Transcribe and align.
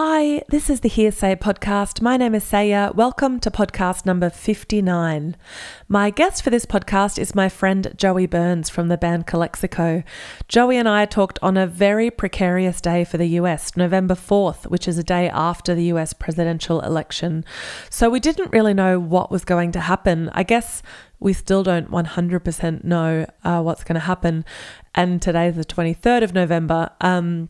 Hi, 0.00 0.44
this 0.48 0.70
is 0.70 0.78
the 0.78 0.88
Hearsay 0.88 1.34
podcast. 1.40 2.00
My 2.00 2.16
name 2.16 2.32
is 2.32 2.44
Saya. 2.44 2.92
Welcome 2.94 3.40
to 3.40 3.50
podcast 3.50 4.06
number 4.06 4.30
59. 4.30 5.34
My 5.88 6.10
guest 6.10 6.44
for 6.44 6.50
this 6.50 6.64
podcast 6.64 7.18
is 7.18 7.34
my 7.34 7.48
friend 7.48 7.92
Joey 7.96 8.26
Burns 8.26 8.68
from 8.68 8.86
the 8.86 8.96
band 8.96 9.26
Calexico. 9.26 10.04
Joey 10.46 10.76
and 10.76 10.88
I 10.88 11.04
talked 11.04 11.40
on 11.42 11.56
a 11.56 11.66
very 11.66 12.12
precarious 12.12 12.80
day 12.80 13.02
for 13.02 13.18
the 13.18 13.26
US, 13.40 13.76
November 13.76 14.14
4th, 14.14 14.66
which 14.70 14.86
is 14.86 14.98
a 14.98 15.02
day 15.02 15.28
after 15.30 15.74
the 15.74 15.86
US 15.86 16.12
presidential 16.12 16.80
election. 16.80 17.44
So 17.90 18.08
we 18.08 18.20
didn't 18.20 18.52
really 18.52 18.74
know 18.74 19.00
what 19.00 19.32
was 19.32 19.44
going 19.44 19.72
to 19.72 19.80
happen. 19.80 20.30
I 20.32 20.44
guess 20.44 20.80
we 21.18 21.32
still 21.32 21.64
don't 21.64 21.90
100% 21.90 22.84
know 22.84 23.26
uh, 23.42 23.62
what's 23.62 23.82
going 23.82 23.94
to 23.94 24.06
happen. 24.06 24.44
And 24.94 25.20
today's 25.20 25.56
the 25.56 25.64
23rd 25.64 26.22
of 26.22 26.34
November. 26.34 26.90
Um, 27.00 27.48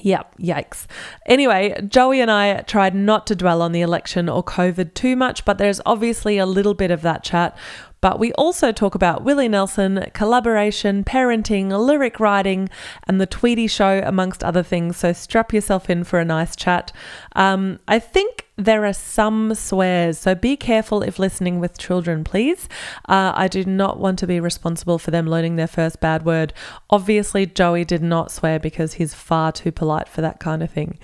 yeah, 0.00 0.22
yikes. 0.38 0.86
Anyway, 1.26 1.80
Joey 1.88 2.20
and 2.20 2.30
I 2.30 2.62
tried 2.62 2.94
not 2.94 3.26
to 3.28 3.36
dwell 3.36 3.62
on 3.62 3.72
the 3.72 3.80
election 3.80 4.28
or 4.28 4.42
COVID 4.42 4.94
too 4.94 5.16
much, 5.16 5.44
but 5.44 5.58
there's 5.58 5.80
obviously 5.86 6.38
a 6.38 6.46
little 6.46 6.74
bit 6.74 6.90
of 6.90 7.02
that 7.02 7.22
chat. 7.22 7.56
But 8.04 8.18
we 8.18 8.34
also 8.34 8.70
talk 8.70 8.94
about 8.94 9.24
Willie 9.24 9.48
Nelson, 9.48 10.04
collaboration, 10.12 11.04
parenting, 11.04 11.70
lyric 11.70 12.20
writing, 12.20 12.68
and 13.04 13.18
the 13.18 13.24
Tweety 13.24 13.66
Show, 13.66 14.02
amongst 14.04 14.44
other 14.44 14.62
things. 14.62 14.98
So 14.98 15.14
strap 15.14 15.54
yourself 15.54 15.88
in 15.88 16.04
for 16.04 16.18
a 16.18 16.24
nice 16.26 16.54
chat. 16.54 16.92
Um, 17.34 17.78
I 17.88 17.98
think 17.98 18.44
there 18.56 18.84
are 18.84 18.92
some 18.92 19.52
swears, 19.54 20.16
so 20.16 20.34
be 20.34 20.56
careful 20.56 21.02
if 21.02 21.18
listening 21.18 21.58
with 21.58 21.76
children, 21.76 22.22
please. 22.22 22.68
Uh, 23.08 23.32
I 23.34 23.48
do 23.48 23.64
not 23.64 23.98
want 23.98 24.18
to 24.20 24.28
be 24.28 24.38
responsible 24.38 24.98
for 24.98 25.10
them 25.10 25.28
learning 25.28 25.56
their 25.56 25.66
first 25.66 26.00
bad 26.00 26.24
word. 26.24 26.52
Obviously, 26.88 27.46
Joey 27.46 27.84
did 27.84 28.02
not 28.02 28.30
swear 28.30 28.60
because 28.60 28.94
he's 28.94 29.12
far 29.12 29.50
too 29.50 29.72
polite 29.72 30.08
for 30.08 30.20
that 30.20 30.38
kind 30.38 30.62
of 30.62 30.70
thing. 30.70 30.98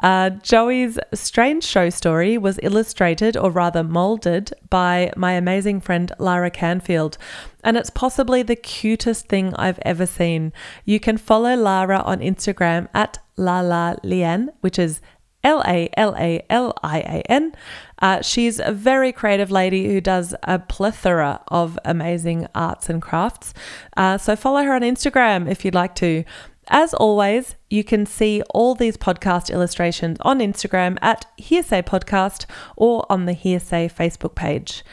Uh, 0.00 0.30
Joey's 0.30 0.96
strange 1.12 1.64
show 1.64 1.90
story 1.90 2.38
was 2.38 2.60
illustrated, 2.62 3.36
or 3.36 3.50
rather 3.50 3.82
molded, 3.82 4.52
by 4.70 5.12
my 5.16 5.32
amazing 5.32 5.80
friend 5.80 6.12
Lara 6.18 6.41
Canfield 6.50 7.18
and 7.64 7.76
it's 7.76 7.90
possibly 7.90 8.42
the 8.42 8.56
cutest 8.56 9.28
thing 9.28 9.54
I've 9.54 9.78
ever 9.82 10.06
seen. 10.06 10.52
You 10.84 10.98
can 11.00 11.16
follow 11.16 11.54
Lara 11.54 12.00
on 12.00 12.20
Instagram 12.20 12.88
at 12.94 13.18
Lala 13.36 13.96
Lian, 14.02 14.48
which 14.60 14.78
is 14.78 15.00
L 15.44 15.62
A 15.66 15.88
L 15.96 16.14
A 16.16 16.44
L 16.50 16.72
I 16.82 16.98
A 17.00 17.22
N. 17.30 17.52
Uh, 18.00 18.20
she's 18.20 18.60
a 18.60 18.72
very 18.72 19.12
creative 19.12 19.50
lady 19.50 19.86
who 19.88 20.00
does 20.00 20.34
a 20.44 20.58
plethora 20.58 21.40
of 21.48 21.78
amazing 21.84 22.46
arts 22.54 22.88
and 22.88 23.02
crafts. 23.02 23.54
Uh, 23.96 24.18
so 24.18 24.36
follow 24.36 24.62
her 24.62 24.74
on 24.74 24.82
Instagram 24.82 25.50
if 25.50 25.64
you'd 25.64 25.74
like 25.74 25.94
to. 25.96 26.24
As 26.68 26.94
always, 26.94 27.56
you 27.70 27.82
can 27.82 28.06
see 28.06 28.40
all 28.50 28.74
these 28.74 28.96
podcast 28.96 29.52
illustrations 29.52 30.18
on 30.22 30.38
Instagram 30.38 30.96
at 31.02 31.26
Hearsay 31.36 31.82
Podcast 31.82 32.46
or 32.76 33.04
on 33.10 33.26
the 33.26 33.34
Hearsay 33.34 33.88
Facebook 33.92 34.36
page. 34.36 34.84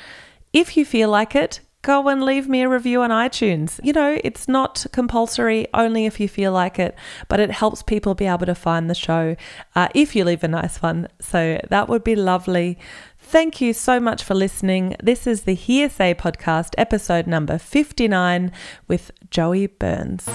If 0.51 0.75
you 0.75 0.83
feel 0.83 1.09
like 1.09 1.35
it, 1.35 1.59
go 1.83 2.07
and 2.07 2.23
leave 2.23 2.49
me 2.49 2.63
a 2.63 2.69
review 2.69 3.03
on 3.03 3.11
iTunes. 3.11 3.79
You 3.83 3.93
know, 3.93 4.19
it's 4.23 4.47
not 4.47 4.85
compulsory, 4.91 5.67
only 5.75 6.07
if 6.07 6.19
you 6.19 6.27
feel 6.27 6.51
like 6.51 6.79
it, 6.79 6.95
but 7.27 7.39
it 7.39 7.51
helps 7.51 7.83
people 7.83 8.15
be 8.15 8.25
able 8.25 8.47
to 8.47 8.55
find 8.55 8.89
the 8.89 8.95
show 8.95 9.35
uh, 9.75 9.89
if 9.93 10.15
you 10.15 10.25
leave 10.25 10.43
a 10.43 10.47
nice 10.47 10.81
one. 10.81 11.07
So 11.19 11.61
that 11.69 11.87
would 11.87 12.03
be 12.03 12.15
lovely. 12.15 12.79
Thank 13.19 13.61
you 13.61 13.73
so 13.73 13.99
much 13.99 14.23
for 14.23 14.33
listening. 14.33 14.95
This 15.03 15.27
is 15.27 15.43
the 15.43 15.55
Hearsay 15.55 16.15
Podcast, 16.15 16.73
episode 16.79 17.27
number 17.27 17.59
59 17.59 18.51
with 18.87 19.11
Joey 19.29 19.67
Burns. 19.67 20.27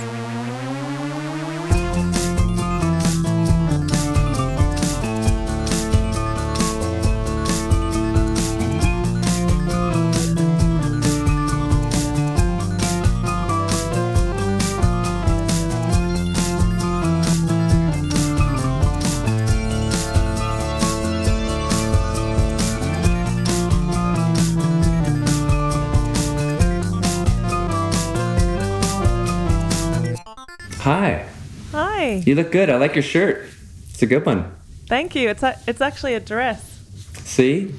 You 32.22 32.34
look 32.34 32.52
good. 32.52 32.70
I 32.70 32.76
like 32.76 32.94
your 32.94 33.02
shirt. 33.02 33.46
It's 33.90 34.02
a 34.02 34.06
good 34.06 34.24
one. 34.26 34.54
Thank 34.86 35.14
you. 35.14 35.28
It's 35.28 35.42
a, 35.42 35.58
it's 35.66 35.80
actually 35.80 36.14
a 36.14 36.20
dress. 36.20 36.80
See? 37.24 37.74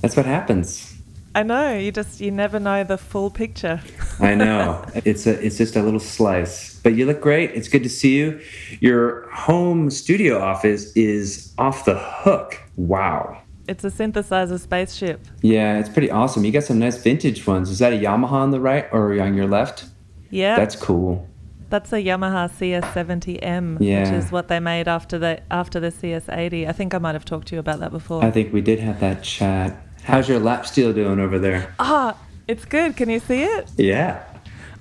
That's 0.00 0.16
what 0.16 0.26
happens. 0.26 0.94
I 1.34 1.42
know. 1.42 1.76
You 1.76 1.90
just 1.90 2.20
you 2.20 2.30
never 2.30 2.60
know 2.60 2.84
the 2.84 2.96
full 2.96 3.30
picture. 3.30 3.80
I 4.20 4.34
know. 4.34 4.84
It's 5.04 5.26
a 5.26 5.44
it's 5.44 5.58
just 5.58 5.74
a 5.74 5.82
little 5.82 5.98
slice. 5.98 6.78
But 6.80 6.94
you 6.94 7.06
look 7.06 7.20
great. 7.20 7.50
It's 7.54 7.68
good 7.68 7.82
to 7.82 7.88
see 7.88 8.16
you. 8.16 8.40
Your 8.80 9.28
home 9.30 9.90
studio 9.90 10.38
office 10.38 10.92
is 10.96 11.52
off 11.58 11.84
the 11.84 11.98
hook. 11.98 12.60
Wow. 12.76 13.42
It's 13.66 13.82
a 13.82 13.90
synthesizer 13.90 14.60
spaceship. 14.60 15.26
Yeah, 15.42 15.78
it's 15.78 15.88
pretty 15.88 16.10
awesome. 16.10 16.44
You 16.44 16.52
got 16.52 16.64
some 16.64 16.78
nice 16.78 17.02
vintage 17.02 17.46
ones. 17.46 17.70
Is 17.70 17.78
that 17.78 17.92
a 17.92 17.96
Yamaha 17.96 18.32
on 18.32 18.50
the 18.50 18.60
right 18.60 18.86
or 18.92 19.18
on 19.20 19.34
your 19.34 19.48
left? 19.48 19.86
Yeah. 20.30 20.56
That's 20.56 20.76
cool. 20.76 21.28
That's 21.74 21.92
a 21.92 21.96
Yamaha 21.96 22.48
CS70M, 22.52 23.78
Yeah. 23.80 24.04
which 24.04 24.12
is 24.12 24.30
what 24.30 24.46
they 24.46 24.60
made 24.60 24.86
after 24.86 25.18
the 25.18 25.40
after 25.50 25.80
the 25.80 25.90
CS80. 25.90 26.68
I 26.68 26.72
think 26.72 26.94
I 26.94 26.98
might 26.98 27.16
have 27.16 27.24
talked 27.24 27.48
to 27.48 27.56
you 27.56 27.58
about 27.58 27.80
that 27.80 27.90
before. 27.90 28.22
I 28.22 28.30
think 28.30 28.52
we 28.52 28.60
did 28.60 28.78
have 28.78 29.00
that 29.00 29.24
chat. 29.24 29.76
How's 30.04 30.28
your 30.28 30.38
lap 30.38 30.66
steel 30.66 30.92
doing 30.92 31.18
over 31.18 31.36
there? 31.36 31.74
Ah, 31.80 32.16
it's 32.46 32.64
good. 32.64 32.96
Can 32.96 33.08
you 33.10 33.18
see 33.18 33.42
it? 33.42 33.72
Yeah. 33.76 34.22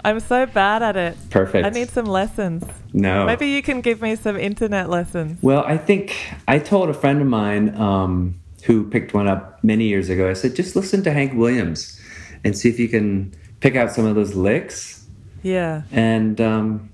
I'm 0.05 0.19
so 0.19 0.45
bad 0.45 0.83
at 0.83 0.95
it. 0.95 1.17
Perfect. 1.31 1.65
I 1.65 1.71
need 1.71 1.89
some 1.89 2.05
lessons. 2.05 2.63
No. 2.93 3.25
Maybe 3.25 3.47
you 3.49 3.63
can 3.63 3.81
give 3.81 3.99
me 3.99 4.15
some 4.15 4.37
internet 4.37 4.87
lessons. 4.87 5.41
Well, 5.41 5.63
I 5.65 5.77
think 5.77 6.15
I 6.47 6.59
told 6.59 6.89
a 6.89 6.93
friend 6.93 7.19
of 7.23 7.27
mine 7.27 7.73
um, 7.75 8.35
who 8.65 8.87
picked 8.87 9.15
one 9.15 9.27
up 9.27 9.63
many 9.63 9.85
years 9.85 10.09
ago. 10.09 10.29
I 10.29 10.33
said, 10.33 10.55
just 10.55 10.75
listen 10.75 11.01
to 11.05 11.11
Hank 11.11 11.33
Williams 11.33 11.99
and 12.43 12.55
see 12.55 12.69
if 12.69 12.77
you 12.77 12.87
can 12.87 13.33
pick 13.61 13.75
out 13.75 13.89
some 13.91 14.05
of 14.05 14.13
those 14.13 14.35
licks. 14.35 14.99
Yeah. 15.43 15.83
And 15.91 16.39
um, 16.41 16.89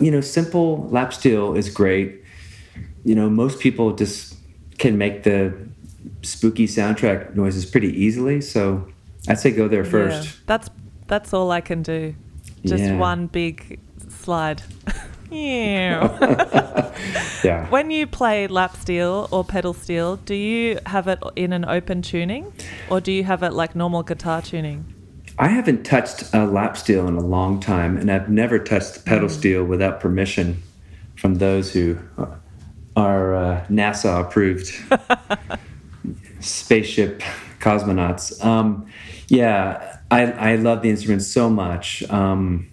you 0.00 0.10
know, 0.10 0.20
simple 0.20 0.86
lap 0.90 1.12
steel 1.12 1.54
is 1.54 1.68
great. 1.68 2.22
You 3.04 3.14
know, 3.14 3.28
most 3.28 3.58
people 3.60 3.92
just 3.94 4.36
can 4.78 4.98
make 4.98 5.22
the 5.22 5.54
spooky 6.22 6.66
soundtrack 6.66 7.34
noises 7.34 7.64
pretty 7.66 7.88
easily. 8.00 8.40
So 8.40 8.86
I'd 9.28 9.38
say 9.40 9.50
go 9.50 9.66
there 9.68 9.84
first. 9.84 10.24
Yeah. 10.26 10.32
That's 10.46 10.70
that's 11.08 11.32
all 11.32 11.50
I 11.50 11.60
can 11.60 11.82
do. 11.82 12.14
Just 12.64 12.84
Yeah. 12.84 12.96
one 12.98 13.26
big 13.26 13.80
slide. 14.08 14.62
yeah. 15.30 16.82
Yeah. 17.44 17.68
When 17.68 17.90
you 17.90 18.06
play 18.06 18.46
lap 18.48 18.74
steel 18.76 19.28
or 19.30 19.44
pedal 19.44 19.74
steel, 19.74 20.16
do 20.16 20.34
you 20.34 20.78
have 20.86 21.06
it 21.06 21.22
in 21.36 21.52
an 21.52 21.64
open 21.64 22.02
tuning 22.02 22.52
or 22.90 23.00
do 23.00 23.12
you 23.12 23.22
have 23.24 23.42
it 23.42 23.52
like 23.52 23.76
normal 23.76 24.02
guitar 24.02 24.42
tuning? 24.42 24.84
I 25.38 25.48
haven't 25.48 25.84
touched 25.84 26.32
a 26.32 26.46
lap 26.46 26.78
steel 26.78 27.06
in 27.06 27.16
a 27.16 27.20
long 27.20 27.60
time, 27.60 27.98
and 27.98 28.10
I've 28.10 28.30
never 28.30 28.58
touched 28.58 29.04
pedal 29.04 29.28
steel 29.28 29.64
without 29.64 30.00
permission 30.00 30.62
from 31.16 31.36
those 31.36 31.72
who 31.72 31.98
are 32.96 33.34
uh, 33.34 33.66
NASA 33.68 34.20
approved 34.20 34.72
spaceship 36.40 37.22
cosmonauts. 37.60 38.42
Um, 38.42 38.86
yeah, 39.28 39.98
I, 40.10 40.32
I 40.32 40.56
love 40.56 40.80
the 40.80 40.88
instrument 40.88 41.22
so 41.22 41.50
much. 41.50 42.02
Um, 42.10 42.70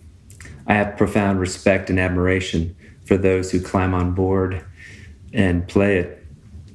I 0.66 0.76
have 0.76 0.96
profound 0.96 1.42
respect 1.42 1.90
and 1.90 2.00
admiration 2.00 2.76
for 3.06 3.18
those 3.18 3.52
who 3.52 3.60
climb 3.60 3.94
on 3.94 4.14
board 4.14 4.64
and 5.34 5.68
play 5.68 5.98
it. 5.98 6.23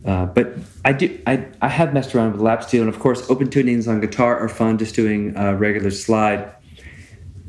Uh, 0.04 0.26
but 0.26 0.54
I 0.84 0.92
do. 0.92 1.18
I, 1.27 1.47
I 1.60 1.68
have 1.68 1.92
messed 1.92 2.15
around 2.15 2.33
with 2.33 2.41
lap 2.41 2.62
steel, 2.62 2.83
and 2.83 2.89
of 2.89 2.98
course, 3.00 3.28
open 3.30 3.48
tunings 3.48 3.89
on 3.89 4.00
guitar 4.00 4.39
are 4.39 4.48
fun. 4.48 4.78
Just 4.78 4.95
doing 4.95 5.36
a 5.36 5.56
regular 5.56 5.91
slide, 5.91 6.53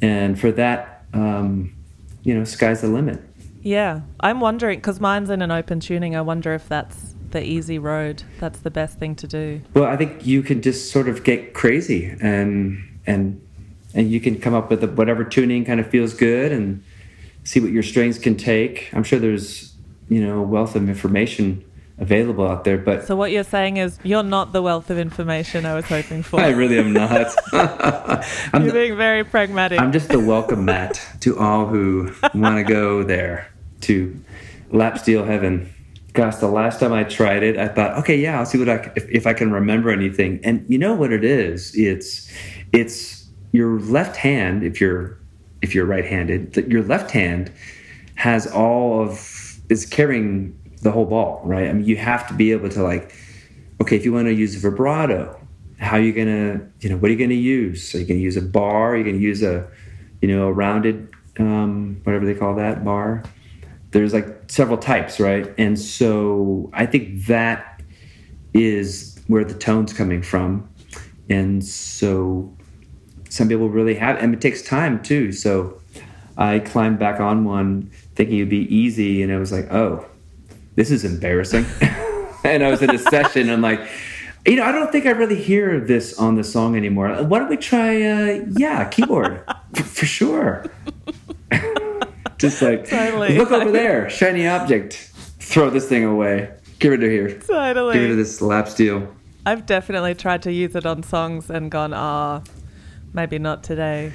and 0.01 0.39
for 0.39 0.51
that, 0.53 1.05
um, 1.13 1.75
you 2.23 2.33
know, 2.33 2.43
sky's 2.43 2.81
the 2.81 2.87
limit. 2.87 3.21
Yeah. 3.61 4.01
I'm 4.19 4.39
wondering 4.39 4.79
because 4.79 4.99
mine's 4.99 5.29
in 5.29 5.41
an 5.41 5.51
open 5.51 5.79
tuning. 5.79 6.15
I 6.15 6.21
wonder 6.21 6.53
if 6.53 6.67
that's 6.67 7.15
the 7.31 7.43
easy 7.43 7.77
road. 7.77 8.23
That's 8.39 8.59
the 8.59 8.71
best 8.71 8.97
thing 8.99 9.15
to 9.17 9.27
do. 9.27 9.61
Well, 9.73 9.85
I 9.85 9.97
think 9.97 10.25
you 10.25 10.41
can 10.41 10.61
just 10.61 10.91
sort 10.91 11.07
of 11.07 11.23
get 11.23 11.53
crazy, 11.53 12.15
and 12.21 12.83
and 13.05 13.41
and 13.93 14.11
you 14.11 14.19
can 14.19 14.39
come 14.39 14.53
up 14.53 14.69
with 14.69 14.83
whatever 14.93 15.23
tuning 15.23 15.65
kind 15.65 15.79
of 15.79 15.87
feels 15.89 16.13
good, 16.13 16.51
and 16.51 16.83
see 17.43 17.59
what 17.59 17.71
your 17.71 17.83
strings 17.83 18.17
can 18.17 18.35
take. 18.35 18.89
I'm 18.93 19.03
sure 19.03 19.19
there's 19.19 19.73
you 20.07 20.25
know 20.25 20.39
a 20.39 20.43
wealth 20.43 20.75
of 20.75 20.89
information 20.89 21.63
available 21.99 22.47
out 22.47 22.63
there, 22.63 22.77
but 22.77 23.05
So 23.05 23.15
what 23.15 23.31
you're 23.31 23.43
saying 23.43 23.77
is 23.77 23.99
you're 24.03 24.23
not 24.23 24.53
the 24.53 24.61
wealth 24.61 24.89
of 24.89 24.97
information 24.97 25.65
I 25.65 25.75
was 25.75 25.85
hoping 25.85 26.23
for. 26.23 26.39
I 26.41 26.49
really 26.49 26.79
am 26.79 26.93
not. 26.93 27.27
I'm, 28.53 28.63
You're 28.63 28.71
the- 28.71 28.79
being 28.79 28.97
very 28.97 29.23
pragmatic. 29.23 29.79
I'm 29.79 29.91
just 29.91 30.09
the 30.09 30.19
welcome 30.19 30.65
mat 30.65 31.05
to 31.21 31.37
all 31.37 31.65
who 31.67 32.13
want 32.33 32.57
to 32.57 32.63
go 32.63 33.03
there 33.03 33.51
to 33.81 34.19
lap 34.71 34.97
steel 34.97 35.23
heaven. 35.23 35.73
gosh, 36.13 36.37
the 36.37 36.47
last 36.47 36.79
time 36.79 36.93
I 36.93 37.03
tried 37.03 37.43
it, 37.43 37.57
I 37.57 37.67
thought, 37.67 37.97
okay, 37.99 38.17
yeah, 38.17 38.39
I'll 38.39 38.45
see 38.45 38.57
what 38.59 38.69
I 38.69 38.91
if, 38.95 39.07
if 39.09 39.27
I 39.27 39.33
can 39.33 39.51
remember 39.51 39.89
anything. 39.89 40.39
And 40.43 40.65
you 40.67 40.77
know 40.77 40.93
what 40.95 41.11
it 41.11 41.23
is? 41.23 41.75
It's 41.75 42.31
it's 42.73 43.27
your 43.51 43.79
left 43.79 44.15
hand 44.15 44.63
if 44.63 44.79
you're 44.79 45.17
if 45.61 45.75
you're 45.75 45.85
right-handed, 45.85 46.53
that 46.53 46.69
your 46.69 46.83
left 46.83 47.11
hand 47.11 47.51
has 48.15 48.47
all 48.47 49.01
of 49.01 49.59
is 49.69 49.85
carrying 49.85 50.57
the 50.81 50.91
whole 50.91 51.05
ball, 51.05 51.41
right? 51.43 51.67
I 51.69 51.73
mean, 51.73 51.85
you 51.85 51.97
have 51.97 52.27
to 52.27 52.33
be 52.33 52.51
able 52.51 52.69
to 52.69 52.83
like, 52.83 53.13
okay, 53.81 53.95
if 53.95 54.05
you 54.05 54.13
want 54.13 54.27
to 54.27 54.33
use 54.33 54.55
vibrato, 54.55 55.39
how 55.77 55.97
are 55.97 56.01
you 56.01 56.13
gonna, 56.13 56.61
you 56.81 56.89
know, 56.89 56.97
what 56.97 57.09
are 57.09 57.13
you 57.13 57.19
gonna 57.19 57.33
use? 57.33 57.93
Are 57.95 57.99
you 57.99 58.05
gonna 58.05 58.19
use 58.19 58.37
a 58.37 58.41
bar? 58.41 58.93
Are 58.93 58.97
you 58.97 59.03
gonna 59.03 59.17
use 59.17 59.41
a, 59.43 59.69
you 60.21 60.27
know, 60.27 60.47
a 60.47 60.51
rounded, 60.51 61.09
um, 61.37 62.01
whatever 62.03 62.25
they 62.25 62.33
call 62.33 62.55
that 62.55 62.83
bar? 62.83 63.23
There's 63.91 64.13
like 64.13 64.51
several 64.51 64.77
types, 64.77 65.19
right? 65.19 65.53
And 65.57 65.79
so 65.79 66.69
I 66.73 66.85
think 66.85 67.25
that 67.27 67.81
is 68.53 69.19
where 69.27 69.45
the 69.45 69.53
tone's 69.53 69.93
coming 69.93 70.21
from. 70.21 70.69
And 71.29 71.63
so 71.63 72.55
some 73.29 73.47
people 73.47 73.69
really 73.69 73.95
have, 73.95 74.17
and 74.17 74.33
it 74.33 74.41
takes 74.41 74.61
time 74.61 75.01
too. 75.01 75.31
So 75.31 75.81
I 76.37 76.59
climbed 76.59 76.99
back 76.99 77.19
on 77.19 77.45
one 77.45 77.91
thinking 78.15 78.37
it'd 78.37 78.49
be 78.49 78.73
easy, 78.73 79.21
and 79.21 79.31
I 79.31 79.37
was 79.37 79.51
like, 79.51 79.71
oh, 79.71 80.05
this 80.79 80.91
is 80.91 81.03
embarrassing. 81.03 81.65
and 82.45 82.63
I 82.63 82.71
was 82.71 82.81
in 82.81 82.89
a 82.95 82.97
session, 82.97 83.49
I'm 83.49 83.59
like, 83.59 83.85
you 84.47 84.55
know, 84.55 84.63
I 84.63 84.71
don't 84.71 84.89
think 84.89 85.05
I 85.07 85.09
really 85.09 85.35
hear 85.35 85.77
this 85.77 86.17
on 86.17 86.35
the 86.35 86.43
song 86.43 86.77
anymore. 86.77 87.09
Why 87.23 87.39
don't 87.39 87.49
we 87.49 87.57
try, 87.57 88.01
uh, 88.01 88.45
yeah, 88.51 88.87
keyboard 88.87 89.43
for, 89.75 89.83
for 89.83 90.05
sure. 90.05 90.65
Just 92.37 92.61
like, 92.61 92.87
totally. 92.87 93.37
look 93.37 93.51
over 93.51 93.69
there, 93.69 94.09
shiny 94.09 94.47
object. 94.47 94.93
Throw 95.39 95.69
this 95.69 95.89
thing 95.89 96.05
away. 96.05 96.49
Get 96.79 96.87
rid 96.87 97.03
of 97.03 97.11
here. 97.11 97.37
Totally. 97.39 97.95
Get 97.95 97.99
rid 97.99 98.11
of 98.11 98.17
this 98.17 98.41
lap 98.41 98.69
steel. 98.69 99.13
I've 99.45 99.65
definitely 99.65 100.15
tried 100.15 100.43
to 100.43 100.53
use 100.53 100.77
it 100.77 100.85
on 100.85 101.03
songs 101.03 101.49
and 101.49 101.69
gone, 101.69 101.93
ah, 101.93 102.41
oh, 102.41 102.51
maybe 103.11 103.37
not 103.37 103.65
today. 103.65 104.13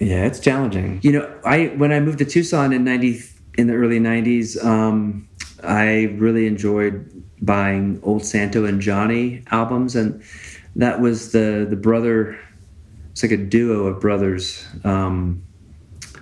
Yeah, 0.00 0.24
it's 0.24 0.40
challenging. 0.40 0.98
You 1.04 1.12
know, 1.12 1.40
I 1.44 1.66
when 1.76 1.92
I 1.92 2.00
moved 2.00 2.18
to 2.18 2.24
Tucson 2.24 2.72
in 2.72 2.82
ninety 2.84 3.20
in 3.56 3.66
the 3.66 3.74
early 3.74 3.98
'90s, 3.98 4.64
um, 4.64 5.28
I 5.62 6.14
really 6.18 6.46
enjoyed 6.46 7.10
buying 7.40 8.00
old 8.02 8.24
Santo 8.24 8.64
and 8.64 8.80
Johnny 8.80 9.42
albums, 9.50 9.96
and 9.96 10.22
that 10.76 11.00
was 11.00 11.32
the 11.32 11.66
the 11.68 11.76
brother. 11.76 12.38
It's 13.12 13.22
like 13.22 13.32
a 13.32 13.36
duo 13.36 13.86
of 13.86 14.00
brothers, 14.00 14.64
um, 14.84 15.42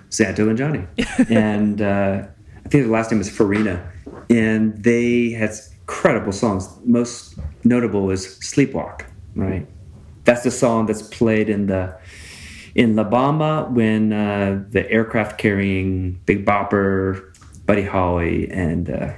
Santo 0.09 0.49
and 0.49 0.57
Johnny, 0.57 0.85
and 1.29 1.81
uh, 1.81 2.27
I 2.65 2.69
think 2.69 2.85
the 2.85 2.91
last 2.91 3.11
name 3.11 3.21
is 3.21 3.29
Farina, 3.29 3.91
and 4.29 4.83
they 4.83 5.31
had 5.31 5.51
incredible 5.81 6.31
songs. 6.31 6.67
Most 6.85 7.37
notable 7.63 8.03
was 8.03 8.39
"Sleepwalk." 8.39 9.05
Right, 9.35 9.67
that's 10.23 10.43
the 10.43 10.51
song 10.51 10.87
that's 10.87 11.03
played 11.03 11.49
in 11.49 11.67
the 11.67 11.97
in 12.73 12.95
La 12.95 13.03
Bamba 13.03 13.69
when 13.71 14.13
uh, 14.13 14.63
the 14.69 14.89
aircraft 14.89 15.37
carrying 15.37 16.13
Big 16.25 16.45
Bopper, 16.45 17.35
Buddy 17.65 17.83
Holly, 17.83 18.49
and 18.51 18.89
uh, 18.89 19.13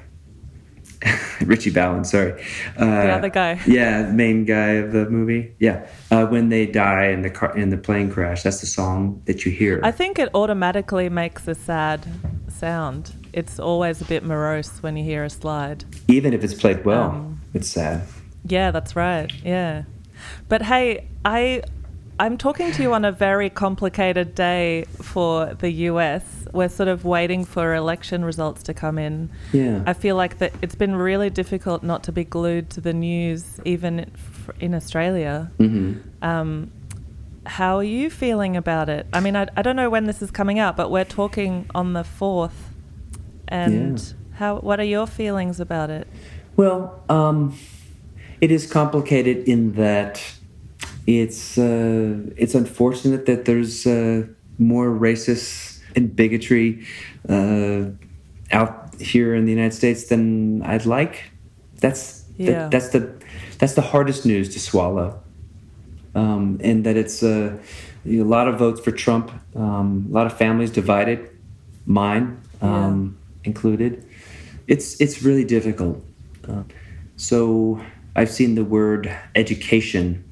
Ritchie 1.42 1.70
Valens, 1.70 2.12
sorry. 2.12 2.42
Uh, 2.78 2.86
the 2.86 3.12
other 3.12 3.30
guy. 3.30 3.60
Yeah, 3.68 4.12
main 4.12 4.46
guy 4.46 4.72
of 4.72 4.92
the 4.92 5.10
movie. 5.10 5.54
Yeah, 5.60 5.88
uh, 6.12 6.26
when 6.26 6.50
they 6.50 6.66
die 6.66 7.08
in 7.08 7.22
the 7.22 7.30
car 7.30 7.56
in 7.58 7.70
the 7.70 7.78
plane 7.78 8.12
crash, 8.12 8.44
that's 8.44 8.62
the 8.62 8.68
song 8.68 9.22
that 9.26 9.46
you 9.46 9.52
hear. 9.52 9.80
I 9.84 9.92
think 9.92 10.20
it 10.20 10.30
automatically 10.34 11.10
makes 11.10 11.48
a 11.48 11.56
sad 11.56 12.06
sound. 12.50 13.14
It's 13.32 13.60
always 13.60 14.02
a 14.02 14.06
bit 14.06 14.24
morose 14.24 14.84
when 14.84 14.98
you 14.98 15.04
hear 15.04 15.24
a 15.24 15.30
slide. 15.30 15.86
Even 16.08 16.34
if 16.34 16.44
it's 16.44 16.54
played 16.54 16.84
well, 16.84 17.12
um, 17.12 17.42
it's 17.54 17.70
sad. 17.70 18.04
Yeah, 18.46 18.72
that's 18.72 18.96
right. 18.96 19.32
Yeah, 19.44 19.84
but 20.50 20.64
hey, 20.64 21.08
I 21.24 21.64
I'm 22.20 22.38
talking 22.38 22.74
to 22.74 22.82
you 22.82 22.94
on 22.94 23.06
a 23.06 23.14
very 23.14 23.50
complicated 23.50 24.36
day 24.36 24.84
for 25.02 25.54
the 25.54 25.72
US. 25.88 26.46
We're 26.52 26.68
sort 26.68 26.90
of 26.90 27.06
waiting 27.06 27.46
for 27.46 27.74
election 27.74 28.26
results 28.26 28.62
to 28.64 28.74
come 28.74 28.98
in. 28.98 29.30
Yeah. 29.54 29.84
I 29.88 29.94
feel 29.94 30.18
like 30.18 30.40
that 30.40 30.52
it's 30.62 30.76
been 30.76 30.96
really 30.96 31.30
difficult 31.30 31.82
not 31.82 32.04
to 32.04 32.12
be 32.12 32.26
glued 32.26 32.70
to 32.72 32.82
the 32.82 32.92
news, 32.92 33.62
even 33.64 34.12
in 34.60 34.76
Australia. 34.76 35.50
Mm-hmm. 35.60 36.00
Um, 36.22 36.72
how 37.46 37.78
are 37.78 37.86
you 37.86 38.10
feeling 38.10 38.58
about 38.58 38.90
it? 38.90 39.08
I 39.14 39.22
mean, 39.22 39.38
I, 39.38 39.48
I 39.56 39.62
don't 39.62 39.78
know 39.78 39.90
when 39.90 40.06
this 40.06 40.22
is 40.22 40.30
coming 40.30 40.60
out, 40.60 40.76
but 40.76 40.92
we're 40.92 41.06
talking 41.06 41.70
on 41.74 41.94
the 41.94 42.04
4th. 42.04 42.52
And 43.48 43.98
yeah. 43.98 44.38
how? 44.38 44.58
what 44.58 44.82
are 44.82 44.86
your 44.86 45.08
feelings 45.08 45.62
about 45.62 45.90
it? 45.90 46.06
Well, 46.58 47.02
um, 47.08 47.58
it 48.42 48.52
is 48.52 48.70
complicated 48.70 49.48
in 49.48 49.74
that 49.76 50.22
it's 51.08 51.58
uh, 51.58 52.18
it's 52.38 52.56
unfortunate 52.56 53.26
that 53.26 53.46
there's 53.46 53.86
uh, 53.88 54.28
more 54.58 54.90
racist 54.90 55.80
and 55.96 56.16
bigotry 56.16 56.86
uh, 57.28 57.86
out 58.52 58.96
here 59.00 59.36
in 59.36 59.46
the 59.46 59.52
United 59.52 59.74
States 59.74 60.08
than 60.08 60.62
I'd 60.64 60.86
like. 60.86 61.32
That's 61.78 62.26
yeah. 62.38 62.64
the, 62.64 62.70
that's 62.70 62.90
the 62.90 63.14
that's 63.58 63.74
the 63.74 63.82
hardest 63.82 64.26
news 64.26 64.50
to 64.54 64.60
swallow, 64.60 65.22
um, 66.16 66.60
and 66.64 66.86
that 66.86 66.98
it's 66.98 67.24
uh, 67.24 67.58
a 68.06 68.22
lot 68.22 68.48
of 68.48 68.58
votes 68.60 68.80
for 68.80 68.92
Trump, 68.92 69.32
um, 69.56 70.08
a 70.10 70.14
lot 70.14 70.26
of 70.26 70.38
families 70.38 70.72
divided, 70.72 71.30
mine 71.86 72.42
um, 72.62 73.18
yeah. 73.42 73.50
included. 73.50 74.06
It's 74.68 75.00
it's 75.02 75.24
really 75.24 75.46
difficult. 75.46 76.04
Uh, 76.48 76.64
so 77.18 77.82
I've 78.16 78.30
seen 78.30 78.56
the 78.56 78.64
word 78.64 79.14
education 79.36 80.24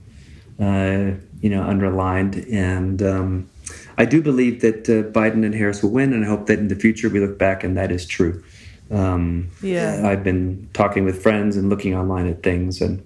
uh, 0.60 1.12
you 1.42 1.50
know, 1.50 1.64
underlined. 1.64 2.36
And 2.52 3.02
um, 3.02 3.50
I 3.98 4.06
do 4.06 4.22
believe 4.22 4.62
that 4.62 4.90
uh, 4.90 5.10
Biden 5.12 5.46
and 5.46 5.54
Harris 5.54 5.82
will 5.82 5.92
win, 5.92 6.14
and 6.14 6.24
I 6.24 6.28
hope 6.28 6.48
that 6.48 6.60
in 6.60 6.68
the 6.68 6.76
future 6.76 7.10
we 7.10 7.20
look 7.20 7.38
back 7.38 7.64
and 7.64 7.76
that 7.78 7.92
is 7.92 8.06
true. 8.06 8.44
Um, 8.90 9.50
yeah, 9.62 10.04
I've 10.06 10.24
been 10.24 10.70
talking 10.74 11.04
with 11.04 11.22
friends 11.22 11.58
and 11.58 11.70
looking 11.70 11.94
online 11.96 12.28
at 12.28 12.42
things, 12.44 12.82
and 12.82 13.06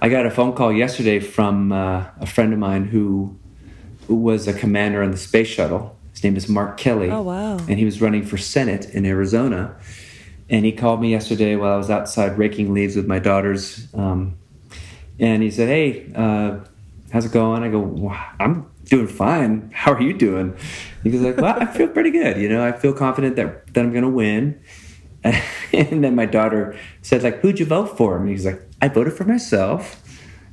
I 0.00 0.08
got 0.08 0.24
a 0.24 0.30
phone 0.30 0.54
call 0.54 0.72
yesterday 0.72 1.20
from 1.20 1.72
uh, 1.72 2.06
a 2.20 2.26
friend 2.26 2.52
of 2.52 2.58
mine 2.58 2.86
who, 2.86 3.36
who 4.06 4.14
was 4.14 4.48
a 4.48 4.54
commander 4.54 5.02
on 5.02 5.10
the 5.10 5.18
space 5.18 5.48
shuttle. 5.48 5.96
His 6.12 6.24
name 6.24 6.36
is 6.36 6.48
Mark 6.48 6.78
Kelly. 6.78 7.10
Oh 7.10 7.22
wow! 7.22 7.58
And 7.58 7.78
he 7.78 7.84
was 7.84 8.00
running 8.00 8.24
for 8.24 8.38
Senate 8.38 8.90
in 8.90 9.04
Arizona. 9.04 9.76
And 10.48 10.64
he 10.64 10.72
called 10.72 11.00
me 11.00 11.12
yesterday 11.12 11.54
while 11.54 11.74
I 11.74 11.76
was 11.76 11.90
outside 11.90 12.36
raking 12.36 12.74
leaves 12.74 12.96
with 12.96 13.06
my 13.06 13.20
daughters. 13.20 13.86
Um, 13.94 14.36
and 15.20 15.42
he 15.42 15.50
said, 15.50 15.68
"Hey, 15.68 16.10
uh, 16.14 16.58
how's 17.12 17.26
it 17.26 17.32
going? 17.32 17.62
I 17.62 17.68
go, 17.68 18.14
I'm 18.38 18.70
doing 18.84 19.06
fine. 19.06 19.70
How 19.74 19.92
are 19.92 20.02
you 20.02 20.16
doing? 20.16 20.56
He 21.02 21.10
goes 21.10 21.20
like, 21.20 21.36
well, 21.36 21.56
I 21.58 21.66
feel 21.66 21.88
pretty 21.88 22.10
good. 22.10 22.36
You 22.36 22.48
know, 22.48 22.64
I 22.64 22.72
feel 22.72 22.92
confident 22.92 23.36
that, 23.36 23.72
that 23.74 23.84
I'm 23.84 23.90
going 23.90 24.04
to 24.04 24.10
win. 24.10 24.60
And 25.72 26.02
then 26.02 26.16
my 26.16 26.26
daughter 26.26 26.76
said 27.02 27.22
like, 27.22 27.40
who'd 27.40 27.60
you 27.60 27.66
vote 27.66 27.96
for? 27.96 28.16
And 28.16 28.28
he's 28.28 28.44
like, 28.44 28.60
I 28.82 28.88
voted 28.88 29.12
for 29.12 29.24
myself. 29.24 30.02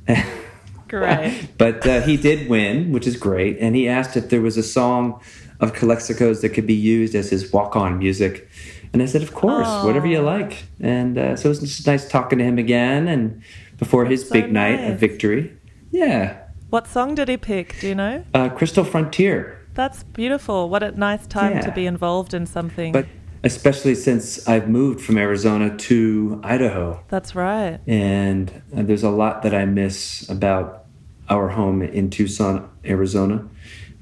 Great. 0.88 1.48
but 1.58 1.86
uh, 1.86 2.02
he 2.02 2.16
did 2.16 2.48
win, 2.48 2.92
which 2.92 3.06
is 3.06 3.16
great. 3.16 3.58
And 3.58 3.76
he 3.76 3.88
asked 3.88 4.16
if 4.16 4.30
there 4.30 4.40
was 4.40 4.56
a 4.56 4.62
song 4.62 5.20
of 5.60 5.74
Calexico's 5.74 6.40
that 6.40 6.50
could 6.50 6.66
be 6.66 6.74
used 6.74 7.14
as 7.14 7.28
his 7.30 7.52
walk-on 7.52 7.98
music. 7.98 8.48
And 8.92 9.02
I 9.02 9.06
said, 9.06 9.22
of 9.22 9.34
course, 9.34 9.66
Aww. 9.66 9.84
whatever 9.84 10.06
you 10.06 10.20
like. 10.20 10.64
And 10.80 11.18
uh, 11.18 11.36
so 11.36 11.48
it 11.48 11.50
was 11.50 11.60
just 11.60 11.86
nice 11.86 12.08
talking 12.08 12.38
to 12.38 12.44
him 12.44 12.58
again 12.58 13.06
and 13.06 13.42
before 13.76 14.06
his 14.06 14.26
so 14.26 14.32
big 14.32 14.50
nice. 14.50 14.78
night 14.78 14.90
of 14.92 14.98
victory. 14.98 15.54
Yeah. 15.90 16.38
What 16.70 16.86
song 16.86 17.14
did 17.14 17.28
he 17.28 17.38
pick? 17.38 17.80
Do 17.80 17.88
you 17.88 17.94
know? 17.94 18.24
Uh, 18.34 18.50
Crystal 18.50 18.84
Frontier. 18.84 19.58
That's 19.72 20.02
beautiful. 20.02 20.68
What 20.68 20.82
a 20.82 20.90
nice 20.92 21.26
time 21.26 21.54
yeah. 21.54 21.60
to 21.62 21.70
be 21.72 21.86
involved 21.86 22.34
in 22.34 22.44
something. 22.44 22.92
But 22.92 23.06
especially 23.42 23.94
since 23.94 24.46
I've 24.46 24.68
moved 24.68 25.00
from 25.00 25.16
Arizona 25.16 25.74
to 25.74 26.40
Idaho. 26.44 27.02
That's 27.08 27.34
right. 27.34 27.80
And 27.86 28.62
uh, 28.76 28.82
there's 28.82 29.02
a 29.02 29.10
lot 29.10 29.42
that 29.44 29.54
I 29.54 29.64
miss 29.64 30.28
about 30.28 30.84
our 31.30 31.48
home 31.48 31.80
in 31.80 32.10
Tucson, 32.10 32.68
Arizona. 32.84 33.48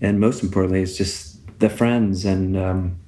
And 0.01 0.19
most 0.19 0.43
importantly, 0.43 0.83
it's 0.83 0.97
just 0.97 1.39
the 1.61 1.71
friends 1.71 2.25
and 2.25 2.57
um, 2.57 2.99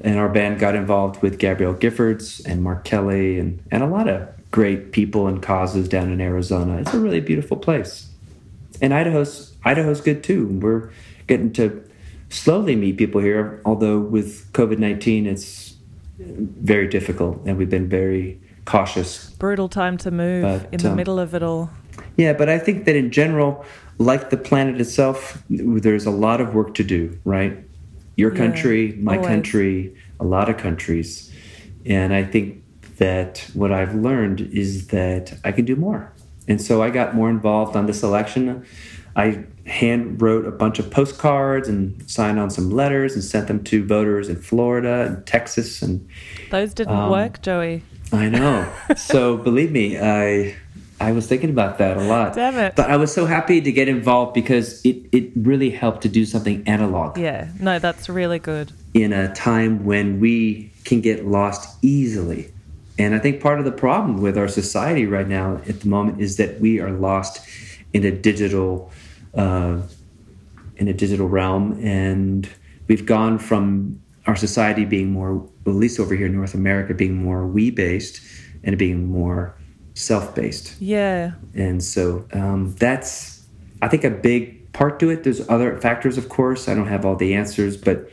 and 0.00 0.18
our 0.18 0.28
band 0.28 0.60
got 0.60 0.76
involved 0.76 1.22
with 1.22 1.38
Gabrielle 1.38 1.74
Giffords 1.74 2.44
and 2.46 2.62
Mark 2.62 2.84
Kelly 2.84 3.40
and, 3.40 3.60
and 3.72 3.82
a 3.82 3.86
lot 3.86 4.08
of 4.08 4.28
great 4.52 4.92
people 4.92 5.26
and 5.26 5.42
causes 5.42 5.88
down 5.88 6.12
in 6.12 6.20
Arizona. 6.20 6.76
It's 6.78 6.94
a 6.94 7.00
really 7.00 7.20
beautiful 7.20 7.56
place 7.56 8.10
and 8.80 8.94
Idaho's 8.94 9.56
Idaho's 9.64 10.00
good 10.00 10.22
too. 10.22 10.46
We're 10.46 10.90
getting 11.26 11.52
to 11.54 11.82
slowly 12.28 12.76
meet 12.76 12.96
people 12.96 13.20
here, 13.20 13.60
although 13.64 13.98
with 13.98 14.52
COVID 14.52 14.78
nineteen, 14.78 15.26
it's 15.26 15.74
very 16.18 16.88
difficult, 16.88 17.42
and 17.46 17.58
we've 17.58 17.70
been 17.70 17.88
very 17.88 18.40
cautious. 18.64 19.30
Brutal 19.30 19.68
time 19.68 19.96
to 19.98 20.10
move 20.10 20.42
but, 20.42 20.72
in 20.72 20.78
the 20.78 20.90
um, 20.90 20.96
middle 20.96 21.18
of 21.18 21.34
it 21.34 21.42
all. 21.42 21.70
Yeah, 22.16 22.32
but 22.32 22.48
I 22.48 22.58
think 22.58 22.84
that 22.86 22.96
in 22.96 23.10
general, 23.10 23.64
like 23.98 24.30
the 24.30 24.36
planet 24.36 24.80
itself, 24.80 25.42
there's 25.48 26.06
a 26.06 26.10
lot 26.10 26.40
of 26.40 26.54
work 26.54 26.74
to 26.74 26.84
do. 26.84 27.18
Right, 27.24 27.58
your 28.16 28.30
country, 28.30 28.92
my 28.98 29.16
always. 29.16 29.28
country, 29.28 29.94
a 30.20 30.24
lot 30.24 30.48
of 30.48 30.56
countries, 30.56 31.32
and 31.84 32.14
I 32.14 32.24
think 32.24 32.62
that 32.96 33.50
what 33.52 33.72
I've 33.72 33.94
learned 33.94 34.40
is 34.40 34.86
that 34.88 35.38
I 35.44 35.52
can 35.52 35.66
do 35.66 35.76
more. 35.76 36.12
And 36.48 36.60
so 36.60 36.82
I 36.82 36.90
got 36.90 37.14
more 37.14 37.30
involved 37.30 37.76
on 37.76 37.86
this 37.86 38.02
election. 38.02 38.64
I 39.16 39.44
hand 39.66 40.20
wrote 40.22 40.46
a 40.46 40.50
bunch 40.50 40.78
of 40.78 40.90
postcards 40.90 41.68
and 41.68 42.08
signed 42.08 42.38
on 42.38 42.50
some 42.50 42.70
letters 42.70 43.14
and 43.14 43.24
sent 43.24 43.48
them 43.48 43.64
to 43.64 43.84
voters 43.84 44.28
in 44.28 44.36
Florida 44.36 45.06
and 45.06 45.26
Texas 45.26 45.82
and 45.82 46.08
those 46.50 46.72
didn't 46.72 46.94
um, 46.94 47.10
work, 47.10 47.42
Joey. 47.42 47.82
I 48.12 48.28
know. 48.28 48.72
so 48.96 49.36
believe 49.36 49.72
me, 49.72 49.98
I 49.98 50.54
I 51.00 51.12
was 51.12 51.26
thinking 51.26 51.50
about 51.50 51.78
that 51.78 51.96
a 51.96 52.02
lot. 52.02 52.34
Damn 52.34 52.56
it. 52.56 52.74
But 52.74 52.90
I 52.90 52.96
was 52.96 53.12
so 53.12 53.26
happy 53.26 53.60
to 53.60 53.72
get 53.72 53.88
involved 53.88 54.32
because 54.32 54.84
it, 54.84 54.96
it 55.12 55.30
really 55.34 55.70
helped 55.70 56.02
to 56.02 56.08
do 56.08 56.24
something 56.24 56.66
analog. 56.66 57.18
Yeah, 57.18 57.48
no, 57.60 57.78
that's 57.78 58.08
really 58.08 58.38
good. 58.38 58.72
In 58.94 59.12
a 59.12 59.32
time 59.34 59.84
when 59.84 60.20
we 60.20 60.72
can 60.84 61.00
get 61.00 61.26
lost 61.26 61.76
easily. 61.82 62.50
And 62.98 63.14
I 63.14 63.18
think 63.18 63.40
part 63.40 63.58
of 63.58 63.64
the 63.64 63.72
problem 63.72 64.20
with 64.22 64.38
our 64.38 64.48
society 64.48 65.06
right 65.06 65.28
now 65.28 65.60
at 65.68 65.80
the 65.80 65.88
moment 65.88 66.20
is 66.20 66.36
that 66.36 66.60
we 66.60 66.80
are 66.80 66.90
lost 66.90 67.46
in 67.92 68.04
a 68.04 68.10
digital 68.10 68.90
uh, 69.34 69.82
in 70.76 70.88
a 70.88 70.92
digital 70.92 71.28
realm, 71.28 71.78
and 71.82 72.48
we've 72.86 73.06
gone 73.06 73.38
from 73.38 74.00
our 74.26 74.36
society 74.36 74.84
being 74.84 75.10
more, 75.10 75.46
at 75.66 75.72
least 75.72 75.98
over 76.00 76.14
here 76.14 76.26
in 76.26 76.34
North 76.34 76.54
America, 76.54 76.94
being 76.94 77.14
more 77.14 77.46
we 77.46 77.70
based 77.70 78.20
and 78.64 78.76
being 78.76 79.06
more 79.06 79.54
self 79.94 80.34
based. 80.34 80.80
Yeah. 80.80 81.32
And 81.54 81.82
so 81.82 82.26
um, 82.32 82.74
that's, 82.78 83.46
I 83.80 83.88
think, 83.88 84.04
a 84.04 84.10
big 84.10 84.72
part 84.72 84.98
to 85.00 85.10
it. 85.10 85.24
There's 85.24 85.48
other 85.48 85.78
factors, 85.80 86.18
of 86.18 86.28
course. 86.28 86.68
I 86.68 86.74
don't 86.74 86.88
have 86.88 87.04
all 87.04 87.16
the 87.16 87.34
answers, 87.34 87.76
but 87.76 88.10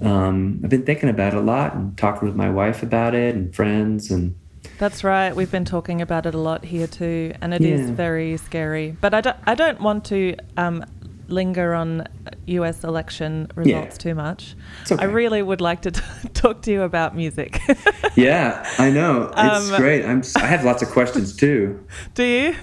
um, 0.00 0.60
I've 0.62 0.70
been 0.70 0.84
thinking 0.84 1.08
about 1.08 1.34
it 1.34 1.38
a 1.38 1.40
lot 1.40 1.74
and 1.74 1.96
talking 1.96 2.28
with 2.28 2.36
my 2.36 2.50
wife 2.50 2.82
about 2.82 3.14
it 3.14 3.34
and 3.34 3.54
friends 3.54 4.10
and. 4.10 4.36
That's 4.78 5.02
right. 5.04 5.34
We've 5.34 5.50
been 5.50 5.64
talking 5.64 6.02
about 6.02 6.26
it 6.26 6.34
a 6.34 6.38
lot 6.38 6.64
here 6.64 6.86
too, 6.86 7.32
and 7.40 7.54
it 7.54 7.62
yeah. 7.62 7.76
is 7.76 7.88
very 7.88 8.36
scary. 8.36 8.94
But 9.00 9.14
I 9.14 9.22
don't, 9.22 9.36
I 9.46 9.54
don't 9.54 9.80
want 9.80 10.04
to 10.06 10.36
um, 10.58 10.84
linger 11.28 11.74
on 11.74 12.06
US 12.46 12.84
election 12.84 13.48
results 13.54 13.96
yeah. 13.96 14.02
too 14.02 14.14
much. 14.14 14.54
Okay. 14.90 15.02
I 15.02 15.06
really 15.06 15.42
would 15.42 15.60
like 15.60 15.82
to 15.82 15.90
t- 15.90 16.00
talk 16.34 16.62
to 16.62 16.72
you 16.72 16.82
about 16.82 17.16
music. 17.16 17.60
yeah, 18.16 18.68
I 18.78 18.90
know. 18.90 19.32
It's 19.36 19.70
um, 19.70 19.76
great. 19.76 20.04
I'm 20.04 20.22
I 20.36 20.46
have 20.46 20.64
lots 20.64 20.82
of 20.82 20.88
questions 20.88 21.34
too. 21.36 21.84
Do 22.14 22.24
you? 22.24 22.56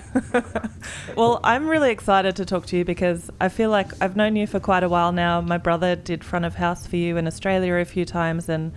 well, 1.16 1.40
I'm 1.44 1.68
really 1.68 1.92
excited 1.92 2.36
to 2.38 2.46
talk 2.46 2.66
to 2.68 2.78
you 2.78 2.86
because 2.86 3.30
I 3.42 3.50
feel 3.50 3.70
like 3.70 3.92
I've 4.02 4.16
known 4.16 4.36
you 4.36 4.48
for 4.48 4.60
quite 4.60 4.84
a 4.84 4.90
while 4.90 5.12
now. 5.12 5.42
My 5.42 5.58
brother 5.58 5.96
did 5.96 6.24
front 6.24 6.46
of 6.46 6.56
house 6.56 6.88
for 6.88 6.96
you 6.96 7.18
in 7.18 7.28
Australia 7.28 7.76
a 7.76 7.86
few 7.86 8.06
times 8.06 8.50
and 8.50 8.72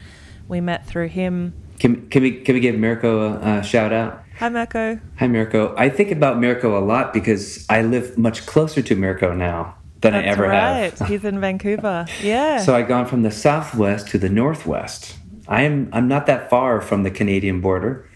we 0.48 0.60
met 0.60 0.86
through 0.86 1.08
him. 1.08 1.54
Can, 1.78 2.08
can 2.08 2.22
we 2.22 2.40
can 2.40 2.54
we 2.54 2.60
give 2.60 2.76
Mirko 2.76 3.20
a, 3.20 3.58
a 3.58 3.62
shout 3.62 3.92
out? 3.92 4.22
Hi, 4.38 4.48
Mirko. 4.48 5.00
Hi, 5.18 5.26
Mirko. 5.28 5.74
I 5.76 5.88
think 5.88 6.10
about 6.10 6.38
Mirko 6.38 6.78
a 6.78 6.84
lot 6.84 7.12
because 7.12 7.64
I 7.68 7.82
live 7.82 8.18
much 8.18 8.46
closer 8.46 8.82
to 8.82 8.94
Mirko 8.94 9.32
now 9.32 9.76
than 10.00 10.12
That's 10.12 10.26
I 10.26 10.30
ever 10.30 10.42
right. 10.44 10.98
have. 10.98 11.08
He's 11.08 11.24
in 11.24 11.40
Vancouver. 11.40 12.06
Yeah. 12.22 12.58
So 12.58 12.74
I've 12.74 12.88
gone 12.88 13.06
from 13.06 13.22
the 13.22 13.30
southwest 13.30 14.08
to 14.08 14.18
the 14.18 14.28
northwest. 14.28 15.16
I 15.48 15.62
am 15.62 15.88
I'm 15.92 16.08
not 16.08 16.26
that 16.26 16.50
far 16.50 16.80
from 16.80 17.02
the 17.02 17.10
Canadian 17.10 17.60
border, 17.60 18.08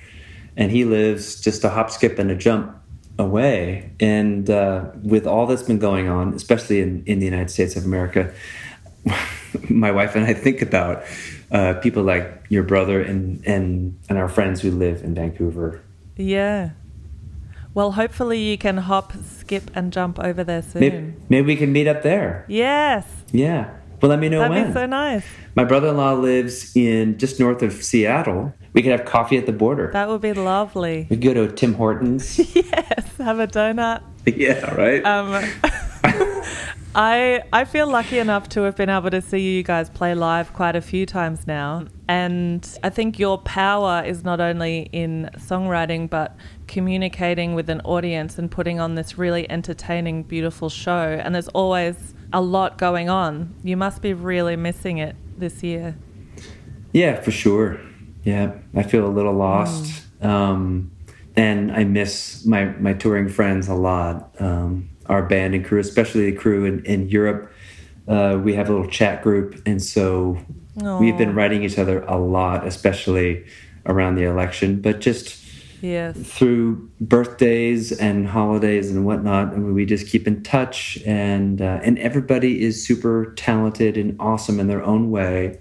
and 0.57 0.71
he 0.71 0.85
lives 0.85 1.41
just 1.41 1.65
a 1.65 1.71
hop, 1.71 1.91
skip, 1.91 2.19
and 2.19 2.31
a 2.31 2.35
jump 2.35 2.77
away. 3.19 3.93
And 4.01 4.49
uh, 4.49 4.91
with 5.03 5.27
all 5.27 5.47
that's 5.47 5.63
been 5.63 5.79
going 5.79 6.09
on, 6.09 6.35
especially 6.35 6.81
in, 6.81 7.03
in 7.07 7.19
the 7.19 7.25
United 7.25 7.51
States 7.51 7.77
of 7.77 7.85
America, 7.85 8.33
my 9.69 9.91
wife 9.91 10.17
and 10.17 10.25
I 10.25 10.35
think 10.35 10.63
about 10.63 11.05
uh, 11.51 11.75
people 11.75 12.03
like 12.03 12.47
your 12.49 12.63
brother 12.63 13.01
and, 13.03 13.45
and 13.47 13.99
and 14.09 14.19
our 14.19 14.29
friends 14.29 14.61
who 14.61 14.71
live 14.71 15.03
in 15.03 15.15
Vancouver 15.15 15.83
yeah. 16.21 16.71
Well, 17.73 17.93
hopefully 17.93 18.39
you 18.39 18.59
can 18.59 18.77
hop, 18.79 19.13
skip, 19.25 19.71
and 19.75 19.93
jump 19.93 20.19
over 20.19 20.43
there 20.43 20.63
soon. 20.63 20.81
Maybe, 20.81 21.15
maybe 21.29 21.47
we 21.47 21.57
can 21.57 21.73
meet 21.73 21.87
up 21.87 22.03
there. 22.03 22.45
Yes. 22.49 23.07
Yeah. 23.33 23.71
Well, 24.01 24.09
let 24.09 24.19
me 24.19 24.29
know 24.29 24.41
That'd 24.41 24.51
when. 24.51 24.63
That'd 24.63 24.75
be 24.75 24.81
so 24.81 24.87
nice. 24.87 25.25
My 25.55 25.65
brother-in-law 25.65 26.15
lives 26.15 26.75
in 26.75 27.19
just 27.19 27.39
north 27.39 27.63
of 27.63 27.73
Seattle. 27.73 28.55
We 28.73 28.83
could 28.83 28.93
have 28.93 29.05
coffee 29.05 29.37
at 29.37 29.47
the 29.47 29.53
border. 29.53 29.91
That 29.93 30.09
would 30.09 30.21
be 30.21 30.33
lovely. 30.33 31.07
We 31.11 31.17
could 31.17 31.23
go 31.23 31.35
to 31.35 31.53
Tim 31.53 31.75
Hortons. 31.75 32.39
yes, 32.55 33.17
have 33.19 33.39
a 33.39 33.47
donut. 33.47 34.03
yeah, 34.27 34.75
right. 34.75 35.05
Um, 35.05 35.45
I 36.95 37.43
I 37.53 37.65
feel 37.65 37.89
lucky 37.89 38.19
enough 38.19 38.49
to 38.51 38.63
have 38.63 38.77
been 38.77 38.91
able 38.91 39.11
to 39.11 39.21
see 39.21 39.57
you 39.57 39.63
guys 39.63 39.89
play 39.89 40.15
live 40.15 40.53
quite 40.53 40.75
a 40.75 40.81
few 40.81 41.07
times 41.07 41.47
now. 41.47 41.87
And 42.09 42.67
I 42.83 42.91
think 42.91 43.19
your 43.19 43.39
power 43.39 44.03
is 44.05 44.25
not 44.25 44.41
only 44.41 44.89
in 44.93 45.31
songwriting 45.37 46.11
but 46.11 46.37
communicating 46.67 47.55
with 47.55 47.71
an 47.71 47.81
audience 47.83 48.39
and 48.39 48.51
putting 48.51 48.81
on 48.81 48.97
this 48.97 49.17
really 49.17 49.49
entertaining, 49.51 50.25
beautiful 50.25 50.69
show. 50.69 51.21
And 51.23 51.35
there's 51.35 51.49
always 51.49 52.15
a 52.33 52.41
lot 52.41 52.79
going 52.79 53.09
on. 53.09 53.55
You 53.63 53.77
must 53.77 54.03
be 54.03 54.13
really 54.13 54.57
missing 54.57 54.99
it 54.99 55.17
this 55.39 55.63
year. 55.63 55.97
Yeah, 56.93 57.21
for 57.21 57.31
sure. 57.31 57.81
Yeah, 58.25 58.55
I 58.75 58.83
feel 58.83 59.07
a 59.07 59.09
little 59.09 59.33
lost. 59.33 60.05
Mm. 60.21 60.29
Um, 60.29 60.91
and 61.37 61.73
I 61.73 61.85
miss 61.85 62.45
my, 62.45 62.67
my 62.67 62.93
touring 62.93 63.29
friends 63.29 63.69
a 63.69 63.75
lot. 63.75 64.35
Um, 64.41 64.90
our 65.11 65.25
band 65.25 65.55
and 65.55 65.65
crew, 65.65 65.81
especially 65.81 66.31
the 66.31 66.37
crew 66.37 66.65
in, 66.65 66.85
in 66.87 67.09
Europe. 67.09 67.53
Uh, 68.09 68.41
we 68.43 68.55
have 68.55 68.69
a 68.69 68.73
little 68.73 68.89
chat 68.89 69.23
group, 69.23 69.61
and 69.67 69.83
so 69.83 70.39
Aww. 70.79 71.01
we've 71.01 71.19
been 71.19 71.35
writing 71.35 71.65
each 71.65 71.79
other 71.79 72.03
a 72.05 72.17
lot, 72.17 72.67
especially 72.67 73.45
around 73.87 74.15
the 74.15 74.23
election, 74.23 74.81
but 74.81 75.01
just 75.01 75.45
yes. 75.83 76.17
through 76.17 76.89
birthdays 77.01 77.93
and 77.93 78.29
holidays 78.29 78.91
and 78.91 79.05
whatnot. 79.05 79.49
I 79.49 79.57
mean, 79.57 79.75
we 79.75 79.85
just 79.85 80.07
keep 80.07 80.29
in 80.29 80.43
touch, 80.43 80.99
and 81.05 81.61
uh, 81.61 81.81
and 81.83 81.99
everybody 81.99 82.63
is 82.63 82.85
super 82.85 83.35
talented 83.37 83.97
and 83.97 84.17
awesome 84.21 84.61
in 84.61 84.69
their 84.69 84.83
own 84.83 85.11
way, 85.11 85.61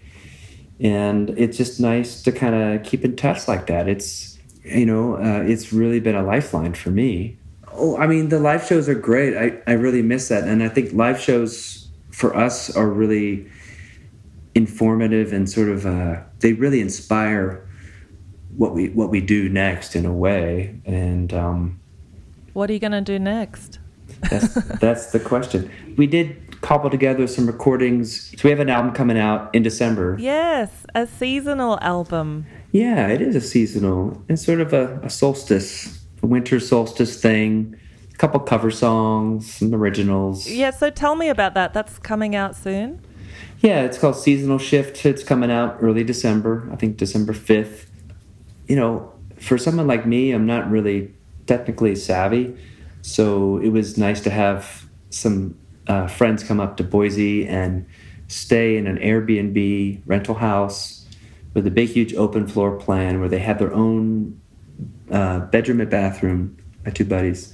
and 0.80 1.32
it's 1.32 1.58
just 1.58 1.80
nice 1.80 2.22
to 2.22 2.32
kind 2.32 2.56
of 2.56 2.84
keep 2.84 3.04
in 3.04 3.16
touch 3.16 3.48
like 3.48 3.66
that. 3.68 3.90
It's 3.90 4.38
you 4.64 4.86
know, 4.86 5.16
uh, 5.16 5.44
it's 5.44 5.74
really 5.74 6.00
been 6.00 6.16
a 6.16 6.24
lifeline 6.24 6.76
for 6.76 6.92
me 6.92 7.39
Oh, 7.80 7.98
I 7.98 8.08
mean, 8.08 8.30
the 8.30 8.40
live 8.40 8.66
shows 8.66 8.90
are 8.90 8.96
great. 8.96 9.38
I, 9.38 9.62
I 9.66 9.74
really 9.74 10.02
miss 10.02 10.28
that. 10.28 10.44
And 10.44 10.62
I 10.62 10.70
think 10.70 10.94
live 10.94 11.20
shows 11.20 11.88
for 12.12 12.36
us 12.36 12.76
are 12.76 12.88
really 12.88 13.50
informative 14.56 15.32
and 15.32 15.50
sort 15.50 15.70
of, 15.70 15.86
uh, 15.86 16.22
they 16.40 16.54
really 16.54 16.82
inspire 16.82 17.68
what 18.58 18.74
we, 18.74 18.90
what 18.90 19.10
we 19.10 19.22
do 19.22 19.48
next 19.48 19.96
in 19.96 20.06
a 20.06 20.14
way. 20.14 20.80
And, 20.86 21.34
um, 21.34 21.80
what 22.54 22.70
are 22.70 22.74
you 22.74 22.80
going 22.80 22.92
to 22.92 23.02
do 23.02 23.18
next? 23.20 23.80
that's, 24.30 24.54
that's 24.80 25.12
the 25.12 25.20
question. 25.20 25.72
We 25.98 26.08
did 26.08 26.62
cobble 26.62 26.90
together 26.90 27.28
some 27.28 27.48
recordings. 27.48 28.32
So 28.32 28.42
we 28.44 28.50
have 28.50 28.60
an 28.60 28.70
album 28.70 28.94
coming 28.94 29.18
out 29.18 29.54
in 29.56 29.64
December. 29.64 30.18
Yes, 30.20 30.86
a 30.94 31.08
seasonal 31.08 31.80
album. 31.82 32.46
Yeah, 32.72 33.08
it 33.08 33.22
is 33.22 33.36
a 33.36 33.42
seasonal. 33.42 34.22
It's 34.28 34.44
sort 34.44 34.60
of 34.60 34.74
a, 34.74 35.00
a 35.04 35.10
solstice 35.10 35.99
winter 36.22 36.60
solstice 36.60 37.22
thing, 37.22 37.76
a 38.14 38.18
couple 38.18 38.40
cover 38.42 38.72
songs, 38.72 39.54
some 39.54 39.74
originals. 39.74 40.48
Yeah, 40.48 40.72
so 40.72 40.90
tell 40.90 41.16
me 41.16 41.30
about 41.30 41.54
that. 41.54 41.74
That's 41.74 42.00
coming 42.00 42.36
out 42.36 42.56
soon. 42.56 43.02
Yeah, 43.60 43.82
it's 43.82 43.98
called 43.98 44.16
Seasonal 44.16 44.58
Shift. 44.58 45.06
It's 45.06 45.24
coming 45.24 45.52
out 45.52 45.78
early 45.82 46.04
December, 46.04 46.70
I 46.72 46.76
think 46.76 46.98
December 46.98 47.34
5th. 47.34 47.88
You 48.68 48.76
know, 48.76 49.12
for 49.38 49.58
someone 49.58 49.88
like 49.88 50.06
me, 50.06 50.32
I'm 50.32 50.46
not 50.46 50.70
really 50.70 51.14
technically 51.46 51.96
savvy. 51.96 52.56
So 53.02 53.58
it 53.58 53.70
was 53.70 53.98
nice 53.98 54.22
to 54.22 54.30
have 54.30 54.86
some 55.10 55.58
uh, 55.88 56.08
friends 56.08 56.44
come 56.44 56.60
up 56.60 56.78
to 56.78 56.84
Boise 56.84 57.48
and 57.48 57.86
stay 58.28 58.78
in 58.78 58.88
an 58.88 58.98
Airbnb 58.98 60.02
rental 60.06 60.36
house 60.36 61.06
with 61.54 61.66
a 61.66 61.72
big, 61.72 61.90
huge 61.90 62.14
open 62.14 62.48
floor 62.48 62.78
plan 62.78 63.20
where 63.20 63.30
they 63.30 63.40
had 63.40 63.60
their 63.60 63.74
own 63.74 64.40
uh, 65.12 65.40
bedroom 65.40 65.82
and 65.82 65.90
bathroom, 65.90 66.58
my 66.86 66.92
two 66.92 67.06
buddies, 67.06 67.54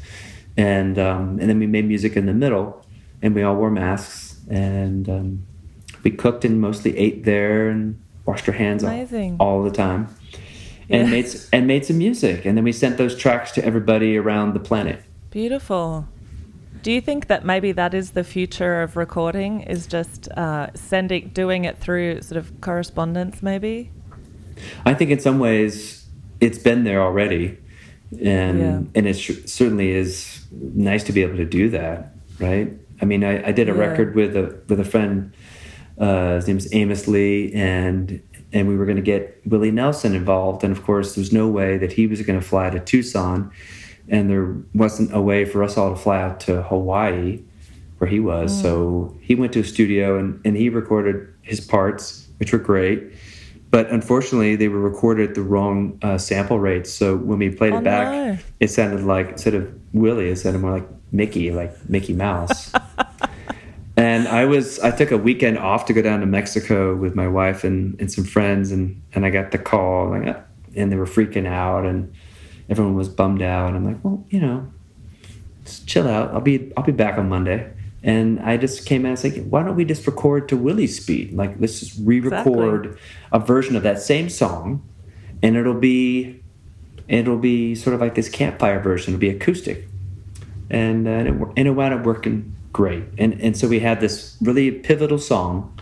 and 0.58 0.98
um, 1.00 1.40
and 1.40 1.50
then 1.50 1.60
we 1.60 1.68
made 1.68 1.88
music 1.88 2.16
in 2.16 2.26
the 2.26 2.34
middle, 2.34 2.86
and 3.22 3.36
we 3.36 3.44
all 3.44 3.56
wore 3.56 3.72
masks, 3.72 4.38
and 4.50 5.10
um, 5.10 5.46
we 6.04 6.12
cooked 6.12 6.46
and 6.46 6.62
mostly 6.62 6.98
ate 6.98 7.24
there 7.26 7.70
and 7.70 8.02
washed 8.26 8.48
our 8.48 8.56
hands 8.56 8.84
all, 8.84 9.36
all, 9.40 9.64
the 9.64 9.72
time, 9.72 10.08
and 10.90 11.12
made 11.12 11.28
and 11.52 11.68
made 11.68 11.86
some 11.86 11.98
music, 11.98 12.46
and 12.46 12.58
then 12.58 12.64
we 12.64 12.72
sent 12.72 12.98
those 12.98 13.16
tracks 13.16 13.52
to 13.52 13.66
everybody 13.66 14.18
around 14.18 14.54
the 14.54 14.60
planet. 14.60 15.02
Beautiful. 15.30 16.08
Do 16.82 16.92
you 16.92 17.02
think 17.02 17.28
that 17.28 17.44
maybe 17.44 17.72
that 17.72 17.96
is 17.96 18.12
the 18.12 18.24
future 18.24 18.84
of 18.84 18.96
recording? 18.96 19.62
Is 19.62 19.88
just 19.88 20.30
uh, 20.34 20.68
sending, 20.76 21.30
doing 21.30 21.66
it 21.66 21.80
through 21.80 22.22
sort 22.22 22.38
of 22.38 22.62
correspondence, 22.62 23.42
maybe? 23.42 23.92
I 24.86 24.94
think 24.94 25.10
in 25.10 25.20
some 25.20 25.40
ways 25.40 26.05
it's 26.40 26.58
been 26.58 26.84
there 26.84 27.02
already, 27.02 27.58
and 28.22 28.60
yeah. 28.60 28.82
and 28.96 29.08
it 29.08 29.16
certainly 29.16 29.92
is 29.92 30.46
nice 30.52 31.04
to 31.06 31.14
be 31.14 31.22
able 31.22 31.38
to 31.38 31.46
do 31.46 31.70
that, 31.70 32.14
right? 32.40 32.72
I 33.02 33.06
mean, 33.06 33.24
I, 33.24 33.48
I 33.48 33.52
did 33.52 33.70
a 33.70 33.74
yeah. 33.74 33.80
record 33.80 34.16
with 34.16 34.36
a 34.36 34.60
with 34.68 34.80
a 34.80 34.86
friend. 34.86 35.34
Uh, 35.98 36.36
his 36.36 36.48
name's 36.48 36.74
Amos 36.74 37.08
Lee, 37.08 37.54
and 37.54 38.22
and 38.52 38.68
we 38.68 38.76
were 38.76 38.86
going 38.86 38.98
to 38.98 39.02
get 39.02 39.42
Willie 39.46 39.72
Nelson 39.72 40.16
involved. 40.16 40.64
And 40.64 40.76
of 40.76 40.84
course, 40.84 41.16
there's 41.16 41.32
no 41.32 41.48
way 41.48 41.78
that 41.78 41.94
he 41.94 42.08
was 42.08 42.22
going 42.22 42.40
to 42.40 42.46
fly 42.46 42.70
to 42.70 42.80
Tucson, 42.80 43.52
and 44.08 44.30
there 44.30 44.56
wasn't 44.74 45.14
a 45.14 45.22
way 45.22 45.46
for 45.46 45.64
us 45.64 45.78
all 45.78 45.90
to 45.92 45.96
fly 45.96 46.22
out 46.22 46.40
to 46.42 46.64
Hawaii, 46.64 47.42
where 47.98 48.10
he 48.10 48.20
was. 48.20 48.54
Mm. 48.54 48.62
So 48.62 49.18
he 49.22 49.36
went 49.36 49.54
to 49.54 49.62
a 49.62 49.64
studio 49.64 50.18
and, 50.18 50.40
and 50.46 50.56
he 50.56 50.70
recorded 50.70 51.28
his 51.42 51.60
parts, 51.60 52.28
which 52.38 52.52
were 52.52 52.60
great. 52.60 53.14
But 53.76 53.90
unfortunately, 53.90 54.56
they 54.56 54.70
were 54.70 54.80
recorded 54.80 55.32
at 55.32 55.36
the 55.36 55.42
wrong 55.42 56.00
uh, 56.02 56.18
sample 56.18 56.62
rates. 56.62 56.90
So 56.90 57.18
when 57.18 57.40
we 57.40 57.50
played 57.50 57.74
oh, 57.74 57.80
it 57.80 57.84
back, 57.84 58.08
no. 58.10 58.38
it 58.62 58.70
sounded 58.70 59.04
like 59.04 59.32
instead 59.32 59.54
of 59.54 59.70
Willie, 59.92 60.30
it 60.30 60.38
sounded 60.38 60.60
more 60.60 60.72
like 60.72 60.88
Mickey, 61.12 61.52
like 61.52 61.90
Mickey 61.90 62.14
Mouse. 62.14 62.72
and 63.98 64.30
I 64.30 64.46
was 64.46 64.80
I 64.80 64.92
took 64.92 65.12
a 65.12 65.18
weekend 65.18 65.58
off 65.58 65.88
to 65.88 65.94
go 65.94 66.02
down 66.02 66.22
to 66.22 66.26
Mexico 66.26 66.96
with 66.96 67.16
my 67.16 67.28
wife 67.28 67.66
and, 67.66 68.00
and 68.00 68.10
some 68.10 68.24
friends, 68.24 68.72
and 68.72 69.02
and 69.14 69.26
I 69.26 69.30
got 69.30 69.52
the 69.52 69.58
call, 69.58 70.12
like, 70.12 70.26
uh, 70.26 70.40
and 70.78 70.90
they 70.90 70.96
were 70.96 71.06
freaking 71.06 71.46
out, 71.46 71.86
and 71.86 72.14
everyone 72.70 72.96
was 72.96 73.10
bummed 73.10 73.42
out. 73.42 73.68
And 73.68 73.76
I'm 73.76 73.86
like, 73.86 74.02
well, 74.06 74.26
you 74.30 74.40
know, 74.40 74.72
just 75.66 75.86
chill 75.86 76.08
out. 76.08 76.34
I'll 76.34 76.40
be 76.40 76.72
I'll 76.78 76.86
be 76.86 76.94
back 76.94 77.18
on 77.18 77.28
Monday. 77.28 77.70
And 78.06 78.40
I 78.42 78.56
just 78.58 78.86
came 78.86 79.04
out 79.04 79.10
and 79.10 79.20
said, 79.20 79.50
why 79.50 79.64
don't 79.64 79.76
we 79.76 79.84
just 79.84 80.06
record 80.06 80.48
to 80.50 80.58
Willie's 80.58 80.96
speed? 81.02 81.34
Like, 81.34 81.56
let's 81.60 81.80
just 81.80 82.00
re-record 82.04 82.86
exactly. 82.86 83.02
a 83.32 83.40
version 83.40 83.76
of 83.76 83.82
that 83.82 84.00
same 84.00 84.30
song, 84.30 84.88
and 85.42 85.58
it'll 85.58 85.74
be 85.74 86.40
it'll 87.08 87.40
be 87.40 87.74
sort 87.74 87.96
of 87.96 88.02
like 88.02 88.14
this 88.14 88.30
campfire 88.30 88.80
version. 88.80 89.16
It'll 89.16 89.22
be 89.22 89.30
acoustic, 89.30 89.88
and 90.70 91.08
uh, 91.08 91.12
and, 91.12 91.28
it, 91.28 91.48
and 91.58 91.68
it 91.68 91.72
wound 91.72 91.96
up 91.96 92.06
working 92.06 92.56
great. 92.72 93.06
And 93.18 93.42
and 93.42 93.58
so 93.58 93.68
we 93.68 93.80
had 93.80 94.02
this 94.02 94.38
really 94.40 94.70
pivotal 94.70 95.18
song. 95.18 95.76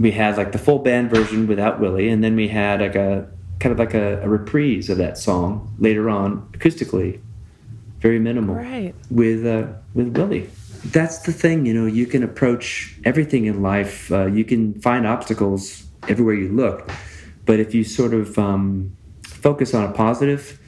We 0.00 0.12
had 0.12 0.38
like 0.38 0.52
the 0.52 0.58
full 0.58 0.78
band 0.78 1.10
version 1.10 1.46
without 1.46 1.80
Willie, 1.80 2.08
and 2.08 2.24
then 2.24 2.34
we 2.34 2.48
had 2.48 2.80
like 2.80 2.94
a 2.94 3.28
kind 3.60 3.74
of 3.74 3.78
like 3.78 3.92
a, 3.92 4.22
a 4.22 4.28
reprise 4.28 4.88
of 4.88 4.96
that 4.96 5.18
song 5.18 5.74
later 5.78 6.08
on 6.08 6.48
acoustically, 6.52 7.20
very 8.00 8.18
minimal, 8.18 8.54
right. 8.54 8.94
with 9.10 9.44
uh, 9.44 9.66
with 9.92 10.16
Willie 10.16 10.48
that's 10.92 11.20
the 11.20 11.32
thing, 11.32 11.66
you 11.66 11.74
know, 11.74 11.86
you 11.86 12.06
can 12.06 12.22
approach 12.22 12.96
everything 13.04 13.46
in 13.46 13.62
life. 13.62 14.10
Uh, 14.12 14.26
you 14.26 14.44
can 14.44 14.74
find 14.80 15.06
obstacles 15.06 15.86
everywhere 16.08 16.34
you 16.34 16.48
look. 16.48 16.90
But 17.44 17.60
if 17.60 17.74
you 17.74 17.84
sort 17.84 18.14
of 18.14 18.38
um, 18.38 18.96
focus 19.24 19.74
on 19.74 19.84
a 19.84 19.92
positive 19.92 20.60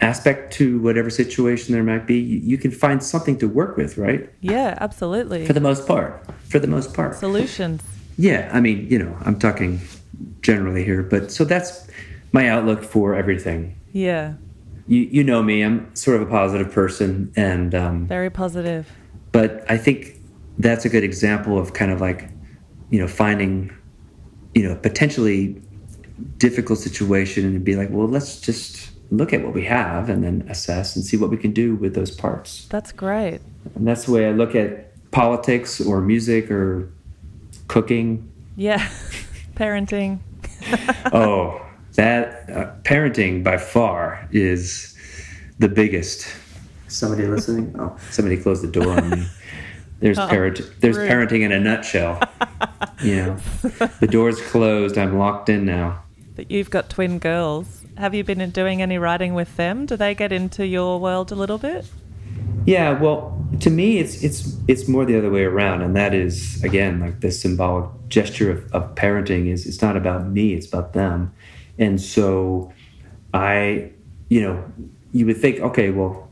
aspect 0.00 0.52
to 0.54 0.78
whatever 0.80 1.08
situation 1.08 1.72
there 1.72 1.82
might 1.82 2.06
be, 2.06 2.18
you, 2.18 2.38
you, 2.40 2.58
can 2.58 2.70
find 2.70 3.02
something 3.02 3.38
to 3.38 3.48
work 3.48 3.76
with, 3.76 3.96
right? 3.96 4.30
Yeah, 4.40 4.76
absolutely. 4.80 5.46
For 5.46 5.52
the 5.52 5.60
most 5.60 5.86
part. 5.86 6.22
For 6.48 6.58
the 6.58 6.66
most 6.66 6.92
part. 6.92 7.16
Solutions. 7.16 7.82
Yeah, 8.18 8.50
I 8.52 8.60
mean, 8.60 8.86
you 8.90 8.98
know, 8.98 9.16
I'm 9.24 9.38
talking 9.38 9.80
generally 10.42 10.84
here, 10.84 11.02
but 11.02 11.30
so 11.30 11.44
that's 11.44 11.86
my 12.32 12.48
outlook 12.48 12.82
for 12.82 13.14
everything. 13.14 13.78
Yeah. 13.92 14.34
You, 14.86 15.00
you 15.00 15.24
know 15.24 15.42
me, 15.42 15.62
I'm 15.62 15.94
sort 15.96 16.20
of 16.20 16.28
a 16.28 16.30
positive 16.30 16.72
person 16.72 17.32
and 17.36 17.74
um, 17.74 18.06
very 18.06 18.30
positive 18.30 18.90
but 19.36 19.70
I 19.70 19.76
think 19.76 20.18
that's 20.56 20.86
a 20.86 20.88
good 20.88 21.04
example 21.04 21.58
of 21.58 21.74
kind 21.74 21.92
of 21.92 22.00
like, 22.00 22.30
you 22.88 22.98
know, 22.98 23.06
finding, 23.06 23.70
you 24.54 24.66
know, 24.66 24.74
potentially 24.76 25.60
difficult 26.38 26.78
situation 26.78 27.44
and 27.44 27.62
be 27.62 27.76
like, 27.76 27.90
well, 27.90 28.08
let's 28.08 28.40
just 28.40 28.92
look 29.10 29.34
at 29.34 29.44
what 29.44 29.52
we 29.52 29.62
have 29.66 30.08
and 30.08 30.24
then 30.24 30.46
assess 30.48 30.96
and 30.96 31.04
see 31.04 31.18
what 31.18 31.28
we 31.28 31.36
can 31.36 31.52
do 31.52 31.76
with 31.76 31.94
those 31.94 32.10
parts. 32.10 32.64
That's 32.70 32.92
great. 32.92 33.40
And 33.74 33.86
that's 33.86 34.06
the 34.06 34.12
way 34.12 34.26
I 34.26 34.30
look 34.30 34.54
at 34.54 35.10
politics 35.10 35.82
or 35.82 36.00
music 36.00 36.50
or 36.50 36.90
cooking. 37.68 38.32
Yeah, 38.56 38.78
parenting. 39.54 40.20
oh, 41.12 41.60
that 41.96 42.48
uh, 42.48 42.72
parenting 42.84 43.44
by 43.44 43.58
far 43.58 44.26
is 44.32 44.96
the 45.58 45.68
biggest 45.68 46.26
Somebody 46.88 47.26
listening? 47.26 47.74
Oh, 47.78 47.96
somebody 48.10 48.36
closed 48.36 48.62
the 48.62 48.68
door 48.68 48.90
on 48.90 49.10
me. 49.10 49.26
There's 50.00 50.18
oh, 50.18 50.28
parent. 50.28 50.60
There's 50.80 50.96
rude. 50.96 51.10
parenting 51.10 51.40
in 51.40 51.52
a 51.52 51.58
nutshell. 51.58 52.20
you 53.02 53.16
know, 53.16 53.36
the 54.00 54.08
door's 54.10 54.40
closed. 54.40 54.98
I'm 54.98 55.18
locked 55.18 55.48
in 55.48 55.64
now. 55.64 56.02
But 56.34 56.50
you've 56.50 56.70
got 56.70 56.90
twin 56.90 57.18
girls. 57.18 57.84
Have 57.96 58.14
you 58.14 58.22
been 58.22 58.50
doing 58.50 58.82
any 58.82 58.98
writing 58.98 59.32
with 59.32 59.56
them? 59.56 59.86
Do 59.86 59.96
they 59.96 60.14
get 60.14 60.32
into 60.32 60.66
your 60.66 61.00
world 61.00 61.32
a 61.32 61.34
little 61.34 61.56
bit? 61.56 61.86
Yeah, 62.66 62.92
well, 63.00 63.46
to 63.60 63.70
me, 63.70 63.98
it's 63.98 64.22
it's 64.22 64.56
it's 64.66 64.88
more 64.88 65.04
the 65.04 65.16
other 65.16 65.30
way 65.30 65.44
around, 65.44 65.82
and 65.82 65.94
that 65.96 66.12
is 66.12 66.62
again 66.64 67.00
like 67.00 67.20
the 67.20 67.30
symbolic 67.30 67.88
gesture 68.08 68.50
of, 68.50 68.74
of 68.74 68.94
parenting 68.96 69.46
is 69.46 69.66
it's 69.66 69.80
not 69.80 69.96
about 69.96 70.26
me, 70.26 70.52
it's 70.52 70.66
about 70.66 70.92
them, 70.92 71.32
and 71.78 72.00
so 72.00 72.72
I, 73.32 73.90
you 74.28 74.42
know, 74.42 74.64
you 75.12 75.26
would 75.26 75.36
think, 75.36 75.60
okay, 75.60 75.90
well, 75.90 76.25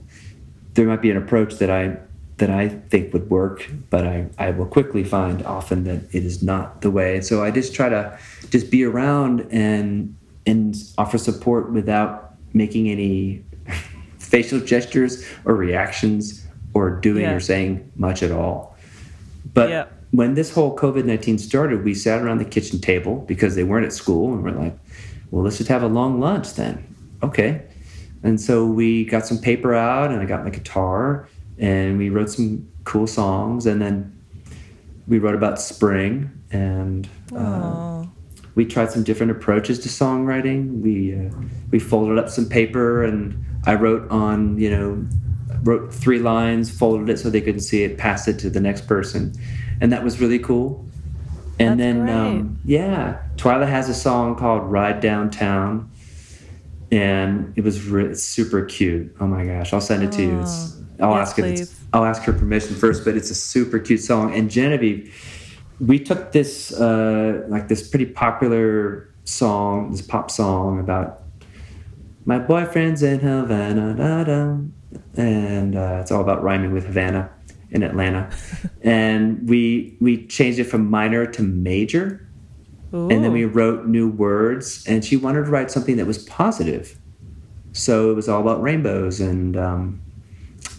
there 0.75 0.87
might 0.87 1.03
be 1.03 1.11
an 1.11 1.17
approach 1.17 1.55
that 1.57 1.71
I 1.71 1.97
that 2.37 2.51
I 2.51 2.69
think 2.69 3.13
would 3.13 3.31
work, 3.31 3.71
but 3.91 4.05
I, 4.05 4.27
I 4.39 4.51
will 4.51 4.67
quickly 4.67 5.05
find 5.05 5.45
often 5.47 5.85
that 5.85 6.03
it 6.13 6.25
is 6.25 6.43
not 6.43 6.83
the 6.83 6.91
way. 6.91 7.21
So 7.21 7.45
I 7.45 7.53
just 7.53 7.75
try 7.75 7.89
to 7.89 8.19
just 8.51 8.71
be 8.71 8.85
around 8.85 9.47
and 9.51 10.17
and 10.47 10.77
offer 10.99 11.17
support 11.17 11.73
without 11.73 12.35
making 12.53 12.89
any 12.89 13.45
facial 14.19 14.61
gestures 14.61 15.25
or 15.45 15.55
reactions 15.55 16.47
or 16.75 16.91
doing 16.91 17.23
yeah. 17.23 17.35
or 17.35 17.41
saying 17.41 17.91
much 17.97 18.23
at 18.23 18.33
all. 18.33 18.77
But 19.53 19.71
yeah. 19.71 19.87
when 20.11 20.35
this 20.35 20.53
whole 20.53 20.77
COVID 20.77 21.05
19 21.05 21.39
started, 21.39 21.85
we 21.85 21.95
sat 21.95 22.21
around 22.21 22.39
the 22.39 22.45
kitchen 22.45 22.81
table 22.81 23.25
because 23.29 23.55
they 23.55 23.63
weren't 23.63 23.87
at 23.87 23.93
school 23.93 24.35
and 24.35 24.43
we're 24.43 24.51
like, 24.51 24.77
well, 25.31 25.45
let's 25.45 25.59
just 25.59 25.69
have 25.69 25.85
a 25.85 25.89
long 25.89 26.21
lunch 26.21 26.55
then. 26.55 26.85
Okay. 27.23 27.63
And 28.25 28.41
so 28.41 28.67
we 28.67 29.05
got 29.05 29.27
some 29.27 29.39
paper 29.39 29.75
out 29.75 30.11
and 30.11 30.21
I 30.21 30.25
got 30.25 30.45
my 30.45 30.51
guitar 30.51 31.29
and 31.59 31.99
we 31.99 32.09
wrote 32.09 32.31
some 32.31 32.67
cool 32.85 33.07
songs. 33.07 33.67
And 33.67 33.81
then 33.81 34.19
we 35.07 35.19
wrote 35.19 35.35
about 35.35 35.61
spring 35.61 36.31
and 36.51 37.07
uh, 37.37 38.07
we 38.55 38.65
tried 38.65 38.91
some 38.91 39.05
different 39.05 39.31
approaches 39.31 39.79
to 39.81 39.91
songwriting. 39.91 40.81
We, 40.81 41.15
uh, 41.15 41.31
we 41.71 41.79
folded 41.79 42.19
up 42.19 42.31
some 42.31 42.49
paper 42.49 43.05
and 43.05 43.45
I 43.67 43.75
wrote 43.75 44.11
on, 44.11 44.59
you 44.59 44.71
know, 44.71 45.07
wrote 45.63 45.93
three 45.93 46.19
lines, 46.19 46.71
folded 46.71 47.11
it 47.11 47.19
so 47.19 47.29
they 47.29 47.43
couldn't 47.43 47.61
see 47.61 47.85
it, 47.85 47.99
passed 47.99 48.27
it 48.27 48.39
to 48.39 48.49
the 48.49 48.61
next 48.61 48.87
person. 48.87 49.35
And 49.83 49.93
that 49.93 50.03
was 50.03 50.19
really 50.19 50.39
cool. 50.39 50.87
And 51.59 51.79
That's 51.79 51.95
then, 51.95 52.09
um, 52.09 52.59
yeah, 52.65 53.23
Twyla 53.37 53.69
has 53.69 53.91
a 53.91 53.95
song 53.95 54.35
called 54.35 54.65
Ride 54.65 55.01
Downtown 55.01 55.91
and 56.91 57.53
it 57.57 57.65
was 57.65 57.87
re- 57.87 58.15
super 58.15 58.65
cute. 58.65 59.15
Oh 59.21 59.27
my 59.27 59.45
gosh, 59.45 59.73
I'll 59.73 59.81
send 59.81 60.03
it 60.03 60.13
to 60.13 60.23
you. 60.23 60.41
It's, 60.41 60.81
I'll 61.01 61.15
yes, 61.15 61.29
ask 61.29 61.39
it. 61.39 61.71
I'll 61.93 62.05
ask 62.05 62.23
her 62.23 62.33
permission 62.33 62.75
first, 62.77 63.05
but 63.05 63.17
it's 63.17 63.31
a 63.31 63.35
super 63.35 63.79
cute 63.79 64.01
song. 64.01 64.35
And 64.35 64.51
Genevieve, 64.51 65.13
we 65.81 65.99
took 65.99 66.33
this 66.33 66.73
uh, 66.73 67.45
like 67.49 67.69
this 67.69 67.89
pretty 67.89 68.07
popular 68.07 69.13
song, 69.25 69.91
this 69.91 70.03
pop 70.03 70.31
song 70.31 70.81
about 70.81 71.23
my 72.27 72.39
boyfriend's 72.39 73.03
in 73.03 73.21
Havana, 73.21 73.95
da, 73.95 74.25
da, 74.25 74.59
and 75.17 75.77
uh, 75.77 75.99
it's 76.01 76.11
all 76.11 76.23
about 76.23 76.43
rhyming 76.43 76.73
with 76.73 76.87
Havana 76.87 77.31
in 77.71 77.83
Atlanta. 77.83 78.31
and 78.83 79.49
we 79.49 79.97
we 80.01 80.27
changed 80.27 80.59
it 80.59 80.65
from 80.65 80.89
minor 80.89 81.27
to 81.27 81.43
major 81.43 82.24
Ooh. 82.95 83.11
And 83.11 83.25
then 83.25 83.33
we 83.33 83.45
wrote 83.45 83.87
new 83.87 84.09
words, 84.09 84.85
and 84.87 85.05
she 85.05 85.17
wanted 85.17 85.45
to 85.45 85.51
write 85.51 85.71
something 85.71 85.97
that 85.97 86.07
was 86.07 86.19
positive. 86.19 86.97
So 87.73 88.11
it 88.13 88.15
was 88.15 88.29
all 88.29 88.41
about 88.41 88.63
rainbows 88.63 89.21
and 89.21 89.57
um, 89.57 90.01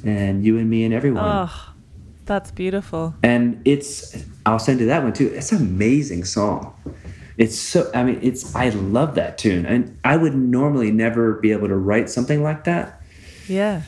and 0.05 0.45
you 0.45 0.57
and 0.57 0.69
me 0.69 0.85
and 0.85 0.93
everyone. 0.93 1.23
Oh, 1.25 1.73
that's 2.25 2.51
beautiful. 2.51 3.13
And 3.21 3.61
it's 3.65 4.23
I'll 4.45 4.59
send 4.59 4.79
you 4.79 4.85
that 4.85 5.03
one 5.03 5.11
too. 5.11 5.27
It's 5.27 5.51
an 5.51 5.57
amazing 5.57 6.23
song. 6.23 6.73
It's 7.37 7.59
so 7.59 7.91
I 7.93 8.03
mean 8.03 8.19
it's 8.21 8.55
I 8.55 8.69
love 8.69 9.15
that 9.15 9.37
tune, 9.37 9.65
and 9.65 9.97
I 10.05 10.15
would 10.15 10.35
normally 10.35 10.91
never 10.91 11.33
be 11.33 11.51
able 11.51 11.67
to 11.67 11.75
write 11.75 12.09
something 12.09 12.41
like 12.41 12.63
that. 12.63 13.01
Yeah. 13.49 13.81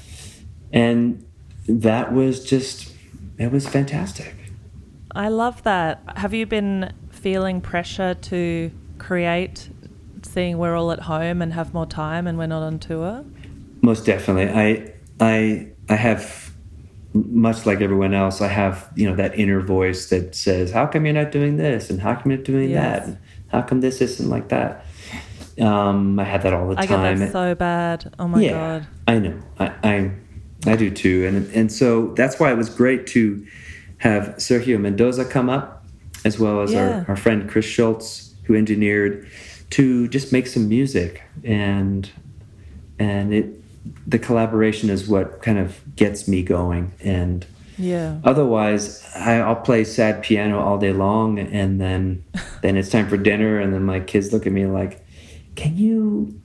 And 0.73 1.25
that 1.69 2.11
was 2.11 2.43
just 2.43 2.93
it 3.37 3.53
was 3.53 3.65
fantastic. 3.65 4.35
I 5.15 5.29
love 5.29 5.63
that. 5.63 6.01
Have 6.17 6.33
you 6.33 6.45
been 6.45 6.91
feeling 7.17 7.61
pressure 7.61 8.13
to 8.13 8.71
create, 8.97 9.69
seeing 10.21 10.57
we're 10.57 10.75
all 10.75 10.91
at 10.91 11.01
home 11.01 11.41
and 11.41 11.53
have 11.53 11.73
more 11.73 11.85
time 11.85 12.27
and 12.27 12.37
we're 12.37 12.47
not 12.47 12.63
on 12.63 12.79
tour? 12.79 13.25
Most 13.81 14.05
definitely. 14.05 14.49
I 14.49 14.93
I 15.19 15.67
I 15.89 15.95
have 15.95 16.53
much 17.13 17.65
like 17.65 17.81
everyone 17.81 18.13
else, 18.13 18.41
I 18.41 18.47
have, 18.47 18.89
you 18.95 19.09
know, 19.09 19.15
that 19.15 19.37
inner 19.37 19.61
voice 19.61 20.09
that 20.09 20.35
says, 20.35 20.71
How 20.71 20.85
come 20.85 21.05
you're 21.05 21.13
not 21.13 21.31
doing 21.31 21.57
this? 21.57 21.89
And 21.89 22.01
how 22.01 22.15
come 22.15 22.31
you're 22.31 22.37
not 22.37 22.45
doing 22.45 22.69
yes. 22.69 22.99
that? 22.99 23.07
And 23.07 23.17
how 23.47 23.61
come 23.61 23.81
this 23.81 24.01
isn't 24.01 24.29
like 24.29 24.49
that? 24.49 24.85
Um, 25.59 26.19
I 26.19 26.23
had 26.23 26.43
that 26.43 26.53
all 26.53 26.67
the 26.69 26.79
I 26.79 26.85
time. 26.85 26.99
I 26.99 27.13
get 27.13 27.19
that 27.19 27.31
so 27.31 27.55
bad. 27.55 28.13
Oh 28.19 28.27
my 28.27 28.41
yeah, 28.41 28.51
god. 28.51 28.87
I 29.07 29.19
know. 29.19 29.39
I, 29.59 29.73
I 29.83 30.11
I 30.67 30.75
do 30.75 30.91
too. 30.91 31.25
And 31.25 31.51
and 31.53 31.71
so 31.71 32.13
that's 32.13 32.39
why 32.39 32.51
it 32.51 32.55
was 32.55 32.69
great 32.69 33.07
to 33.07 33.45
have 33.97 34.35
Sergio 34.35 34.79
Mendoza 34.79 35.25
come 35.25 35.49
up 35.49 35.86
as 36.25 36.39
well 36.39 36.61
as 36.61 36.73
yeah. 36.73 36.79
our, 36.99 37.05
our 37.09 37.15
friend 37.15 37.49
Chris 37.49 37.65
Schultz, 37.65 38.33
who 38.43 38.55
engineered 38.55 39.27
to 39.71 40.07
just 40.07 40.31
make 40.31 40.47
some 40.47 40.67
music. 40.69 41.23
And 41.43 42.09
and 42.99 43.33
it 43.33 43.53
the 44.05 44.19
collaboration 44.19 44.89
is 44.89 45.07
what 45.07 45.41
kind 45.41 45.57
of 45.57 45.79
gets 45.95 46.27
me 46.27 46.43
going. 46.43 46.91
And 47.03 47.45
Yeah. 47.77 48.19
otherwise 48.23 49.05
I, 49.15 49.35
i'll 49.37 49.55
play 49.69 49.83
sad 49.83 50.23
piano 50.23 50.59
all 50.59 50.79
day 50.79 50.91
long 50.93 51.37
and 51.39 51.79
then 51.79 52.23
then 52.63 52.75
it's 52.75 52.89
time 52.89 53.07
for 53.07 53.17
dinner 53.17 53.59
and 53.59 53.71
then 53.73 53.83
my 53.83 53.99
kids 53.99 54.33
look 54.33 54.47
at 54.47 54.51
me 54.51 54.65
like 54.65 55.05
can 55.55 55.77
you 55.77 56.41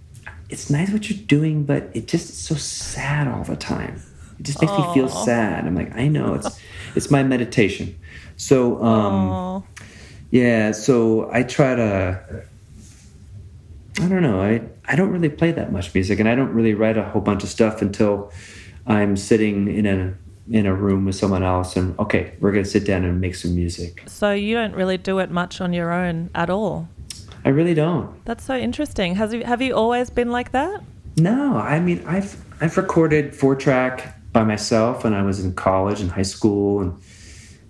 it's 0.51 0.69
nice 0.69 0.91
what 0.91 1.09
you're 1.09 1.27
doing 1.27 1.65
but 1.65 1.89
it 1.95 2.07
just 2.07 2.29
it's 2.29 2.39
so 2.39 2.55
sad 2.55 3.27
all 3.29 3.45
the 3.45 3.57
time. 3.57 4.03
It 4.39 4.45
just 4.45 4.61
makes 4.61 4.73
me 4.73 4.85
feel 4.95 5.09
sad. 5.09 5.67
I'm 5.67 5.75
like 5.75 5.97
i 5.97 6.07
know 6.09 6.35
it's 6.35 6.61
it's 6.95 7.11
my 7.11 7.23
meditation 7.23 7.97
so 8.43 8.83
um 8.83 9.65
yeah, 10.33 10.73
so 10.73 11.29
I 11.31 11.43
try 11.43 11.75
to. 11.75 12.45
I 14.01 14.09
don't 14.09 14.23
know. 14.23 14.41
I 14.41 14.63
I 14.87 14.97
don't 14.97 15.11
really 15.11 15.29
play 15.29 15.53
that 15.53 15.71
much 15.71 15.95
music, 15.95 16.19
and 16.19 16.29
I 16.29 16.35
don't 16.35 16.55
really 16.55 16.73
write 16.73 16.97
a 16.97 17.05
whole 17.05 17.21
bunch 17.21 17.45
of 17.45 17.51
stuff 17.51 17.83
until 17.83 18.33
I'm 18.87 19.15
sitting 19.19 19.69
in 19.69 19.85
a 19.87 20.15
in 20.51 20.65
a 20.65 20.75
room 20.75 21.05
with 21.05 21.17
someone 21.17 21.43
else, 21.43 21.77
and 21.77 21.97
okay, 21.99 22.33
we're 22.41 22.51
gonna 22.51 22.65
sit 22.65 22.87
down 22.87 23.05
and 23.05 23.21
make 23.21 23.35
some 23.35 23.55
music. 23.55 24.05
So 24.07 24.33
you 24.33 24.55
don't 24.55 24.75
really 24.75 24.97
do 24.97 25.19
it 25.19 25.31
much 25.31 25.61
on 25.61 25.75
your 25.75 25.93
own 25.93 26.31
at 26.35 26.49
all. 26.49 26.89
I 27.45 27.51
really 27.51 27.75
don't. 27.75 28.25
That's 28.25 28.43
so 28.43 28.57
interesting. 28.57 29.17
Has 29.17 29.35
you 29.35 29.45
have 29.45 29.61
you 29.61 29.75
always 29.75 30.09
been 30.09 30.31
like 30.31 30.53
that? 30.53 30.83
No, 31.19 31.59
I 31.59 31.79
mean 31.79 32.03
I've 32.07 32.43
I've 32.63 32.79
recorded 32.79 33.37
four 33.37 33.55
track 33.55 34.19
by 34.33 34.45
myself 34.45 35.05
when 35.05 35.13
I 35.13 35.21
was 35.21 35.45
in 35.45 35.53
college 35.53 36.01
and 36.01 36.11
high 36.11 36.23
school, 36.23 36.81
and 36.81 36.99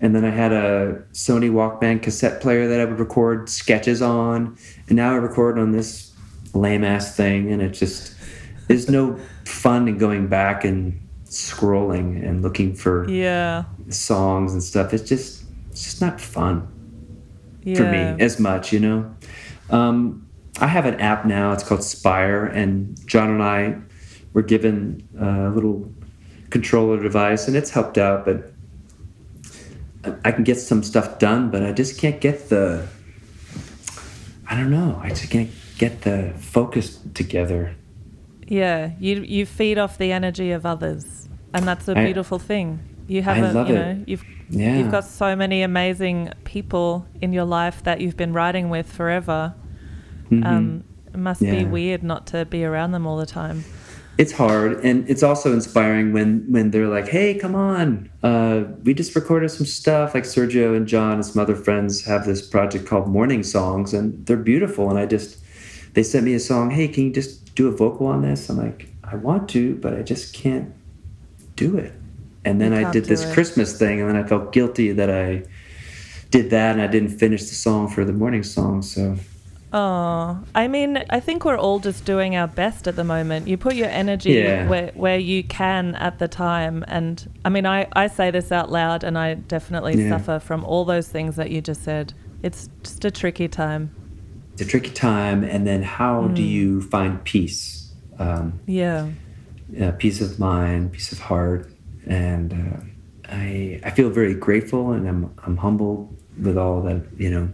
and 0.02 0.14
then 0.14 0.24
I 0.24 0.30
had 0.30 0.52
a 0.52 1.02
Sony 1.12 1.50
Walkman 1.50 2.02
cassette 2.02 2.42
player 2.42 2.68
that 2.68 2.80
I 2.80 2.84
would 2.84 2.98
record 2.98 3.48
sketches 3.48 4.02
on, 4.02 4.58
and 4.88 4.96
now 4.96 5.12
I 5.12 5.16
record 5.16 5.58
on 5.58 5.70
this 5.72 6.12
lame 6.52 6.84
ass 6.84 7.16
thing, 7.16 7.50
and 7.50 7.62
it 7.62 7.70
just 7.70 8.14
there's 8.68 8.90
no 8.90 9.18
fun 9.44 9.88
in 9.88 9.96
going 9.98 10.26
back 10.26 10.64
and 10.64 10.98
scrolling 11.24 12.26
and 12.28 12.42
looking 12.42 12.74
for 12.74 13.08
Yeah. 13.08 13.64
songs 13.88 14.52
and 14.52 14.62
stuff. 14.62 14.92
It's 14.92 15.08
just 15.08 15.44
it's 15.70 15.84
just 15.84 16.00
not 16.02 16.20
fun 16.20 16.66
Yeah. 17.62 17.76
for 17.76 17.84
me 17.84 18.22
as 18.22 18.38
much, 18.38 18.72
you 18.72 18.80
know. 18.80 19.06
Um, 19.70 20.26
I 20.60 20.66
have 20.66 20.84
an 20.84 21.00
app 21.00 21.24
now. 21.24 21.52
It's 21.52 21.62
called 21.64 21.82
Spire, 21.82 22.44
and 22.44 22.98
John 23.06 23.30
and 23.30 23.42
I 23.42 23.76
were 24.34 24.42
given 24.42 25.02
a 25.18 25.48
little 25.48 25.90
controller 26.50 27.02
device, 27.02 27.48
and 27.48 27.56
it's 27.56 27.70
helped 27.70 27.96
out. 27.96 28.26
But 28.26 28.51
I- 30.04 30.14
I 30.28 30.32
can 30.32 30.44
get 30.44 30.58
some 30.58 30.82
stuff 30.82 31.18
done, 31.18 31.50
but 31.50 31.62
I 31.62 31.72
just 31.72 31.98
can't 32.00 32.20
get 32.20 32.48
the. 32.48 32.86
I 34.48 34.56
don't 34.56 34.70
know. 34.70 35.00
I 35.02 35.08
just 35.10 35.30
can't 35.30 35.50
get 35.78 36.02
the 36.02 36.32
focus 36.38 36.98
together. 37.14 37.74
Yeah. 38.46 38.90
You 39.00 39.22
you 39.22 39.46
feed 39.46 39.78
off 39.78 39.98
the 39.98 40.12
energy 40.12 40.50
of 40.52 40.66
others, 40.66 41.28
and 41.54 41.66
that's 41.66 41.88
a 41.88 41.94
beautiful 41.94 42.38
thing. 42.38 42.80
You 43.08 43.22
have 43.22 43.36
I 43.42 43.48
a 43.48 43.52
love 43.52 43.68
you 43.68 43.74
it. 43.74 43.78
know 43.78 44.04
you've 44.06 44.24
Yeah. 44.50 44.76
you've 44.78 44.90
got 44.90 45.04
so 45.04 45.34
many 45.36 45.62
amazing 45.62 46.30
people 46.44 47.06
in 47.20 47.32
your 47.32 47.44
life 47.44 47.82
that 47.84 48.00
you've 48.00 48.16
been 48.16 48.32
writing 48.32 48.68
with 48.70 48.90
forever. 48.92 49.54
Mhm. 50.30 50.46
Um, 50.46 50.84
it 51.14 51.18
must 51.18 51.40
be 51.40 51.64
weird 51.64 52.02
not 52.02 52.26
to 52.28 52.44
be 52.44 52.64
around 52.64 52.92
them 52.92 53.06
all 53.06 53.16
the 53.18 53.26
time. 53.26 53.64
It's 54.18 54.33
hard 54.33 54.85
and 54.85 55.09
it's 55.09 55.22
also 55.22 55.53
inspiring 55.53 56.12
when 56.12 56.44
when 56.53 56.70
they're 56.70 56.88
like 56.88 57.09
hey 57.09 57.35
come 57.35 57.55
on 57.55 58.11
uh, 58.22 58.64
we 58.85 58.94
just 58.94 59.16
recorded 59.16 59.51
some 59.51 59.66
stuff. 59.66 60.14
Like 60.14 60.25
sergio 60.25 60.77
and 60.77 60.87
john 60.87 61.14
and 61.14 61.25
some 61.25 61.40
other 61.40 61.57
friends 61.57 62.05
have 62.05 62.27
this 62.27 62.46
project 62.46 62.87
called 62.87 63.09
morning 63.09 63.42
songs 63.42 63.94
and 63.94 64.25
they're 64.27 64.37
beautiful 64.37 64.90
and 64.90 64.98
i 64.98 65.07
just 65.07 65.38
they 65.94 66.03
sent 66.03 66.25
me 66.25 66.35
a 66.35 66.40
song 66.40 66.70
hey 66.70 66.88
can 66.88 67.05
you 67.05 67.12
just 67.12 67.55
do 67.55 67.68
a 67.68 67.70
vocal 67.70 68.07
on 68.07 68.22
this? 68.22 68.48
I'm 68.48 68.59
like 68.59 68.88
i 69.05 69.16
want 69.16 69.48
to 69.51 69.77
but 69.77 69.94
i 69.94 70.03
just 70.03 70.35
can't 70.35 70.72
do 71.57 71.77
it. 71.77 71.92
And 72.44 72.61
then 72.61 72.72
i 72.72 72.90
did 72.90 73.07
this 73.07 73.25
it. 73.25 73.33
christmas 73.33 73.79
thing 73.79 74.01
and 74.01 74.09
then 74.09 74.16
i 74.16 74.27
felt 74.27 74.53
guilty 74.53 74.92
that 74.92 75.11
i 75.11 75.42
did 76.31 76.51
that 76.51 76.72
and 76.72 76.83
i 76.83 76.87
didn't 76.87 77.11
finish 77.11 77.42
the 77.42 77.55
song 77.55 77.88
for 77.88 78.05
the 78.05 78.12
morning 78.12 78.42
song 78.42 78.83
so 78.83 79.16
Oh, 79.72 80.44
I 80.54 80.68
mean, 80.68 81.02
I 81.08 81.18
think 81.20 81.44
we're 81.44 81.56
all 81.56 81.78
just 81.78 82.04
doing 82.04 82.37
our 82.37 82.46
best 82.46 82.87
at 82.87 82.94
the 82.96 83.04
moment. 83.04 83.48
You 83.48 83.56
put 83.56 83.74
your 83.74 83.88
energy 83.88 84.32
Yeah. 84.35 84.68
where, 84.68 84.90
where 84.94 85.18
you 85.18 85.42
can 85.44 85.94
at 85.94 86.18
the 86.18 86.28
time. 86.28 86.85
And 86.88 87.26
I 87.44 87.48
mean, 87.48 87.64
I, 87.64 87.87
I 87.94 88.08
say 88.08 88.30
this 88.30 88.52
out 88.52 88.70
loud, 88.70 89.02
and 89.02 89.16
I 89.16 89.35
definitely 89.35 89.96
Yeah. 89.96 90.11
suffer 90.11 90.38
from 90.40 90.62
all 90.64 90.85
those 90.85 91.08
things 91.08 91.37
that 91.37 91.50
you 91.50 91.62
just 91.62 91.82
said. 91.82 92.12
It's 92.42 92.68
just 92.85 93.04
a 93.04 93.11
tricky 93.11 93.48
time. 93.48 93.92
it's 94.52 94.61
a 94.61 94.66
tricky 94.66 94.90
time 94.90 95.42
and 95.44 95.66
then 95.66 95.82
how 95.82 96.28
do 96.28 96.42
you 96.42 96.82
find 96.82 97.24
peace 97.24 97.94
um, 98.18 98.61
Yeah. 98.66 99.08
uh, 99.80 99.92
peace 99.92 100.20
of 100.20 100.38
mind, 100.38 100.92
peace 100.92 101.11
of 101.12 101.18
heart, 101.20 101.72
and 102.06 102.52
uh, 102.52 102.80
I 103.32 103.80
I 103.82 103.90
feel 103.90 104.11
very 104.11 104.35
grateful 104.35 104.92
and 104.92 105.08
I'm 105.08 105.30
I'm 105.46 105.56
humbled 105.56 106.14
with 106.38 106.58
all 106.58 106.82
that 106.82 107.00
you 107.16 107.30
know 107.30 107.48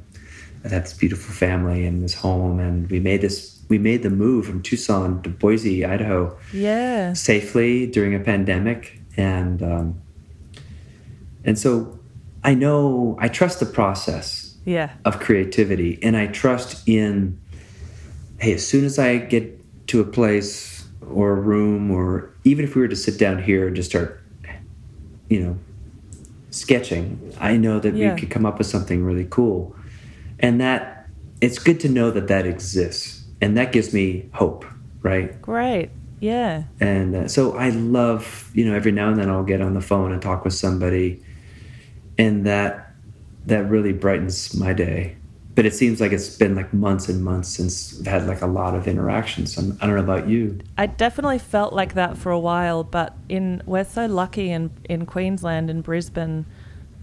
that 0.70 0.84
this 0.84 0.94
beautiful 0.94 1.34
family 1.34 1.86
and 1.86 2.02
this 2.02 2.14
home 2.14 2.58
and 2.60 2.88
we 2.90 3.00
made 3.00 3.20
this 3.20 3.56
we 3.68 3.76
made 3.78 4.02
the 4.02 4.08
move 4.10 4.46
from 4.46 4.62
Tucson 4.62 5.22
to 5.22 5.28
Boise, 5.28 5.84
Idaho, 5.84 6.34
Yeah. 6.54 7.12
safely 7.12 7.86
during 7.86 8.14
a 8.14 8.18
pandemic 8.20 8.98
and 9.16 9.62
um, 9.62 10.00
and 11.44 11.58
so 11.58 11.98
I 12.44 12.54
know 12.54 13.16
I 13.20 13.28
trust 13.28 13.60
the 13.60 13.66
process 13.66 14.56
Yeah. 14.64 14.90
of 15.04 15.18
creativity 15.20 15.98
and 16.02 16.14
i 16.16 16.26
trust 16.26 16.86
in 16.88 17.38
hey 18.38 18.52
as 18.54 18.66
soon 18.66 18.84
as 18.84 18.98
i 18.98 19.16
get 19.16 19.44
to 19.88 20.00
a 20.00 20.04
place 20.04 20.86
or 21.10 21.30
a 21.32 21.40
room 21.40 21.90
or 21.90 22.30
even 22.44 22.64
if 22.66 22.74
we 22.74 22.82
were 22.82 22.88
to 22.88 22.96
sit 22.96 23.18
down 23.18 23.42
here 23.42 23.66
and 23.66 23.74
just 23.76 23.88
start 23.90 24.20
you 25.30 25.40
know 25.42 25.56
sketching 26.50 27.18
i 27.40 27.56
know 27.56 27.80
that 27.80 27.94
Yeah. 27.94 28.14
we 28.14 28.20
could 28.20 28.30
come 28.30 28.44
up 28.46 28.58
with 28.58 28.66
something 28.66 29.04
really 29.04 29.26
cool 29.30 29.74
and 30.40 30.60
that 30.60 31.06
it's 31.40 31.58
good 31.58 31.80
to 31.80 31.88
know 31.88 32.10
that 32.10 32.28
that 32.28 32.46
exists 32.46 33.24
and 33.40 33.56
that 33.56 33.72
gives 33.72 33.92
me 33.94 34.28
hope 34.32 34.64
right 35.02 35.40
Great. 35.42 35.90
Yeah. 36.20 36.64
and 36.80 37.14
uh, 37.14 37.28
so 37.28 37.56
I 37.56 37.70
love, 37.70 38.50
you 38.52 38.64
know, 38.64 38.74
every 38.74 38.92
now 38.92 39.08
and 39.08 39.18
then 39.18 39.30
I'll 39.30 39.44
get 39.44 39.60
on 39.60 39.74
the 39.74 39.80
phone 39.80 40.12
and 40.12 40.20
talk 40.20 40.44
with 40.44 40.54
somebody, 40.54 41.22
and 42.18 42.44
that 42.46 42.92
that 43.46 43.68
really 43.70 43.92
brightens 43.92 44.54
my 44.54 44.72
day. 44.72 45.16
But 45.54 45.66
it 45.66 45.74
seems 45.74 46.00
like 46.00 46.12
it's 46.12 46.36
been 46.36 46.54
like 46.54 46.72
months 46.72 47.08
and 47.08 47.24
months 47.24 47.48
since 47.48 48.00
I've 48.00 48.06
had 48.06 48.26
like 48.26 48.42
a 48.42 48.46
lot 48.46 48.74
of 48.74 48.86
interactions. 48.86 49.54
So 49.54 49.62
I 49.80 49.86
don't 49.86 49.96
know 49.96 50.02
about 50.02 50.28
you. 50.28 50.58
I 50.76 50.86
definitely 50.86 51.38
felt 51.38 51.72
like 51.72 51.94
that 51.94 52.16
for 52.16 52.30
a 52.30 52.38
while, 52.38 52.84
but 52.84 53.16
in 53.28 53.62
we're 53.66 53.84
so 53.84 54.06
lucky 54.06 54.50
in 54.50 54.70
in 54.88 55.06
Queensland 55.06 55.70
in 55.70 55.82
Brisbane, 55.82 56.46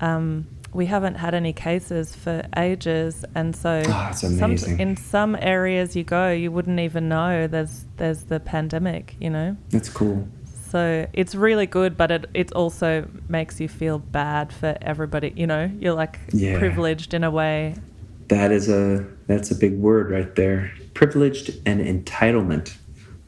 um, 0.02 0.48
we 0.76 0.86
haven't 0.88 1.16
had 1.16 1.34
any 1.34 1.54
cases 1.54 2.14
for 2.16 2.44
ages, 2.58 3.24
and 3.34 3.56
so 3.56 3.82
Oh, 3.88 4.12
some- 4.14 4.58
in 4.80 4.98
some 4.98 5.36
areas 5.40 5.96
you 5.96 6.04
go, 6.04 6.32
you 6.32 6.52
wouldn't 6.52 6.80
even 6.80 7.08
know 7.10 7.48
there's 7.48 7.86
there's 7.98 8.24
the 8.24 8.40
pandemic, 8.42 9.16
you 9.20 9.30
know. 9.30 9.56
That's 9.70 9.90
cool. 9.90 10.28
So 10.70 11.08
it's 11.14 11.34
really 11.34 11.66
good, 11.66 11.96
but 11.96 12.12
it 12.12 12.26
it 12.34 12.52
also 12.52 13.08
makes 13.30 13.62
you 13.62 13.70
feel 13.70 14.00
bad 14.00 14.52
for 14.52 14.78
everybody. 14.82 15.32
You 15.36 15.48
know, 15.48 15.72
you're 15.80 15.94
like 15.94 16.20
Yeah. 16.34 16.60
privileged 16.60 17.14
in 17.14 17.24
a 17.24 17.32
way. 17.32 17.76
That 18.28 18.52
is 18.52 18.68
a 18.68 19.06
that's 19.28 19.52
a 19.52 19.56
big 19.56 19.80
word 19.80 20.12
right 20.12 20.36
there. 20.36 20.72
Privileged 20.94 21.52
and 21.66 21.80
entitlement. 21.80 22.76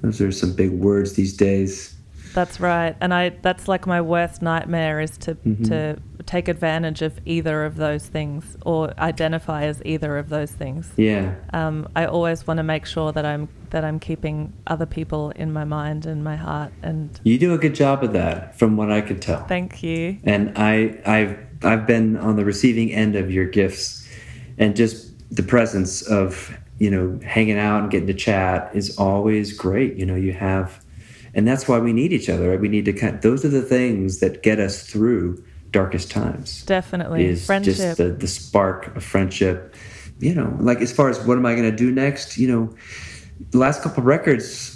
Those 0.01 0.19
are 0.21 0.31
some 0.31 0.53
big 0.53 0.71
words 0.71 1.13
these 1.13 1.33
days. 1.36 1.95
That's 2.38 2.60
right, 2.60 2.95
and 3.02 3.15
I 3.15 3.30
that's 3.41 3.67
like 3.67 3.88
my 3.88 4.00
worst 4.00 4.43
nightmare 4.43 5.02
is 5.02 5.17
to 5.26 5.34
Mhm. 5.34 5.67
to 5.69 5.97
take 6.28 6.47
advantage 6.47 7.02
of 7.02 7.13
either 7.26 7.65
of 7.65 7.78
those 7.78 8.06
things 8.06 8.56
or 8.63 8.93
identify 9.00 9.63
as 9.63 9.82
either 9.86 10.19
of 10.19 10.30
those 10.30 10.52
things. 10.52 10.91
Yeah. 10.97 11.32
Um, 11.52 11.88
I 11.95 12.06
always 12.06 12.45
want 12.45 12.60
to 12.60 12.63
make 12.63 12.86
sure 12.86 13.12
that 13.12 13.26
I'm 13.26 13.47
that 13.71 13.84
I'm 13.84 13.97
keeping 13.97 14.54
other 14.67 14.86
people 14.86 15.32
in 15.36 15.52
my 15.52 15.63
mind 15.63 16.06
and 16.06 16.23
my 16.23 16.36
heart. 16.36 16.71
And 16.84 17.10
You 17.23 17.39
do 17.39 17.56
a 17.56 17.58
good 17.58 17.73
job 17.73 18.04
of 18.04 18.13
that, 18.13 18.56
from 18.60 18.78
what 18.78 18.91
I 18.91 19.02
could 19.02 19.19
tell. 19.19 19.43
thank 19.47 19.82
you. 19.82 20.17
and 20.23 20.52
I 20.56 20.93
I've 21.08 21.36
I've 21.63 21.88
been 21.88 22.17
on 22.17 22.36
the 22.36 22.45
receiving 22.45 22.91
end 22.93 23.15
of 23.15 23.32
your 23.32 23.45
gifts, 23.45 24.08
and 24.60 24.76
just 24.76 24.95
the 25.36 25.41
presence 25.43 26.04
of 26.04 26.56
you 26.78 26.91
know 26.91 27.19
hanging 27.26 27.58
out 27.58 27.82
and 27.82 27.89
getting 27.89 28.06
to 28.06 28.13
chat 28.13 28.69
is 28.76 28.95
always 29.00 29.54
great. 29.58 29.95
You 29.95 30.06
know, 30.06 30.15
you 30.28 30.34
have, 30.34 30.80
and 31.38 31.47
that's 31.47 31.67
why 31.67 31.78
we 31.78 31.93
need 31.93 32.12
each 32.12 32.30
other. 32.30 32.50
Right? 32.50 32.60
We 32.60 32.67
need 32.67 32.86
to 32.86 32.93
kind. 32.93 33.21
Those 33.21 33.45
are 33.45 33.50
the 33.50 33.62
things 33.62 34.19
that 34.19 34.43
get 34.43 34.60
us 34.60 34.84
through 34.84 35.41
darkest 35.71 36.10
times. 36.10 36.65
Definitely 36.65 37.26
Is 37.26 37.45
friendship. 37.45 37.76
just 37.76 37.97
the 37.97 38.10
the 38.10 38.28
spark 38.28 38.93
of 38.95 39.04
friendship. 39.04 39.76
You 40.19 40.34
know, 40.34 40.58
like 40.60 40.82
as 40.82 40.91
far 40.91 41.10
as 41.10 41.19
what 41.19 41.38
am 41.38 41.45
I 41.45 41.54
going 41.54 41.69
to 41.69 41.76
do 41.76 41.91
next? 41.91 42.38
You 42.38 42.47
know, 42.47 42.76
the 43.52 43.60
last 43.60 43.84
couple 43.84 44.02
of 44.02 44.08
records. 44.08 44.73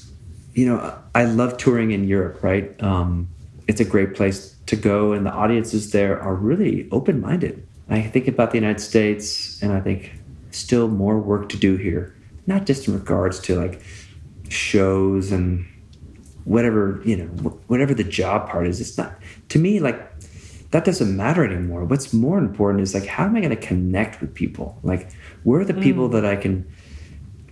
You 0.54 0.68
know, 0.68 1.00
I 1.16 1.26
love 1.26 1.58
touring 1.58 1.92
in 1.92 2.08
Europe. 2.08 2.44
Right? 2.44 2.82
Um, 2.84 3.28
it's 3.68 3.82
a 3.82 3.86
great 3.86 4.14
place 4.16 4.56
to 4.68 4.76
go, 4.76 5.14
and 5.14 5.26
the 5.26 5.32
audiences 5.32 5.92
there 5.92 6.22
are 6.22 6.36
really 6.36 6.88
open 6.92 7.20
minded. 7.20 7.66
I 7.90 8.04
think 8.04 8.28
about 8.28 8.52
the 8.52 8.58
United 8.58 8.80
States, 8.80 9.62
and 9.62 9.74
I 9.74 9.82
think 9.82 10.14
still 10.52 10.88
more 10.88 11.18
work 11.18 11.50
to 11.50 11.58
do 11.58 11.76
here. 11.76 12.16
not 12.48 12.66
just 12.66 12.88
in 12.88 12.94
regards 12.94 13.40
to 13.40 13.56
like 13.56 13.82
shows 14.50 15.32
and 15.32 15.66
whatever 16.46 17.02
you 17.06 17.16
know 17.16 17.26
whatever 17.68 17.94
the 17.94 18.04
job 18.04 18.50
part 18.50 18.68
is 18.68 18.82
it's 18.82 18.98
not 18.98 19.14
to 19.50 19.60
me 19.60 19.80
like 19.80 20.12
that 20.72 20.86
doesn't 20.86 21.16
matter 21.16 21.46
anymore. 21.46 21.84
What's 21.84 22.14
more 22.14 22.38
important 22.38 22.82
is 22.82 22.94
like 22.94 23.06
how 23.06 23.26
am 23.26 23.36
i 23.36 23.42
going 23.42 23.50
to 23.50 23.68
connect 23.68 24.22
with 24.22 24.34
people? 24.34 24.80
Like 24.84 25.12
where 25.44 25.62
are 25.62 25.66
the 25.66 25.74
people 25.74 26.10
mm. 26.10 26.14
that 26.14 26.26
i 26.26 26.36
can 26.36 26.70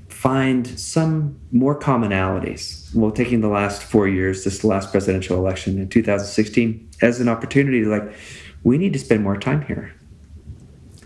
find 0.07 0.67
some 0.79 1.39
more 1.51 1.77
commonalities? 1.77 2.93
Well 2.95 3.11
taking 3.11 3.41
the 3.41 3.49
last 3.49 3.83
four 3.83 4.07
years 4.07 4.43
this 4.43 4.63
last 4.63 4.91
presidential 4.91 5.37
election 5.37 5.77
in 5.77 5.89
2016 5.89 6.89
as 7.01 7.19
an 7.19 7.29
opportunity 7.29 7.83
to 7.83 7.89
like 7.89 8.13
we 8.63 8.77
need 8.77 8.93
to 8.93 8.99
spend 8.99 9.23
more 9.23 9.37
time 9.37 9.63
here. 9.63 9.93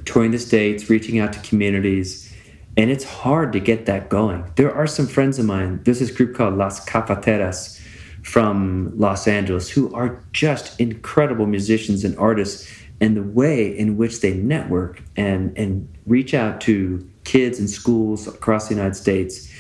Touring 0.06 0.32
the 0.32 0.40
states 0.40 0.90
reaching 0.90 1.20
out 1.20 1.34
to 1.34 1.40
communities 1.40 2.33
and 2.76 2.90
it's 2.90 3.04
hard 3.04 3.54
to 3.54 3.60
get 3.60 3.86
that 3.86 4.10
going. 4.10 4.52
There 4.56 4.74
are 4.74 4.88
some 4.88 5.08
friends 5.08 5.38
of 5.38 5.46
mine. 5.46 5.82
There's 5.84 6.00
this 6.00 6.12
group 6.12 6.36
called 6.36 6.56
Las 6.56 6.84
Cafeteras 6.84 7.80
from 8.24 8.92
Los 8.98 9.28
Angeles 9.28 9.70
who 9.70 9.94
are 9.94 10.24
just 10.32 10.80
incredible 10.80 11.46
musicians 11.46 12.04
and 12.04 12.18
artists. 12.18 12.72
And 13.02 13.18
the 13.18 13.24
way 13.24 13.68
in 13.78 13.98
which 13.98 14.22
they 14.22 14.34
network 14.34 15.04
and, 15.18 15.56
and 15.58 15.94
reach 16.06 16.34
out 16.34 16.62
to 16.62 17.08
kids 17.26 17.60
in 17.60 17.68
schools 17.68 18.28
across 18.28 18.70
the 18.70 18.76
United 18.76 18.96
States, 18.96 19.52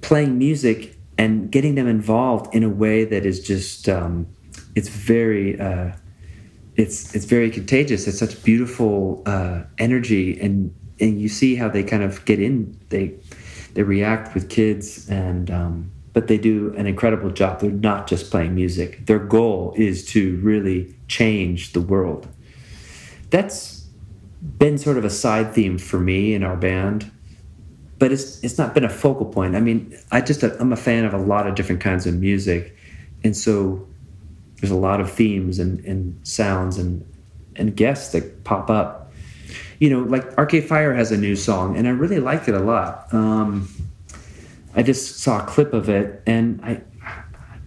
playing 0.00 0.38
music 0.38 0.98
and 1.16 1.50
getting 1.50 1.76
them 1.76 1.86
involved 1.86 2.52
in 2.54 2.64
a 2.64 2.68
way 2.68 3.04
that 3.04 3.24
is 3.24 3.46
just, 3.46 3.88
um, 3.88 4.26
it's 4.74 4.88
very, 4.88 5.58
uh, 5.60 5.92
it's 6.76 7.14
it's 7.14 7.24
very 7.24 7.50
contagious. 7.50 8.08
It's 8.08 8.18
such 8.18 8.42
beautiful 8.42 9.22
uh, 9.26 9.62
energy 9.78 10.40
and 10.40 10.74
and 11.00 11.20
you 11.20 11.28
see 11.28 11.56
how 11.56 11.68
they 11.68 11.82
kind 11.82 12.02
of 12.02 12.24
get 12.24 12.40
in. 12.40 12.78
They 12.88 13.14
they 13.74 13.82
react 13.82 14.34
with 14.34 14.48
kids 14.48 15.08
and 15.08 15.50
um, 15.50 15.90
but 16.12 16.28
they 16.28 16.38
do 16.38 16.74
an 16.76 16.86
incredible 16.86 17.30
job. 17.30 17.60
They're 17.60 17.70
not 17.70 18.06
just 18.06 18.30
playing 18.30 18.54
music. 18.54 19.06
Their 19.06 19.18
goal 19.18 19.74
is 19.76 20.06
to 20.08 20.36
really 20.38 20.94
change 21.08 21.72
the 21.72 21.80
world. 21.80 22.28
That's 23.30 23.86
been 24.58 24.78
sort 24.78 24.98
of 24.98 25.04
a 25.04 25.10
side 25.10 25.54
theme 25.54 25.78
for 25.78 25.98
me 25.98 26.34
in 26.34 26.44
our 26.44 26.56
band 26.56 27.10
but 27.98 28.12
it's 28.12 28.42
it's 28.44 28.58
not 28.58 28.74
been 28.74 28.84
a 28.84 28.88
focal 28.88 29.26
point. 29.26 29.56
I 29.56 29.60
mean 29.60 29.96
i 30.10 30.20
just 30.20 30.42
i'm 30.42 30.72
a 30.72 30.76
fan 30.76 31.04
of 31.04 31.14
a 31.14 31.18
lot 31.18 31.46
of 31.46 31.54
different 31.54 31.80
kinds 31.80 32.06
of 32.06 32.14
music. 32.14 32.76
And 33.22 33.36
so 33.36 33.86
there's 34.60 34.70
a 34.70 34.76
lot 34.76 35.00
of 35.00 35.10
themes 35.10 35.58
and, 35.58 35.82
and 35.84 36.18
sounds 36.26 36.78
and 36.78 37.06
and 37.56 37.74
guests 37.74 38.12
that 38.12 38.44
pop 38.44 38.68
up 38.68 39.03
you 39.78 39.90
know, 39.90 40.00
like 40.00 40.36
Arcade 40.38 40.64
Fire 40.64 40.94
has 40.94 41.12
a 41.12 41.16
new 41.16 41.36
song, 41.36 41.76
and 41.76 41.86
I 41.86 41.90
really 41.90 42.20
liked 42.20 42.48
it 42.48 42.54
a 42.54 42.60
lot. 42.60 43.12
Um, 43.12 43.68
I 44.74 44.82
just 44.82 45.18
saw 45.18 45.42
a 45.42 45.46
clip 45.46 45.72
of 45.72 45.88
it, 45.88 46.22
and 46.26 46.60
I 46.62 46.82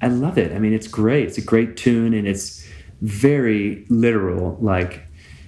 I 0.02 0.08
love 0.08 0.38
it. 0.38 0.54
I 0.54 0.60
mean, 0.60 0.74
it's 0.74 0.88
great. 0.88 1.28
It's 1.28 1.38
a 1.38 1.42
great 1.42 1.78
tune, 1.78 2.14
and 2.14 2.28
it's 2.28 2.68
very 3.02 3.86
literal, 3.90 4.58
like 4.62 5.04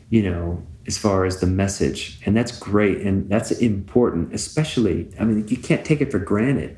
you 0.10 0.24
know, 0.24 0.64
as 0.88 0.98
far 0.98 1.26
as 1.26 1.40
the 1.40 1.48
message, 1.48 2.20
and 2.26 2.36
that's 2.36 2.58
great, 2.58 3.00
and 3.02 3.30
that's 3.30 3.52
important, 3.52 4.34
especially. 4.34 5.10
I 5.20 5.26
mean, 5.26 5.48
you 5.48 5.58
can't 5.58 5.86
take 5.86 6.02
it 6.02 6.12
for 6.12 6.20
granted. 6.20 6.78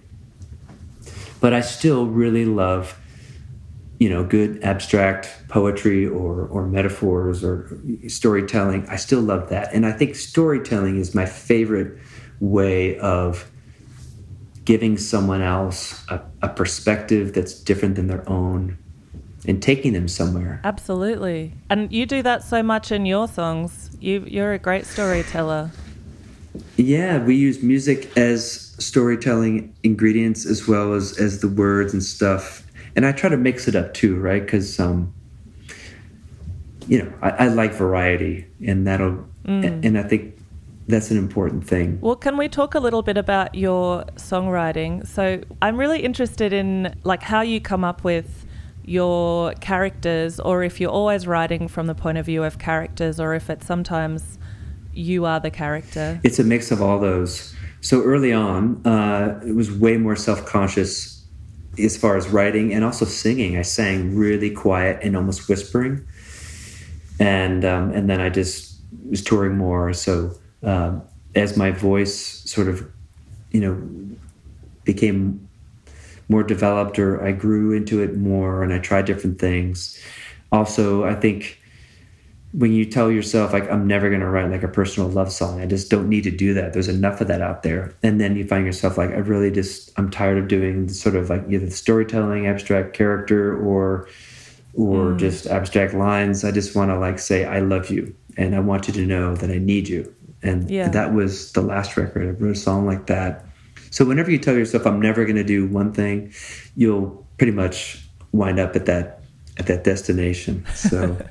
But 1.39 1.53
I 1.53 1.61
still 1.61 2.05
really 2.05 2.45
love 2.45 2.99
you 4.01 4.09
know 4.09 4.23
good 4.23 4.63
abstract 4.63 5.29
poetry 5.47 6.07
or 6.07 6.47
or 6.47 6.65
metaphors 6.65 7.43
or 7.43 7.79
storytelling. 8.07 8.83
I 8.89 8.95
still 8.95 9.21
love 9.21 9.49
that. 9.49 9.71
And 9.75 9.85
i 9.85 9.91
think 9.91 10.15
storytelling 10.15 10.97
is 10.97 11.13
my 11.13 11.27
favorite 11.27 11.99
way 12.39 12.97
of 12.97 13.51
giving 14.65 14.97
someone 14.97 15.43
else 15.43 16.03
a, 16.09 16.19
a 16.41 16.49
perspective 16.49 17.33
that's 17.33 17.53
different 17.53 17.93
than 17.95 18.07
their 18.07 18.27
own 18.27 18.75
and 19.47 19.61
taking 19.61 19.93
them 19.93 20.07
somewhere. 20.07 20.61
Absolutely. 20.63 21.53
And 21.69 21.91
you 21.91 22.07
do 22.07 22.23
that 22.23 22.43
so 22.43 22.63
much 22.63 22.91
in 22.91 23.05
your 23.05 23.27
songs. 23.27 23.95
You 23.99 24.25
you're 24.27 24.53
a 24.53 24.59
great 24.59 24.87
storyteller. 24.87 25.69
Yeah 26.75 27.23
we 27.23 27.35
use 27.35 27.61
music 27.61 28.17
as 28.17 28.75
storytelling 28.79 29.75
ingredients 29.83 30.47
as 30.47 30.67
well 30.67 30.95
as 30.95 31.19
as 31.19 31.41
the 31.41 31.49
words 31.49 31.93
and 31.93 32.01
stuff 32.01 32.65
and 32.95 33.05
I 33.05 33.11
try 33.11 33.29
to 33.29 33.37
mix 33.37 33.67
it 33.67 33.75
up 33.75 33.93
too, 33.93 34.15
right? 34.15 34.41
Because 34.41 34.79
um, 34.79 35.13
you 36.87 37.03
know, 37.03 37.13
I, 37.21 37.29
I, 37.29 37.47
like 37.47 37.73
variety, 37.73 38.45
and 38.65 38.85
that'll, 38.85 39.25
mm. 39.45 39.85
and 39.85 39.97
I 39.97 40.03
think 40.03 40.37
that's 40.87 41.11
an 41.11 41.17
important 41.17 41.65
thing. 41.65 41.99
Well, 42.01 42.15
can 42.15 42.37
we 42.37 42.49
talk 42.49 42.75
a 42.75 42.79
little 42.79 43.01
bit 43.01 43.17
about 43.17 43.55
your 43.55 44.03
songwriting? 44.15 45.07
So 45.07 45.41
I'm 45.61 45.77
really 45.77 46.01
interested 46.01 46.53
in 46.53 46.95
like 47.03 47.23
how 47.23 47.41
you 47.41 47.61
come 47.61 47.83
up 47.83 48.03
with 48.03 48.45
your 48.83 49.53
characters, 49.55 50.39
or 50.39 50.63
if 50.63 50.81
you're 50.81 50.91
always 50.91 51.27
writing 51.27 51.67
from 51.67 51.87
the 51.87 51.95
point 51.95 52.17
of 52.17 52.25
view 52.25 52.43
of 52.43 52.57
characters, 52.57 53.19
or 53.19 53.35
if 53.35 53.49
it's 53.49 53.65
sometimes 53.65 54.39
you 54.93 55.25
are 55.25 55.39
the 55.39 55.51
character. 55.51 56.19
It's 56.23 56.39
a 56.39 56.43
mix 56.43 56.71
of 56.71 56.81
all 56.81 56.99
those. 56.99 57.55
So 57.81 58.03
early 58.03 58.33
on, 58.33 58.85
uh, 58.85 59.39
it 59.45 59.55
was 59.55 59.71
way 59.71 59.97
more 59.97 60.15
self 60.15 60.45
conscious 60.45 61.20
as 61.79 61.97
far 61.97 62.17
as 62.17 62.27
writing 62.27 62.73
and 62.73 62.83
also 62.83 63.05
singing. 63.05 63.57
I 63.57 63.61
sang 63.61 64.15
really 64.15 64.49
quiet 64.51 64.99
and 65.03 65.15
almost 65.15 65.47
whispering, 65.47 66.05
and 67.19 67.63
um, 67.65 67.91
and 67.91 68.09
then 68.09 68.19
I 68.19 68.29
just 68.29 68.75
was 69.09 69.23
touring 69.23 69.57
more. 69.57 69.93
So 69.93 70.33
um, 70.63 71.01
as 71.35 71.57
my 71.57 71.71
voice 71.71 72.15
sort 72.49 72.67
of, 72.67 72.89
you 73.51 73.61
know, 73.61 73.81
became 74.83 75.47
more 76.27 76.43
developed, 76.43 76.97
or 76.99 77.23
I 77.23 77.31
grew 77.31 77.73
into 77.73 78.01
it 78.01 78.17
more, 78.17 78.63
and 78.63 78.73
I 78.73 78.79
tried 78.79 79.05
different 79.05 79.39
things. 79.39 80.01
Also, 80.51 81.03
I 81.05 81.15
think 81.15 81.60
when 82.53 82.73
you 82.73 82.83
tell 82.83 83.09
yourself 83.09 83.53
like 83.53 83.69
i'm 83.71 83.87
never 83.87 84.09
going 84.09 84.21
to 84.21 84.29
write 84.29 84.49
like 84.49 84.63
a 84.63 84.67
personal 84.67 85.09
love 85.09 85.31
song. 85.31 85.61
I 85.61 85.65
just 85.65 85.89
don't 85.89 86.09
need 86.09 86.23
to 86.23 86.31
do 86.31 86.53
that. 86.53 86.73
There's 86.73 86.89
enough 86.89 87.21
of 87.21 87.27
that 87.27 87.41
out 87.41 87.63
there. 87.63 87.93
And 88.03 88.19
then 88.19 88.35
you 88.35 88.45
find 88.45 88.65
yourself 88.65 88.97
like 88.97 89.11
i 89.11 89.17
really 89.17 89.51
just 89.51 89.91
i'm 89.97 90.09
tired 90.09 90.37
of 90.37 90.47
doing 90.47 90.89
sort 90.89 91.15
of 91.15 91.29
like 91.29 91.43
either 91.49 91.69
storytelling 91.69 92.47
abstract 92.47 92.93
character 92.93 93.57
or 93.57 94.07
or 94.73 95.11
mm. 95.11 95.17
just 95.17 95.47
abstract 95.47 95.93
lines. 95.93 96.45
I 96.45 96.51
just 96.51 96.75
want 96.75 96.91
to 96.91 96.99
like 96.99 97.19
say 97.19 97.45
i 97.45 97.59
love 97.59 97.89
you 97.89 98.13
and 98.37 98.55
i 98.55 98.59
want 98.59 98.87
you 98.87 98.93
to 98.95 99.05
know 99.05 99.35
that 99.35 99.49
i 99.49 99.57
need 99.57 99.87
you. 99.87 100.13
And 100.43 100.69
yeah. 100.69 100.89
that 100.89 101.13
was 101.13 101.51
the 101.51 101.61
last 101.61 101.95
record. 101.97 102.23
I 102.23 102.31
wrote 102.31 102.55
a 102.55 102.59
song 102.59 102.85
like 102.85 103.05
that. 103.07 103.45
So 103.91 104.03
whenever 104.05 104.31
you 104.31 104.37
tell 104.37 104.55
yourself 104.55 104.85
i'm 104.85 105.01
never 105.01 105.23
going 105.23 105.37
to 105.37 105.43
do 105.43 105.67
one 105.67 105.93
thing 105.93 106.33
you'll 106.75 107.25
pretty 107.37 107.53
much 107.53 108.05
wind 108.33 108.59
up 108.59 108.75
at 108.75 108.85
that 108.87 109.21
at 109.57 109.67
that 109.67 109.83
destination. 109.83 110.65
So 110.75 111.17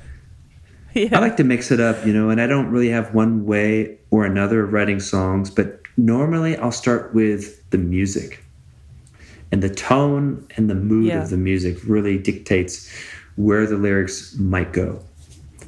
Yeah. 0.95 1.17
I 1.17 1.21
like 1.21 1.37
to 1.37 1.45
mix 1.45 1.71
it 1.71 1.79
up, 1.79 2.05
you 2.05 2.11
know, 2.11 2.29
and 2.29 2.41
I 2.41 2.47
don't 2.47 2.69
really 2.69 2.89
have 2.89 3.13
one 3.13 3.45
way 3.45 3.97
or 4.09 4.25
another 4.25 4.65
of 4.65 4.73
writing 4.73 4.99
songs, 4.99 5.49
but 5.49 5.81
normally 5.95 6.57
I'll 6.57 6.71
start 6.73 7.13
with 7.13 7.69
the 7.69 7.77
music. 7.77 8.43
And 9.53 9.63
the 9.63 9.69
tone 9.69 10.45
and 10.57 10.69
the 10.69 10.75
mood 10.75 11.05
yeah. 11.05 11.23
of 11.23 11.29
the 11.29 11.37
music 11.37 11.77
really 11.85 12.17
dictates 12.17 12.91
where 13.35 13.65
the 13.65 13.77
lyrics 13.77 14.35
might 14.35 14.73
go. 14.73 15.01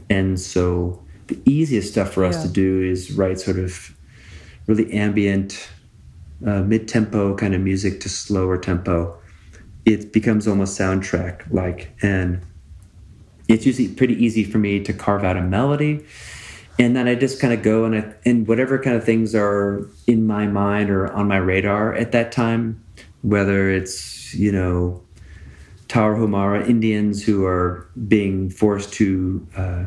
And 0.09 0.39
so 0.39 1.01
the 1.27 1.39
easiest 1.45 1.91
stuff 1.91 2.11
for 2.11 2.25
us 2.25 2.35
yeah. 2.37 2.43
to 2.43 2.47
do 2.49 2.81
is 2.81 3.13
write 3.13 3.39
sort 3.39 3.59
of 3.59 3.95
really 4.67 4.91
ambient, 4.91 5.69
uh, 6.45 6.61
mid 6.63 6.87
tempo 6.87 7.35
kind 7.35 7.55
of 7.55 7.61
music 7.61 8.01
to 8.01 8.09
slower 8.09 8.57
tempo. 8.57 9.17
It 9.85 10.11
becomes 10.11 10.47
almost 10.47 10.77
soundtrack 10.77 11.49
like. 11.51 11.95
And 12.01 12.41
it's 13.47 13.65
usually 13.65 13.89
pretty 13.89 14.13
easy 14.23 14.43
for 14.43 14.57
me 14.57 14.79
to 14.79 14.93
carve 14.93 15.23
out 15.23 15.37
a 15.37 15.41
melody 15.41 16.05
and 16.79 16.95
then 16.95 17.07
I 17.07 17.15
just 17.15 17.39
kind 17.39 17.53
of 17.53 17.61
go 17.61 17.85
and 17.85 17.95
I, 17.95 18.13
and 18.25 18.47
whatever 18.47 18.79
kind 18.79 18.95
of 18.95 19.03
things 19.03 19.35
are 19.35 19.87
in 20.07 20.25
my 20.25 20.47
mind 20.47 20.89
or 20.89 21.11
on 21.13 21.27
my 21.27 21.37
radar 21.37 21.93
at 21.93 22.11
that 22.13 22.31
time, 22.31 22.83
whether 23.21 23.69
it's 23.69 24.33
you 24.33 24.51
know 24.51 25.03
Tarahumara 25.87 26.67
Indians 26.67 27.23
who 27.23 27.45
are 27.45 27.87
being 28.07 28.49
forced 28.49 28.91
to, 28.93 29.47
uh, 29.55 29.85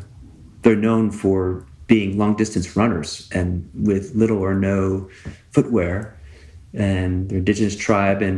they're 0.63 0.77
known 0.77 1.11
for 1.11 1.67
being 1.89 2.19
long 2.19 2.37
distance 2.37 2.77
runners 2.77 3.29
and 3.33 3.69
with 3.75 4.15
little 4.15 4.39
or 4.39 4.55
no 4.55 5.09
footwear, 5.51 6.16
and 6.77 7.31
the 7.31 7.37
indigenous 7.37 7.75
tribe 7.75 8.21
in 8.21 8.37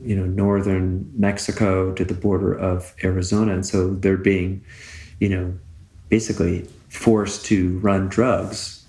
mm. 0.00 0.08
you 0.08 0.14
know 0.14 0.24
northern 0.24 1.10
Mexico 1.16 1.92
to 1.92 2.04
the 2.04 2.14
border 2.14 2.54
of 2.54 2.94
Arizona, 3.02 3.52
and 3.52 3.66
so 3.66 3.90
they're 3.94 4.16
being, 4.16 4.64
you 5.18 5.28
know, 5.28 5.52
basically 6.08 6.66
forced 6.88 7.44
to 7.46 7.78
run 7.80 8.08
drugs 8.08 8.86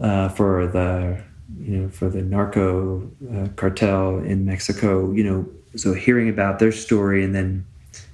uh, 0.00 0.28
for 0.30 0.68
the 0.68 1.20
you 1.58 1.76
know 1.76 1.88
for 1.88 2.08
the 2.08 2.22
narco 2.22 3.10
uh, 3.34 3.48
cartel 3.56 4.18
in 4.18 4.46
Mexico. 4.46 5.10
You 5.12 5.24
know, 5.24 5.48
so 5.74 5.92
hearing 5.92 6.28
about 6.28 6.60
their 6.60 6.72
story 6.72 7.24
and 7.24 7.34
then 7.34 7.66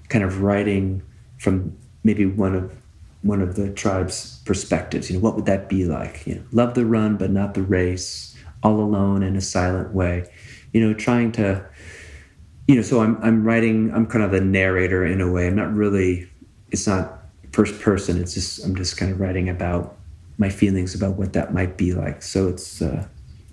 kind 0.09 0.25
of 0.25 0.43
writing 0.43 1.03
from 1.39 1.77
maybe 2.03 2.25
one 2.25 2.55
of 2.55 2.75
one 3.21 3.43
of 3.43 3.57
the 3.57 3.71
tribe's 3.71 4.41
perspectives. 4.47 5.11
You 5.11 5.19
know, 5.19 5.23
what 5.23 5.37
would 5.37 5.47
that 5.47 5.69
be 5.69 5.85
like? 5.85 6.27
You 6.27 6.37
know, 6.37 6.43
love 6.51 6.73
the 6.75 6.87
run 6.87 7.19
but 7.19 7.31
not 7.31 7.53
the 7.53 7.63
race 7.63 8.32
all 8.63 8.81
alone 8.81 9.23
in 9.23 9.37
a 9.37 9.41
silent 9.41 9.93
way. 9.93 10.31
You 10.73 10.81
know, 10.81 10.95
trying 10.95 11.33
to, 11.33 11.65
you 12.67 12.77
know, 12.77 12.83
so 12.83 13.01
I'm 13.01 13.19
I'm 13.23 13.45
writing. 13.45 13.93
I'm 13.95 14.07
kind 14.07 14.25
of 14.25 14.31
the 14.31 14.41
narrator 14.41 15.05
in 15.05 15.21
a 15.21 15.31
way. 15.31 15.47
I'm 15.47 15.57
not 15.57 15.73
really. 15.75 16.29
It's 16.71 16.87
not 16.87 17.23
first 17.53 17.81
person. 17.81 18.21
It's 18.21 18.35
just 18.35 18.65
I'm 18.65 18.75
just 18.75 18.97
kind 18.97 19.13
of 19.13 19.21
writing 19.21 19.49
about 19.49 19.97
my 20.39 20.49
feelings 20.49 20.95
about 20.95 21.17
what 21.17 21.35
that 21.35 21.53
might 21.53 21.77
be 21.77 21.93
like. 21.93 22.23
So 22.23 22.49
it's 22.49 22.81
uh, 22.81 23.07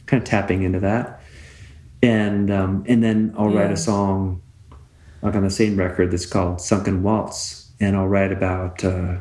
kind 0.05 0.23
of 0.23 0.27
tapping 0.27 0.63
into 0.63 0.79
that, 0.79 1.21
and 2.01 2.49
um, 2.51 2.83
and 2.87 3.03
then 3.03 3.33
I'll 3.37 3.51
yeah. 3.51 3.61
write 3.61 3.71
a 3.71 3.77
song 3.77 4.41
like 5.21 5.35
on 5.35 5.43
the 5.43 5.49
same 5.49 5.77
record 5.77 6.11
that's 6.11 6.25
called 6.25 6.61
Sunken 6.61 7.03
Waltz, 7.03 7.71
and 7.79 7.97
I'll 7.97 8.07
write 8.07 8.31
about 8.31 8.83
uh, 8.83 9.17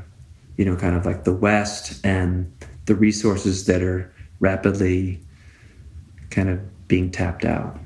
you 0.57 0.64
know 0.64 0.77
kind 0.77 0.94
of 0.94 1.05
like 1.05 1.24
the 1.24 1.35
West 1.35 2.05
and 2.05 2.53
the 2.87 2.94
resources 2.94 3.66
that 3.66 3.83
are 3.83 4.12
rapidly 4.40 5.20
kind 6.31 6.49
of 6.49 6.88
being 6.88 7.11
tapped 7.11 7.45
out, 7.45 7.79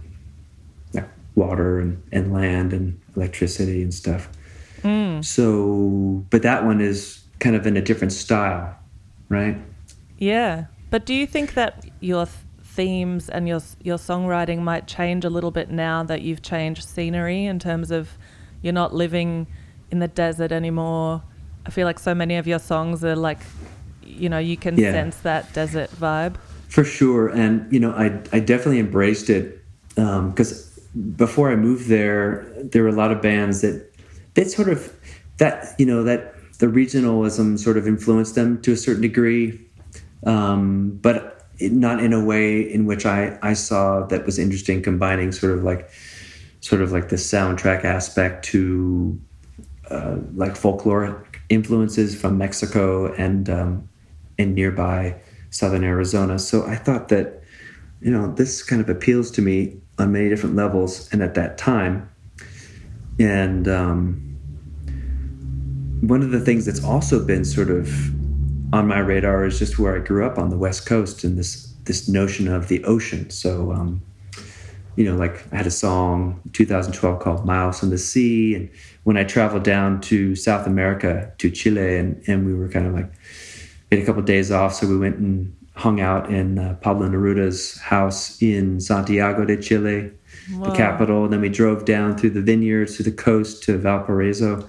like 0.92 1.08
water 1.34 1.80
and, 1.80 2.02
and 2.12 2.32
land 2.32 2.72
and 2.72 3.00
electricity 3.16 3.82
and 3.82 3.92
stuff. 3.92 4.28
Mm. 4.82 5.24
So, 5.24 6.24
but 6.30 6.42
that 6.42 6.64
one 6.64 6.80
is 6.80 7.22
kind 7.38 7.56
of 7.56 7.66
in 7.66 7.76
a 7.76 7.82
different 7.82 8.12
style, 8.12 8.76
right? 9.28 9.56
Yeah. 10.18 10.66
But 10.90 11.06
do 11.06 11.14
you 11.14 11.26
think 11.26 11.54
that 11.54 11.84
your 12.00 12.26
themes 12.62 13.28
and 13.28 13.46
your 13.46 13.60
your 13.82 13.98
songwriting 13.98 14.60
might 14.60 14.86
change 14.86 15.24
a 15.24 15.30
little 15.30 15.50
bit 15.50 15.70
now 15.70 16.02
that 16.02 16.22
you've 16.22 16.42
changed 16.42 16.88
scenery 16.88 17.44
in 17.44 17.58
terms 17.58 17.90
of 17.90 18.16
you're 18.62 18.72
not 18.72 18.94
living 18.94 19.46
in 19.90 19.98
the 19.98 20.08
desert 20.08 20.52
anymore? 20.52 21.22
I 21.66 21.70
feel 21.70 21.86
like 21.86 21.98
so 21.98 22.14
many 22.14 22.36
of 22.36 22.46
your 22.46 22.58
songs 22.58 23.04
are 23.04 23.16
like, 23.16 23.38
you 24.02 24.28
know, 24.28 24.38
you 24.38 24.56
can 24.56 24.76
yeah. 24.76 24.92
sense 24.92 25.16
that 25.18 25.52
desert 25.52 25.90
vibe. 25.90 26.36
For 26.72 26.84
sure, 26.84 27.28
and 27.28 27.70
you 27.70 27.78
know, 27.78 27.90
I 27.90 28.06
I 28.32 28.40
definitely 28.40 28.78
embraced 28.78 29.28
it 29.28 29.62
because 29.94 30.78
um, 30.96 31.12
before 31.16 31.52
I 31.52 31.54
moved 31.54 31.88
there, 31.88 32.50
there 32.56 32.82
were 32.82 32.88
a 32.88 32.94
lot 32.94 33.12
of 33.12 33.20
bands 33.20 33.60
that 33.60 33.92
that 34.32 34.50
sort 34.50 34.70
of 34.70 34.90
that 35.36 35.74
you 35.78 35.84
know 35.84 36.02
that 36.04 36.34
the 36.60 36.68
regionalism 36.68 37.58
sort 37.58 37.76
of 37.76 37.86
influenced 37.86 38.36
them 38.36 38.58
to 38.62 38.72
a 38.72 38.76
certain 38.78 39.02
degree, 39.02 39.60
um, 40.24 40.98
but 41.02 41.46
not 41.60 42.02
in 42.02 42.14
a 42.14 42.24
way 42.24 42.62
in 42.62 42.86
which 42.86 43.04
I 43.04 43.38
I 43.42 43.52
saw 43.52 44.06
that 44.06 44.24
was 44.24 44.38
interesting, 44.38 44.80
combining 44.80 45.30
sort 45.30 45.52
of 45.52 45.62
like 45.62 45.90
sort 46.60 46.80
of 46.80 46.90
like 46.90 47.10
the 47.10 47.16
soundtrack 47.16 47.84
aspect 47.84 48.46
to 48.46 49.20
uh, 49.90 50.16
like 50.34 50.56
folklore 50.56 51.28
influences 51.50 52.18
from 52.18 52.38
Mexico 52.38 53.12
and 53.12 53.50
um, 53.50 53.90
and 54.38 54.54
nearby 54.54 55.20
southern 55.52 55.84
Arizona. 55.84 56.38
So 56.38 56.66
I 56.66 56.74
thought 56.74 57.08
that 57.10 57.42
you 58.00 58.10
know 58.10 58.34
this 58.34 58.62
kind 58.64 58.82
of 58.82 58.88
appeals 58.88 59.30
to 59.32 59.42
me 59.42 59.76
on 59.98 60.10
many 60.10 60.28
different 60.28 60.56
levels, 60.56 61.08
and 61.12 61.22
at 61.22 61.34
that 61.34 61.56
time, 61.56 62.10
and 63.20 63.68
um, 63.68 64.32
one 66.00 66.22
of 66.22 66.32
the 66.32 66.40
things 66.40 66.66
that's 66.66 66.82
also 66.82 67.24
been 67.24 67.44
sort 67.44 67.70
of 67.70 67.88
on 68.74 68.88
my 68.88 68.98
radar 68.98 69.44
is 69.44 69.58
just 69.58 69.78
where 69.78 69.94
I 69.94 70.00
grew 70.00 70.26
up 70.26 70.38
on 70.38 70.50
the 70.50 70.58
West 70.58 70.86
Coast 70.86 71.22
and 71.22 71.38
this 71.38 71.72
this 71.84 72.08
notion 72.08 72.48
of 72.48 72.68
the 72.68 72.82
ocean. 72.84 73.28
So, 73.30 73.72
um, 73.72 74.02
you 74.96 75.04
know, 75.04 75.16
like 75.16 75.44
I 75.52 75.56
had 75.56 75.66
a 75.66 75.70
song 75.70 76.40
2012 76.54 77.20
called 77.20 77.44
"Miles 77.44 77.80
from 77.80 77.90
the 77.90 77.98
Sea," 77.98 78.54
and 78.54 78.70
when 79.04 79.16
I 79.16 79.24
traveled 79.24 79.64
down 79.64 80.00
to 80.02 80.34
South 80.34 80.66
America 80.66 81.32
to 81.38 81.50
Chile, 81.50 81.98
and 81.98 82.22
and 82.26 82.46
we 82.46 82.54
were 82.54 82.68
kind 82.68 82.86
of 82.86 82.94
like 82.94 83.12
we 83.92 83.98
had 83.98 84.04
a 84.04 84.06
couple 84.06 84.20
of 84.20 84.26
days 84.26 84.50
off, 84.50 84.72
so 84.72 84.86
we 84.86 84.96
went 84.96 85.18
and 85.18 85.54
hung 85.74 86.00
out 86.00 86.30
in 86.30 86.58
uh, 86.58 86.74
Pablo 86.80 87.10
Neruda's 87.10 87.78
house 87.78 88.40
in 88.40 88.80
Santiago 88.80 89.44
de 89.44 89.60
Chile, 89.60 90.10
Whoa. 90.50 90.70
the 90.70 90.74
capital. 90.74 91.24
And 91.24 91.32
then 91.32 91.42
we 91.42 91.50
drove 91.50 91.84
down 91.84 92.16
through 92.16 92.30
the 92.30 92.40
vineyards 92.40 92.96
to 92.96 93.02
the 93.02 93.12
coast 93.12 93.62
to 93.64 93.76
Valparaiso, 93.76 94.66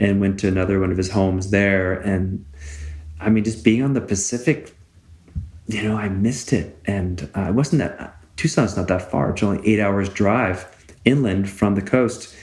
and 0.00 0.20
went 0.20 0.40
to 0.40 0.48
another 0.48 0.80
one 0.80 0.90
of 0.90 0.96
his 0.96 1.08
homes 1.08 1.52
there. 1.52 1.92
And 2.00 2.44
I 3.20 3.30
mean, 3.30 3.44
just 3.44 3.62
being 3.62 3.80
on 3.80 3.92
the 3.92 4.00
Pacific, 4.00 4.74
you 5.68 5.80
know, 5.84 5.96
I 5.96 6.08
missed 6.08 6.52
it. 6.52 6.76
And 6.84 7.30
uh, 7.36 7.42
it 7.42 7.54
wasn't 7.54 7.78
that 7.78 8.16
Tucson's 8.36 8.76
not 8.76 8.88
that 8.88 9.08
far. 9.08 9.30
It's 9.30 9.42
only 9.44 9.64
eight 9.64 9.78
hours 9.78 10.08
drive 10.08 10.66
inland 11.04 11.48
from 11.48 11.76
the 11.76 11.82
coast. 11.82 12.34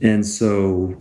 And 0.00 0.26
so, 0.26 0.98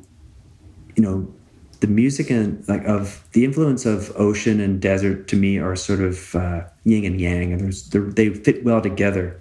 you 0.98 1.04
know, 1.04 1.34
the 1.80 1.88
music 1.88 2.30
and 2.30 2.68
like 2.68 2.84
of 2.86 3.24
the 3.32 3.46
influence 3.46 3.86
of 3.86 4.12
ocean 4.16 4.60
and 4.60 4.82
desert 4.82 5.28
to 5.30 5.36
me 5.36 5.58
are 5.58 5.76
sort 5.76 6.02
of 6.02 6.36
uh, 6.36 6.64
yin 6.84 7.06
and 7.06 7.22
yang, 7.22 7.54
and 7.54 7.74
they 8.16 8.30
fit 8.30 8.64
well 8.64 8.82
together. 8.82 9.40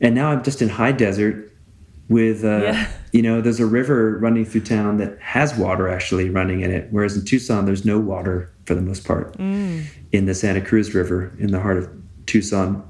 And 0.00 0.14
now 0.14 0.30
I'm 0.30 0.42
just 0.42 0.60
in 0.60 0.68
high 0.68 0.92
desert 0.92 1.52
with, 2.08 2.44
uh, 2.44 2.62
yeah. 2.62 2.90
you 3.12 3.22
know, 3.22 3.40
there's 3.40 3.60
a 3.60 3.66
river 3.66 4.18
running 4.18 4.44
through 4.44 4.62
town 4.62 4.98
that 4.98 5.18
has 5.20 5.56
water 5.56 5.88
actually 5.88 6.28
running 6.28 6.60
in 6.60 6.70
it, 6.70 6.88
whereas 6.90 7.16
in 7.16 7.24
Tucson 7.24 7.64
there's 7.64 7.84
no 7.84 7.98
water 7.98 8.50
for 8.66 8.74
the 8.74 8.82
most 8.82 9.06
part 9.06 9.36
mm. 9.38 9.84
in 10.10 10.26
the 10.26 10.34
Santa 10.34 10.60
Cruz 10.60 10.94
River 10.94 11.32
in 11.38 11.52
the 11.52 11.60
heart 11.60 11.78
of 11.78 11.90
Tucson. 12.26 12.88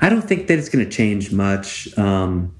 I 0.00 0.08
don't 0.08 0.22
think 0.22 0.48
that 0.48 0.58
it's 0.58 0.68
going 0.68 0.84
to 0.84 0.90
change 0.90 1.30
much. 1.30 1.96
Um, 1.96 2.54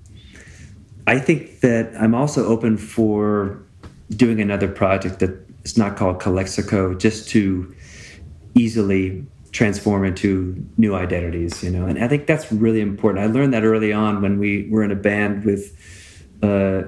I 1.07 1.19
think 1.19 1.61
that 1.61 1.93
I'm 1.99 2.15
also 2.15 2.47
open 2.47 2.77
for 2.77 3.63
doing 4.11 4.41
another 4.41 4.69
project 4.69 5.21
that 5.21 5.31
is 5.65 5.79
not 5.79 5.97
called 5.97 6.21
Calexico 6.21 6.95
just 6.95 7.29
to 7.31 7.75
easily 8.55 9.27
transform 9.53 10.05
into 10.05 10.57
new 10.79 10.95
identities, 10.95 11.63
you 11.63 11.71
know. 11.71 11.87
And 11.87 12.03
I 12.03 12.09
think 12.09 12.27
that's 12.27 12.51
really 12.51 12.81
important. 12.81 13.25
I 13.25 13.29
learned 13.29 13.53
that 13.53 13.65
early 13.65 13.93
on 13.93 14.23
when 14.23 14.39
we 14.39 14.69
were 14.71 14.83
in 14.83 14.91
a 14.91 14.97
band 14.97 15.45
with 15.45 15.77
uh, 16.43 16.83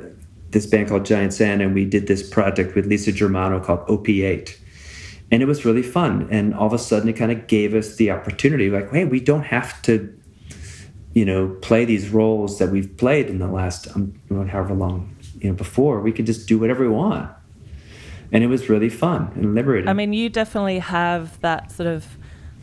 this 0.50 0.66
band 0.66 0.88
called 0.88 1.05
Giant 1.05 1.35
Sand, 1.35 1.61
and 1.61 1.74
we 1.74 1.85
did 1.85 2.07
this 2.07 2.29
project 2.29 2.74
with 2.74 2.87
Lisa 2.87 3.12
Germano 3.12 3.61
called 3.61 3.87
OP8. 3.87 4.57
And 5.31 5.42
it 5.42 5.46
was 5.46 5.64
really 5.64 5.83
fun. 5.83 6.29
And 6.31 6.55
all 6.55 6.66
of 6.66 6.72
a 6.72 6.79
sudden, 6.79 7.09
it 7.09 7.14
kind 7.14 7.33
of 7.33 7.46
gave 7.46 7.74
us 7.74 7.96
the 7.96 8.11
opportunity 8.11 8.70
like, 8.70 8.90
hey, 8.90 9.05
we 9.05 9.20
don't 9.20 9.44
have 9.44 9.81
to, 9.83 10.16
you 11.12 11.24
know, 11.24 11.48
play 11.61 11.85
these 11.85 12.11
roles 12.11 12.59
that 12.59 12.70
we've 12.70 12.96
played 12.96 13.29
in 13.29 13.38
the 13.38 13.48
last 13.48 13.88
um, 13.96 14.14
however 14.31 14.74
long 14.74 15.14
you 15.40 15.51
know 15.51 15.55
before 15.55 16.01
we 16.01 16.12
could 16.12 16.27
just 16.27 16.49
do 16.49 16.59
whatever 16.59 16.85
we 16.85 16.90
want. 16.90 17.31
And 18.33 18.42
it 18.42 18.49
was 18.49 18.68
really 18.68 18.88
fun 18.88 19.31
and 19.37 19.55
liberating. 19.55 19.88
I 19.88 19.92
mean 19.92 20.12
you 20.12 20.29
definitely 20.29 20.81
have 20.81 21.40
that 21.40 21.70
sort 21.70 21.87
of 21.87 22.07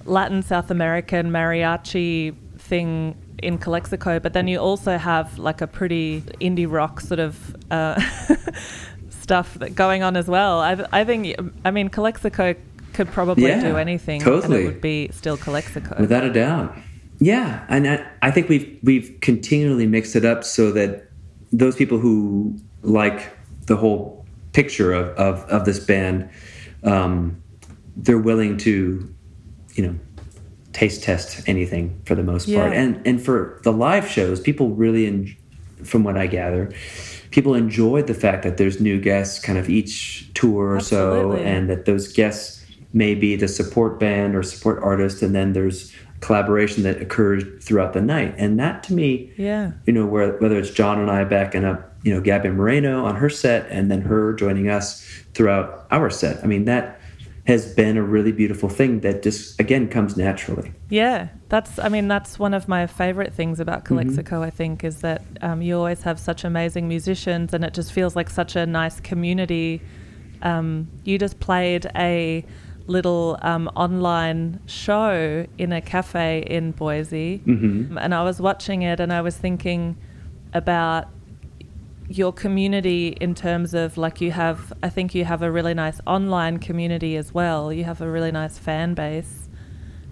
latin 0.04 0.42
south 0.42 0.72
american 0.72 1.30
mariachi 1.30 2.36
thing 2.58 3.16
in 3.44 3.60
calexico 3.60 4.20
but 4.20 4.34
then 4.34 4.48
you 4.48 4.58
also 4.58 4.98
have 4.98 5.38
like 5.38 5.62
a 5.62 5.68
pretty 5.68 6.22
indie 6.40 6.70
rock 6.70 7.00
sort 7.00 7.20
of 7.20 7.56
uh, 7.70 8.02
stuff 9.10 9.54
that 9.56 9.76
going 9.76 10.02
on 10.02 10.18
as 10.18 10.28
well. 10.28 10.60
I, 10.60 10.84
I 10.92 11.04
think 11.04 11.36
i 11.64 11.72
mean 11.72 11.90
calexico 11.90 12.56
could 12.94 13.10
probably 13.10 13.48
yeah, 13.48 13.62
do 13.62 13.78
anything 13.78 14.20
totally. 14.20 14.58
and 14.58 14.64
it 14.64 14.66
would 14.66 14.82
be 14.82 15.10
still 15.14 15.38
calexico. 15.38 15.96
Without 16.00 16.26
a 16.26 16.34
doubt. 16.34 16.76
Yeah 17.20 17.64
and 17.70 17.88
I, 17.88 18.06
I 18.22 18.32
think 18.32 18.50
we've 18.50 18.80
we've 18.84 19.16
continually 19.22 19.88
mixed 19.88 20.16
it 20.16 20.26
up 20.26 20.44
so 20.44 20.72
that 20.72 21.11
those 21.52 21.76
people 21.76 21.98
who 21.98 22.58
like 22.82 23.32
the 23.68 23.76
whole 23.76 24.26
picture 24.54 24.94
of, 24.94 25.08
of, 25.18 25.50
of 25.50 25.66
this 25.66 25.80
band, 25.80 26.30
um, 26.84 27.42
they're 27.96 28.18
willing 28.18 28.58
to, 28.58 29.14
you 29.74 29.88
know, 29.88 29.96
taste 30.74 31.04
test 31.04 31.48
anything 31.48 32.02
for 32.06 32.16
the 32.16 32.24
most 32.24 32.48
yeah. 32.48 32.62
part. 32.62 32.74
And 32.74 33.06
and 33.06 33.22
for 33.22 33.60
the 33.64 33.72
live 33.72 34.08
shows, 34.08 34.40
people 34.40 34.70
really, 34.70 35.08
en- 35.08 35.36
from 35.84 36.04
what 36.04 36.18
I 36.18 36.28
gather, 36.28 36.72
people 37.32 37.56
enjoyed 37.56 38.08
the 38.08 38.14
fact 38.14 38.44
that 38.44 38.58
there's 38.58 38.80
new 38.80 39.00
guests 39.00 39.40
kind 39.40 39.58
of 39.58 39.70
each 39.70 40.32
tour 40.34 40.72
or 40.72 40.78
Absolutely. 40.78 41.38
so, 41.38 41.44
and 41.44 41.70
that 41.70 41.86
those 41.86 42.12
guests 42.14 42.66
may 42.94 43.16
be 43.16 43.36
the 43.36 43.48
support 43.48 44.00
band 44.00 44.36
or 44.36 44.44
support 44.44 44.82
artist, 44.84 45.22
and 45.22 45.36
then 45.36 45.54
there's 45.54 45.94
collaboration 46.22 46.84
that 46.84 47.02
occurs 47.02 47.44
throughout 47.64 47.94
the 47.94 48.02
night. 48.02 48.34
And 48.38 48.60
that 48.60 48.84
to 48.84 48.94
me, 48.94 49.34
yeah, 49.38 49.74
you 49.86 49.94
know, 49.94 50.06
where, 50.06 50.38
whether 50.38 50.58
it's 50.58 50.72
John 50.72 51.00
and 51.00 51.12
I 51.12 51.24
back 51.24 51.52
backing 51.52 51.66
up 51.66 51.92
you 52.04 52.14
know 52.14 52.22
Gaby 52.22 52.50
Moreno 52.50 53.06
on 53.06 53.16
her 53.16 53.30
set, 53.30 53.68
and 53.70 53.92
then 53.92 54.02
her 54.02 54.34
joining 54.34 54.70
us 54.70 55.06
throughout 55.34 55.88
our 55.92 56.10
set. 56.10 56.44
I 56.44 56.48
mean 56.48 56.66
that 56.66 57.00
has 57.48 57.74
been 57.74 57.98
a 57.98 58.04
really 58.04 58.32
beautiful 58.32 58.70
thing 58.70 59.00
that 59.02 59.24
just 59.24 59.60
again 59.60 59.88
comes 59.88 60.16
naturally. 60.18 60.72
Yeah, 60.90 61.30
that's 61.50 61.80
I 61.80 61.90
mean 61.90 62.08
that's 62.08 62.40
one 62.40 62.54
of 62.54 62.68
my 62.68 62.88
favorite 62.88 63.34
things 63.34 63.60
about. 63.60 63.86
Calexico. 63.86 64.38
Mm-hmm. 64.38 64.46
I 64.46 64.50
think 64.50 64.84
is 64.84 65.02
that 65.02 65.22
um, 65.42 65.62
you 65.62 65.78
always 65.78 66.04
have 66.04 66.20
such 66.20 66.44
amazing 66.44 66.88
musicians, 66.88 67.54
and 67.54 67.64
it 67.64 67.74
just 67.74 67.92
feels 67.92 68.16
like 68.16 68.30
such 68.30 68.56
a 68.56 68.66
nice 68.66 69.00
community. 69.00 69.82
Um, 70.42 70.88
you 71.04 71.20
just 71.20 71.40
played 71.40 71.86
a 71.96 72.44
little 72.88 73.38
um, 73.42 73.68
online 73.76 74.60
show 74.66 75.46
in 75.58 75.72
a 75.72 75.82
cafe 75.82 76.44
in 76.48 76.72
Boise, 76.72 77.40
mm-hmm. 77.46 77.98
and 77.98 78.14
I 78.14 78.24
was 78.24 78.42
watching 78.42 78.82
it, 78.82 79.00
and 79.00 79.12
I 79.12 79.22
was 79.22 79.38
thinking 79.38 79.98
about 80.54 81.08
your 82.10 82.34
community 82.34 83.16
in 83.22 83.34
terms 83.34 83.74
of 83.74 83.98
like 83.98 84.20
you 84.20 84.32
have 84.32 84.74
I 84.84 84.90
think 84.90 85.16
you 85.16 85.24
have 85.24 85.42
a 85.42 85.50
really 85.50 85.74
nice 85.74 86.02
online 86.06 86.58
community 86.60 87.16
as 87.16 87.34
well. 87.34 87.72
You 87.72 87.86
have 87.86 88.02
a 88.02 88.10
really 88.10 88.32
nice 88.32 88.58
fan 88.58 88.94
base. 88.94 89.48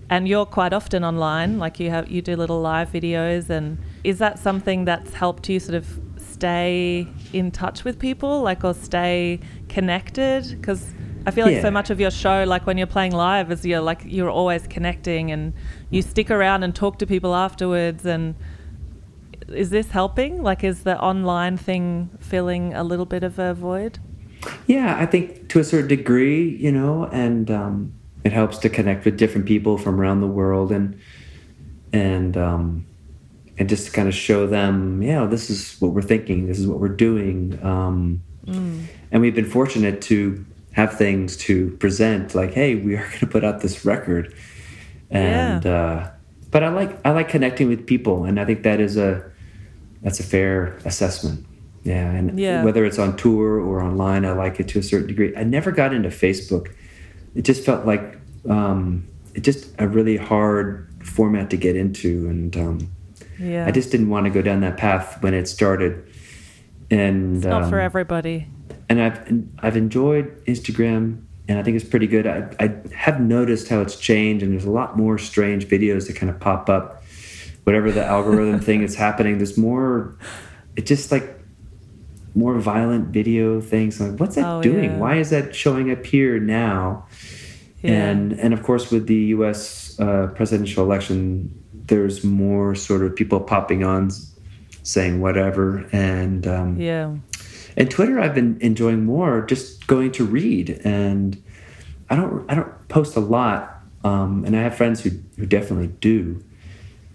and 0.09 0.27
you're 0.27 0.45
quite 0.45 0.73
often 0.73 1.03
online 1.03 1.59
like 1.59 1.79
you 1.79 1.89
have 1.89 2.09
you 2.09 2.21
do 2.21 2.35
little 2.35 2.61
live 2.61 2.89
videos 2.91 3.49
and 3.49 3.77
is 4.03 4.17
that 4.17 4.39
something 4.39 4.85
that's 4.85 5.13
helped 5.13 5.47
you 5.47 5.59
sort 5.59 5.75
of 5.75 5.99
stay 6.17 7.07
in 7.33 7.51
touch 7.51 7.83
with 7.83 7.99
people 7.99 8.41
like 8.41 8.63
or 8.63 8.73
stay 8.73 9.39
connected 9.67 10.43
because 10.49 10.93
I 11.25 11.31
feel 11.31 11.45
like 11.45 11.55
Yeah. 11.55 11.61
so 11.61 11.71
much 11.71 11.89
of 11.89 11.99
your 11.99 12.11
show, 12.11 12.43
like 12.47 12.65
when 12.65 12.77
you're 12.77 12.87
playing 12.87 13.11
live, 13.11 13.51
is 13.51 13.65
you're 13.65 13.81
like 13.81 14.01
you're 14.05 14.29
always 14.29 14.67
connecting 14.67 15.31
and 15.31 15.53
you 15.89 16.01
stick 16.01 16.31
around 16.31 16.63
and 16.63 16.73
talk 16.73 16.97
to 16.99 17.05
people 17.05 17.35
afterwards. 17.35 18.05
And 18.05 18.35
is 19.53 19.69
this 19.69 19.91
helping? 19.91 20.43
Like, 20.43 20.63
is 20.63 20.83
the 20.83 20.99
online 21.01 21.57
thing 21.57 22.09
filling 22.19 22.73
a 22.73 22.83
little 22.83 23.05
bit 23.05 23.23
of 23.23 23.39
a 23.39 23.53
void? 23.53 23.99
Yeah, 24.67 24.97
I 24.97 25.05
think 25.05 25.49
to 25.49 25.59
a 25.59 25.63
certain 25.63 25.87
degree, 25.87 26.55
you 26.55 26.71
know, 26.71 27.09
and 27.11 27.51
um, 27.51 27.93
it 28.23 28.31
helps 28.31 28.57
to 28.59 28.69
connect 28.69 29.05
with 29.05 29.17
different 29.17 29.45
people 29.45 29.77
from 29.77 29.99
around 29.99 30.21
the 30.21 30.27
world 30.27 30.71
and 30.71 30.97
and 31.91 32.37
um, 32.37 32.85
and 33.57 33.67
just 33.67 33.87
to 33.87 33.91
kind 33.91 34.07
of 34.07 34.13
show 34.13 34.47
them, 34.47 35.01
yeah, 35.01 35.25
this 35.25 35.49
is 35.49 35.75
what 35.81 35.91
we're 35.91 36.01
thinking, 36.01 36.47
this 36.47 36.59
is 36.59 36.67
what 36.67 36.79
we're 36.79 36.87
doing, 36.87 37.59
um, 37.63 38.21
and 39.11 39.21
we've 39.21 39.35
been 39.35 39.49
fortunate 39.49 40.01
to 40.01 40.45
have 40.79 40.97
things 40.97 41.35
to 41.37 41.71
present, 41.77 42.33
like, 42.33 42.53
hey, 42.53 42.75
we 42.75 42.95
are 42.95 43.05
going 43.07 43.19
to 43.19 43.27
put 43.27 43.43
out 43.43 43.61
this 43.61 43.85
record, 43.85 44.33
and 45.09 45.65
uh, 45.65 46.09
but 46.51 46.63
I 46.63 46.69
like 46.69 46.99
I 47.05 47.11
like 47.11 47.29
connecting 47.29 47.67
with 47.67 47.85
people, 47.85 48.25
and 48.25 48.39
I 48.39 48.45
think 48.45 48.63
that 48.63 48.79
is 48.79 48.97
a 48.97 49.29
that's 50.01 50.19
a 50.19 50.23
fair 50.23 50.77
assessment. 50.85 51.45
Yeah, 51.83 52.11
and 52.11 52.39
Yeah. 52.39 52.63
whether 52.63 52.85
it's 52.85 52.99
on 52.99 53.15
tour 53.15 53.59
or 53.59 53.81
online, 53.81 54.25
I 54.25 54.33
like 54.33 54.59
it 54.59 54.67
to 54.69 54.79
a 54.79 54.83
certain 54.83 55.07
degree. 55.07 55.33
I 55.35 55.43
never 55.43 55.71
got 55.71 55.93
into 55.93 56.09
Facebook. 56.09 56.67
It 57.35 57.43
just 57.43 57.63
felt 57.63 57.85
like 57.85 58.17
um, 58.49 59.07
it 59.33 59.41
just 59.41 59.73
a 59.79 59.87
really 59.87 60.17
hard 60.17 60.87
format 61.03 61.49
to 61.51 61.57
get 61.57 61.75
into, 61.75 62.27
and 62.29 62.55
um, 62.57 62.91
Yeah, 63.39 63.65
I 63.65 63.71
just 63.71 63.91
didn't 63.91 64.09
want 64.09 64.25
to 64.25 64.29
go 64.29 64.41
down 64.41 64.61
that 64.61 64.77
path 64.77 65.21
when 65.21 65.33
it 65.33 65.47
started. 65.47 66.05
And 66.91 67.37
it's 67.37 67.45
not 67.45 67.69
for 67.69 67.79
um, 67.79 67.85
everybody. 67.85 68.47
And 68.89 69.01
I've 69.01 69.43
I've 69.59 69.77
enjoyed 69.77 70.43
Instagram, 70.45 71.23
and 71.47 71.59
I 71.59 71.63
think 71.63 71.75
it's 71.75 71.87
pretty 71.89 72.07
good. 72.07 72.25
I, 72.27 72.49
I 72.59 72.75
have 72.95 73.19
noticed 73.21 73.67
how 73.69 73.81
it's 73.81 73.95
changed, 73.97 74.43
and 74.43 74.53
there's 74.53 74.65
a 74.65 74.71
lot 74.71 74.97
more 74.97 75.17
strange 75.17 75.67
videos 75.67 76.07
that 76.07 76.15
kind 76.15 76.29
of 76.29 76.39
pop 76.39 76.69
up. 76.69 77.03
Whatever 77.65 77.91
the 77.91 78.03
algorithm 78.05 78.59
thing 78.67 78.81
is 78.83 78.95
happening, 78.95 79.37
there's 79.37 79.57
more. 79.57 80.17
It 80.75 80.85
just 80.85 81.11
like 81.11 81.35
more 82.35 82.57
violent 82.59 83.07
video 83.09 83.59
things. 83.59 83.99
I'm 83.99 84.11
like, 84.11 84.19
what's 84.19 84.35
that 84.35 84.45
Oh, 84.45 84.61
doing? 84.61 84.91
yeah. 84.91 84.97
Why 84.97 85.15
is 85.17 85.29
that 85.31 85.53
showing 85.55 85.91
up 85.91 86.05
here 86.05 86.39
now? 86.39 87.05
Yeah. 87.81 87.91
And 88.09 88.33
and 88.33 88.53
of 88.53 88.63
course, 88.63 88.91
with 88.91 89.07
the 89.07 89.15
U.S. 89.37 89.99
Uh, 89.99 90.27
presidential 90.35 90.83
election, 90.83 91.53
there's 91.85 92.23
more 92.23 92.75
sort 92.75 93.03
of 93.03 93.15
people 93.15 93.39
popping 93.39 93.83
on, 93.83 94.11
saying 94.83 95.21
whatever, 95.21 95.87
and 95.91 96.45
um, 96.47 96.79
yeah, 96.79 97.13
and 97.77 97.89
Twitter, 97.89 98.19
I've 98.19 98.35
been 98.35 98.57
enjoying 98.61 99.05
more 99.05 99.41
just 99.45 99.87
going 99.87 100.11
to 100.13 100.25
read, 100.25 100.81
and 100.83 101.41
I 102.09 102.15
don't 102.15 102.49
I 102.49 102.55
don't 102.55 102.87
post 102.87 103.15
a 103.15 103.19
lot, 103.19 103.81
um, 104.03 104.43
and 104.45 104.55
I 104.55 104.61
have 104.61 104.75
friends 104.75 105.01
who 105.01 105.11
who 105.37 105.45
definitely 105.45 105.87
do, 105.99 106.43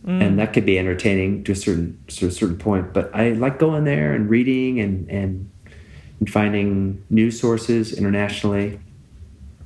and 0.07 0.39
that 0.39 0.53
could 0.53 0.67
be 0.67 0.79
entertaining 0.79 1.45
to 1.45 1.53
a 1.53 1.57
certain 1.57 1.99
to 2.09 2.27
a 2.27 2.31
certain 2.31 2.59
point. 2.59 2.93
But 2.93 3.15
I 3.15 3.31
like 3.31 3.59
going 3.59 3.85
there 3.85 4.13
and 4.13 4.29
reading 4.29 4.81
and 4.81 5.09
and, 5.11 5.51
and 6.21 6.31
finding 6.31 7.03
news 7.11 7.41
sources 7.41 7.93
internationally. 7.93 8.79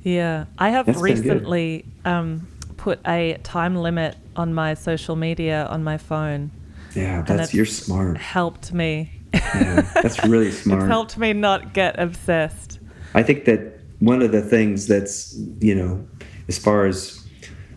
yeah. 0.03 0.45
I 0.57 0.69
have 0.69 0.85
That's 0.85 0.99
recently 0.99 1.85
um, 2.05 2.47
put 2.77 2.99
a 3.05 3.37
time 3.43 3.75
limit 3.75 4.15
on 4.35 4.53
my 4.53 4.73
social 4.73 5.15
media 5.15 5.67
on 5.69 5.83
my 5.83 5.97
phone. 5.97 6.51
Yeah, 6.95 7.21
that's 7.21 7.53
you're 7.53 7.65
smart. 7.65 8.17
Helped 8.17 8.73
me. 8.73 9.11
Yeah, 9.33 9.81
that's 10.01 10.23
really 10.25 10.47
It's 10.53 10.61
smart. 10.63 10.87
helped 10.87 11.17
me 11.17 11.33
not 11.33 11.73
get 11.73 11.99
obsessed. 11.99 12.79
I 13.13 13.23
think 13.23 13.45
that 13.45 13.79
one 13.99 14.21
of 14.21 14.31
the 14.31 14.41
things 14.41 14.87
that's 14.87 15.35
you 15.59 15.75
know, 15.75 16.07
as 16.47 16.57
far 16.57 16.85
as 16.85 17.25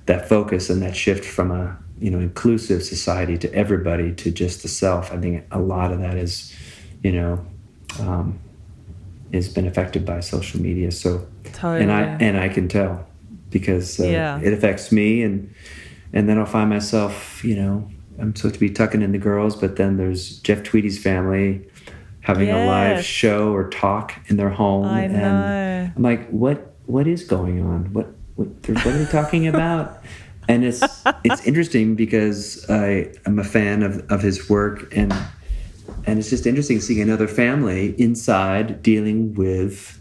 that 0.06 0.28
focus 0.28 0.70
and 0.70 0.82
that 0.82 0.96
shift 0.96 1.24
from 1.24 1.50
a 1.50 1.76
you 2.00 2.10
know 2.10 2.18
inclusive 2.20 2.82
society 2.82 3.38
to 3.38 3.52
everybody 3.54 4.12
to 4.14 4.30
just 4.30 4.62
the 4.62 4.68
self, 4.68 5.12
I 5.12 5.18
think 5.18 5.44
a 5.50 5.58
lot 5.60 5.92
of 5.92 6.00
that 6.00 6.16
is, 6.16 6.52
you 7.02 7.12
know, 7.12 7.44
um, 8.00 8.38
has 9.32 9.48
been 9.48 9.66
affected 9.66 10.04
by 10.04 10.20
social 10.20 10.60
media. 10.60 10.90
So, 10.90 11.26
Totally. 11.52 11.82
and 11.82 11.92
I 11.92 12.02
and 12.20 12.38
I 12.38 12.48
can 12.48 12.68
tell 12.68 13.06
because 13.50 14.00
uh, 14.00 14.04
Yeah. 14.04 14.40
it 14.42 14.52
affects 14.52 14.90
me, 14.92 15.22
and 15.22 15.52
and 16.12 16.28
then 16.28 16.38
I'll 16.38 16.46
find 16.46 16.68
myself, 16.70 17.42
you 17.44 17.56
know, 17.56 17.88
I'm 18.22 18.36
supposed 18.36 18.54
to 18.54 18.60
be 18.60 18.70
tucking 18.70 19.02
in 19.02 19.10
the 19.10 19.18
girls, 19.18 19.56
but 19.56 19.76
then 19.76 19.96
there's 19.96 20.38
Jeff 20.38 20.62
Tweedy's 20.62 21.02
family 21.02 21.68
having 22.20 22.50
a 22.50 22.66
live 22.66 23.04
show 23.04 23.52
or 23.52 23.68
talk 23.68 24.14
in 24.28 24.36
their 24.36 24.48
home, 24.48 24.86
I 24.86 25.02
and 25.02 25.12
know. 25.12 25.92
I'm 25.96 26.02
like, 26.02 26.28
what 26.30 26.74
what 26.86 27.08
is 27.08 27.24
going 27.24 27.60
on? 27.60 27.92
What 27.92 28.06
what, 28.36 28.48
what 28.68 28.86
are 28.86 28.98
they 29.04 29.10
talking 29.10 29.48
about? 29.48 29.98
And 30.48 30.64
it's 30.64 30.82
it's 31.24 31.44
interesting 31.44 31.96
because 31.96 32.64
I 32.70 33.12
am 33.26 33.40
a 33.40 33.44
fan 33.44 33.82
of, 33.82 34.08
of 34.10 34.22
his 34.22 34.48
work 34.48 34.94
and 34.96 35.12
and 36.06 36.18
it's 36.18 36.30
just 36.30 36.46
interesting 36.46 36.80
seeing 36.80 37.00
another 37.00 37.26
family 37.26 38.00
inside 38.00 38.82
dealing 38.82 39.34
with 39.34 40.00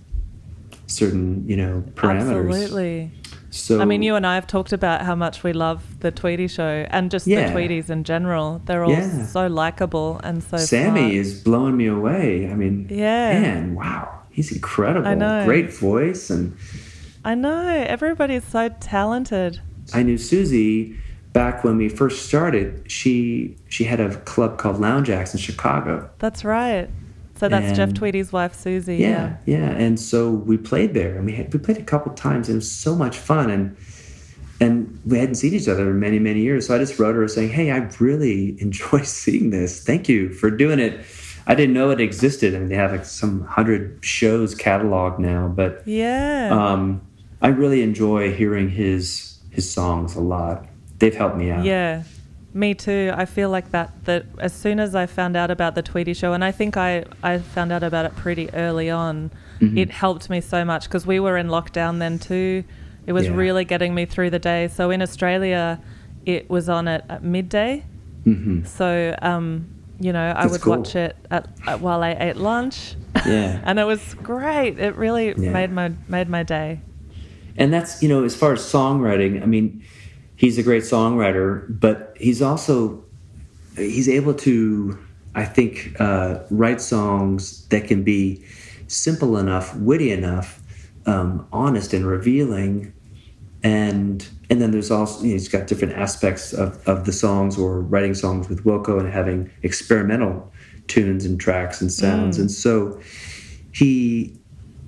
certain 0.86 1.48
you 1.50 1.58
know 1.58 1.84
parameters. 1.96 2.54
Absolutely. 2.54 3.12
So 3.54 3.82
I 3.82 3.86
mean, 3.86 4.02
you 4.02 4.16
and 4.16 4.26
I 4.26 4.36
have 4.36 4.48
talked 4.48 4.72
about 4.74 5.02
how 5.02 5.14
much 5.14 5.44
we 5.44 5.52
love 5.52 6.00
the 6.00 6.10
Tweedy 6.10 6.48
show 6.48 6.86
and 6.90 7.12
just 7.12 7.28
Yeah. 7.28 7.48
the 7.48 7.54
Tweedys 7.54 7.90
in 7.90 8.04
general. 8.06 8.62
They're 8.66 8.84
all 8.86 8.92
Yeah. 8.92 9.26
so 9.26 9.48
likable 9.48 10.20
and 10.24 10.42
so 10.42 10.58
Sammy 10.58 11.00
smart. 11.02 11.14
is 11.14 11.44
blowing 11.44 11.76
me 11.78 11.88
away. 11.88 12.50
I 12.50 12.56
mean, 12.56 12.88
Yeah. 12.90 13.40
man, 13.42 13.76
wow, 13.76 14.08
he's 14.30 14.52
incredible. 14.54 15.08
I 15.08 15.16
know. 15.16 15.46
Great 15.46 15.74
voice 15.74 16.30
and. 16.30 16.54
I 17.24 17.36
know 17.36 17.68
everybody's 17.68 18.46
so 18.46 18.70
talented. 18.80 19.60
I 19.94 20.02
knew 20.02 20.18
Susie 20.18 20.96
back 21.34 21.64
when 21.64 21.78
we 21.78 21.88
first 21.90 22.26
started. 22.26 22.84
She 22.88 23.56
she 23.68 23.84
had 23.84 24.00
a 24.00 24.16
club 24.22 24.58
called 24.58 24.80
Lounge 24.80 25.10
Acts 25.10 25.34
in 25.34 25.40
Chicago. 25.40 26.10
That's 26.20 26.44
right. 26.46 26.90
So 27.42 27.50
that's 27.50 27.76
Jeff 27.76 27.92
Tweedy's 27.96 28.32
wife, 28.32 28.54
Susie. 28.54 28.98
Yeah, 28.98 29.38
yeah. 29.48 29.72
And 29.72 30.00
so 30.00 30.30
we 30.30 30.58
played 30.58 30.94
there, 30.94 31.16
and 31.18 31.26
we 31.26 31.32
had, 31.32 31.52
we 31.52 31.58
played 31.58 31.78
a 31.78 31.84
couple 31.84 32.14
times, 32.14 32.48
and 32.50 32.54
it 32.54 32.58
was 32.60 32.72
so 32.72 32.96
much 32.96 33.18
fun. 33.18 33.50
And 33.50 33.76
and 34.60 35.02
we 35.08 35.18
hadn't 35.18 35.34
seen 35.36 35.56
each 35.56 35.68
other 35.68 35.90
in 35.90 36.00
many 36.00 36.20
many 36.20 36.42
years. 36.42 36.68
So 36.68 36.76
I 36.76 36.78
just 36.78 37.00
wrote 37.00 37.16
her 37.16 37.28
saying, 37.28 37.50
"Hey, 37.50 37.72
I 37.72 37.78
really 38.00 38.56
enjoy 38.62 39.02
seeing 39.02 39.50
this. 39.50 39.84
Thank 39.84 40.08
you 40.08 40.32
for 40.32 40.52
doing 40.52 40.78
it." 40.78 41.04
I 41.48 41.56
didn't 41.56 41.74
know 41.74 41.90
it 41.90 42.00
existed. 42.00 42.54
I 42.54 42.60
mean, 42.60 42.70
they 42.70 42.76
have 42.76 42.92
like 42.92 43.06
some 43.06 43.42
hundred 43.46 44.06
shows 44.06 44.54
cataloged 44.54 45.18
now, 45.18 45.48
but 45.48 45.82
Yeah. 45.88 46.50
um, 46.52 47.02
I 47.42 47.48
really 47.48 47.82
enjoy 47.82 48.36
hearing 48.36 48.70
his 48.70 49.40
his 49.50 49.68
songs 49.68 50.16
a 50.16 50.22
lot. 50.22 50.68
They've 51.00 51.16
helped 51.16 51.38
me 51.38 51.50
out. 51.50 51.66
Yeah, 51.66 52.04
me 52.54 52.74
too. 52.74 53.12
I 53.16 53.26
feel 53.26 53.50
like 53.50 53.72
that. 53.72 53.92
That 54.06 54.26
as 54.40 54.54
soon 54.54 54.80
as 54.80 54.94
I 54.96 55.06
found 55.06 55.36
out 55.38 55.52
about 55.52 55.76
the 55.76 55.82
Tweedy 55.82 56.14
show, 56.14 56.34
and 56.34 56.44
I 56.44 56.52
think 56.52 56.78
I 56.78 57.06
I 57.24 57.38
found 57.40 57.72
out 57.72 57.84
about 57.84 58.06
it 58.06 58.16
pretty 58.16 58.54
early 58.54 58.90
on, 58.90 59.32
Mm-hmm. 59.62 59.78
it 59.78 59.92
helped 59.92 60.28
me 60.28 60.42
so 60.42 60.66
much 60.66 60.86
because 60.86 61.06
we 61.06 61.20
were 61.20 61.38
in 61.38 61.48
lockdown 61.48 62.00
then 62.00 62.18
too. 62.18 62.64
It 63.06 63.14
was 63.14 63.28
Yeah. 63.28 63.36
really 63.36 63.64
getting 63.64 63.94
me 63.94 64.06
through 64.06 64.32
the 64.32 64.40
day. 64.40 64.68
So 64.68 64.90
in 64.90 65.02
Australia, 65.04 65.80
it 66.26 66.50
was 66.50 66.68
on 66.68 66.88
at, 66.88 67.06
at 67.10 67.24
midday. 67.24 67.84
hmm 68.24 68.64
So 68.66 69.16
um, 69.22 69.68
you 70.00 70.12
know, 70.12 70.34
I 70.36 70.48
would 70.48 70.62
cool. 70.62 70.78
watch 70.78 70.96
it 70.96 71.16
at, 71.30 71.48
at 71.68 71.80
while 71.80 72.02
I 72.02 72.18
ate 72.20 72.38
lunch. 72.38 72.96
Yeah. 73.26 73.62
and 73.66 73.78
it 73.78 73.84
was 73.86 74.16
great. 74.16 74.80
It 74.80 74.96
really 74.96 75.28
Yeah. 75.38 75.52
made 75.52 75.72
my 75.72 75.92
made 76.08 76.28
my 76.28 76.42
day. 76.44 76.80
and 77.58 77.72
that's 77.72 78.02
you 78.02 78.10
know 78.10 78.24
as 78.24 78.34
far 78.36 78.54
as 78.54 78.62
songwriting 78.62 79.44
i 79.44 79.46
mean 79.46 79.84
he's 80.42 80.58
a 80.58 80.64
great 80.64 80.84
songwriter 80.84 81.66
but 81.80 82.14
he's 82.20 82.42
also 82.42 83.04
he's 83.76 84.10
able 84.10 84.34
to 84.34 84.98
i 85.36 85.46
think 85.46 85.96
uh, 86.00 86.40
write 86.50 86.82
songs 86.82 87.66
that 87.68 87.88
can 87.88 88.04
be 88.04 88.44
simple 88.88 89.38
enough 89.38 89.74
witty 89.78 90.12
enough 90.12 90.62
um, 91.06 91.48
honest 91.52 91.94
and 91.94 92.06
revealing. 92.06 92.94
And 93.64 94.28
and 94.50 94.62
then 94.62 94.72
there's 94.72 94.90
also 94.90 95.24
you 95.24 95.30
know, 95.30 95.34
he's 95.34 95.48
got 95.48 95.68
different 95.68 95.94
aspects 95.94 96.52
of, 96.52 96.86
of 96.88 97.06
the 97.06 97.14
songs 97.14 97.58
or 97.58 97.80
writing 97.82 98.16
songs 98.16 98.50
with 98.50 98.64
wilco 98.66 99.00
and 99.00 99.12
having 99.12 99.52
experimental 99.62 100.52
tunes 100.88 101.26
and 101.26 101.40
tracks 101.40 101.80
and 101.80 101.92
sounds. 101.92 102.40
And 102.40 102.50
so 102.50 103.00
he 103.72 104.36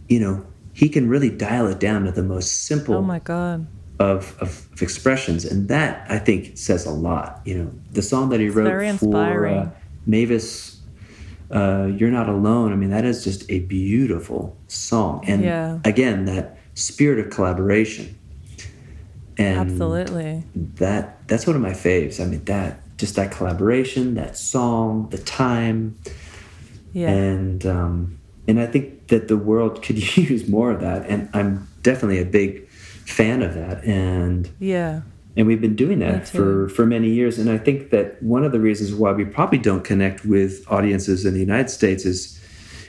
you 0.09 0.19
know 0.19 0.43
he 0.73 0.89
can 0.89 1.07
really 1.07 1.29
dial 1.29 1.67
it 1.67 1.79
down 1.79 2.05
to 2.05 2.11
the 2.11 2.23
most 2.23 2.65
simple 2.65 2.95
Oh 2.95 3.01
my 3.01 3.19
god. 3.19 3.67
Of, 3.99 4.35
of, 4.41 4.67
of 4.71 4.81
expressions 4.81 5.45
and 5.45 5.67
that 5.69 6.05
i 6.09 6.17
think 6.17 6.57
says 6.57 6.85
a 6.85 6.91
lot 6.91 7.41
you 7.45 7.55
know 7.57 7.71
the 7.91 8.01
song 8.01 8.29
that 8.29 8.39
he 8.39 8.49
wrote 8.49 8.65
very 8.65 8.91
for 8.97 9.45
uh, 9.47 9.69
mavis 10.05 10.79
uh, 11.51 11.85
you're 11.97 12.11
not 12.11 12.27
alone 12.27 12.73
i 12.73 12.75
mean 12.75 12.89
that 12.89 13.05
is 13.05 13.23
just 13.23 13.49
a 13.51 13.59
beautiful 13.59 14.57
song 14.67 15.23
and 15.27 15.43
Yeah. 15.43 15.79
again 15.85 16.25
that 16.25 16.57
spirit 16.73 17.19
of 17.25 17.31
collaboration 17.31 18.15
And 19.37 19.59
Absolutely. 19.59 20.43
That 20.77 21.27
that's 21.27 21.47
one 21.47 21.55
of 21.55 21.61
my 21.61 21.73
faves. 21.73 22.19
I 22.19 22.25
mean 22.25 22.43
that 22.45 22.79
just 22.97 23.15
that 23.15 23.31
collaboration, 23.31 24.13
that 24.15 24.37
song, 24.37 25.09
the 25.09 25.17
time. 25.17 25.97
Yeah. 26.93 27.09
And 27.09 27.65
um, 27.65 28.19
and 28.47 28.59
I 28.59 28.67
think 28.67 29.07
that 29.07 29.27
the 29.27 29.37
world 29.37 29.81
could 29.81 29.97
use 30.17 30.47
more 30.47 30.69
of 30.71 30.81
that. 30.81 31.09
And 31.09 31.29
I'm 31.33 31.67
definitely 31.81 32.19
a 32.21 32.25
big 32.25 32.62
fan 33.05 33.41
of 33.41 33.53
that. 33.55 33.83
And 33.83 34.49
yeah. 34.59 35.01
And 35.35 35.47
we've 35.47 35.61
been 35.61 35.75
doing 35.75 35.97
that 35.99 36.27
for, 36.27 36.69
for 36.69 36.85
many 36.85 37.09
years. 37.09 37.39
And 37.39 37.49
I 37.49 37.57
think 37.57 37.89
that 37.89 38.21
one 38.21 38.43
of 38.43 38.51
the 38.51 38.59
reasons 38.59 38.93
why 38.93 39.13
we 39.13 39.25
probably 39.25 39.57
don't 39.57 39.83
connect 39.83 40.23
with 40.25 40.63
audiences 40.71 41.25
in 41.25 41.33
the 41.33 41.39
United 41.39 41.69
States 41.69 42.05
is 42.05 42.39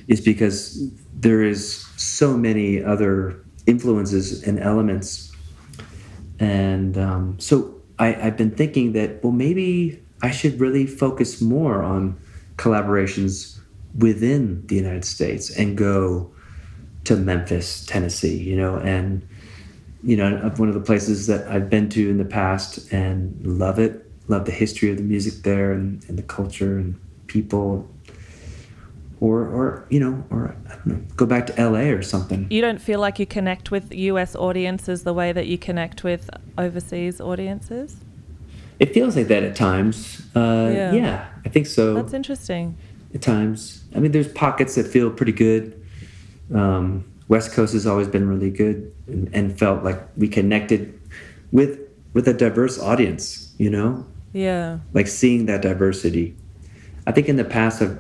is 0.06 0.20
because 0.20 0.86
there 1.14 1.42
is 1.42 1.86
so 1.96 2.36
many 2.36 2.84
other 2.84 3.42
influences 3.66 4.42
and 4.42 4.60
elements. 4.60 5.32
And 6.38 6.98
um, 6.98 7.40
so 7.40 7.80
I, 7.98 8.14
I've 8.14 8.36
been 8.36 8.50
thinking 8.50 8.92
that, 8.92 9.24
well, 9.24 9.32
maybe 9.32 10.02
I 10.20 10.30
should 10.30 10.60
really 10.60 10.86
focus 10.86 11.40
more 11.40 11.82
on 11.82 12.20
collaborations 12.56 13.58
within 13.98 14.66
the 14.66 14.74
United 14.74 15.04
States 15.04 15.50
and 15.56 15.76
go 15.76 16.30
to 17.04 17.16
Memphis, 17.16 17.86
Tennessee, 17.86 18.36
you 18.36 18.56
know, 18.56 18.76
and 18.78 19.26
you 20.04 20.16
know, 20.16 20.36
one 20.56 20.68
of 20.68 20.74
the 20.74 20.80
places 20.80 21.26
that 21.26 21.46
I've 21.48 21.70
been 21.70 21.88
to 21.90 22.10
in 22.10 22.18
the 22.18 22.24
past 22.24 22.92
and 22.92 23.34
love 23.42 23.78
it, 23.78 24.04
love 24.28 24.44
the 24.44 24.52
history 24.52 24.90
of 24.90 24.96
the 24.98 25.02
music 25.02 25.42
there 25.42 25.72
and, 25.72 26.04
and 26.08 26.18
the 26.18 26.22
culture 26.22 26.76
and 26.78 26.94
people. 27.26 27.88
Or, 29.20 29.40
or 29.40 29.86
you 29.88 30.00
know, 30.00 30.22
or 30.28 30.54
I 30.68 30.74
don't 30.74 30.86
know, 30.86 31.00
go 31.16 31.24
back 31.24 31.46
to 31.46 31.52
LA 31.70 31.90
or 31.96 32.02
something. 32.02 32.46
You 32.50 32.60
don't 32.60 32.80
feel 32.80 33.00
like 33.00 33.18
you 33.18 33.24
connect 33.24 33.70
with 33.70 33.92
US 33.94 34.36
audiences 34.36 35.04
the 35.04 35.14
way 35.14 35.32
that 35.32 35.46
you 35.46 35.56
connect 35.56 36.04
with 36.04 36.28
overseas 36.58 37.20
audiences? 37.20 37.96
It 38.78 38.92
feels 38.92 39.16
like 39.16 39.28
that 39.28 39.42
at 39.42 39.56
times. 39.56 40.20
Uh, 40.36 40.70
Yeah. 40.74 40.92
yeah. 40.92 41.26
I 41.46 41.48
think 41.48 41.66
so. 41.66 41.94
That's 41.94 42.12
interesting. 42.12 42.76
at 43.14 43.22
times. 43.22 43.84
I 43.94 44.00
mean, 44.00 44.12
there's 44.12 44.28
pockets 44.28 44.74
that 44.74 44.86
feel 44.88 45.08
pretty 45.10 45.32
good. 45.32 45.80
Um, 46.52 47.04
West 47.28 47.52
Coast 47.52 47.72
has 47.72 47.86
always 47.86 48.08
been 48.08 48.28
really 48.28 48.50
good 48.50 48.92
and, 49.06 49.30
and 49.32 49.58
felt 49.58 49.82
like 49.82 50.00
we 50.16 50.28
connected 50.28 50.98
with 51.52 51.80
with 52.12 52.28
a 52.28 52.34
diverse 52.34 52.78
audience. 52.78 53.52
You 53.58 53.70
know, 53.70 54.06
Yeah. 54.32 54.78
like 54.92 55.06
seeing 55.06 55.46
that 55.46 55.62
diversity. 55.62 56.34
I 57.06 57.12
think 57.12 57.28
in 57.28 57.36
the 57.36 57.44
past, 57.44 57.82
I've, 57.82 57.98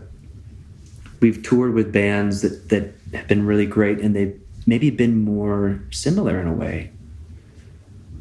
we've 1.20 1.42
toured 1.42 1.74
with 1.74 1.92
bands 1.92 2.42
that 2.42 2.68
that 2.70 2.92
have 3.14 3.28
been 3.28 3.46
really 3.46 3.66
great, 3.66 3.98
and 4.00 4.14
they've 4.16 4.38
maybe 4.66 4.90
been 4.90 5.18
more 5.18 5.80
similar 5.90 6.40
in 6.40 6.46
a 6.46 6.52
way 6.54 6.90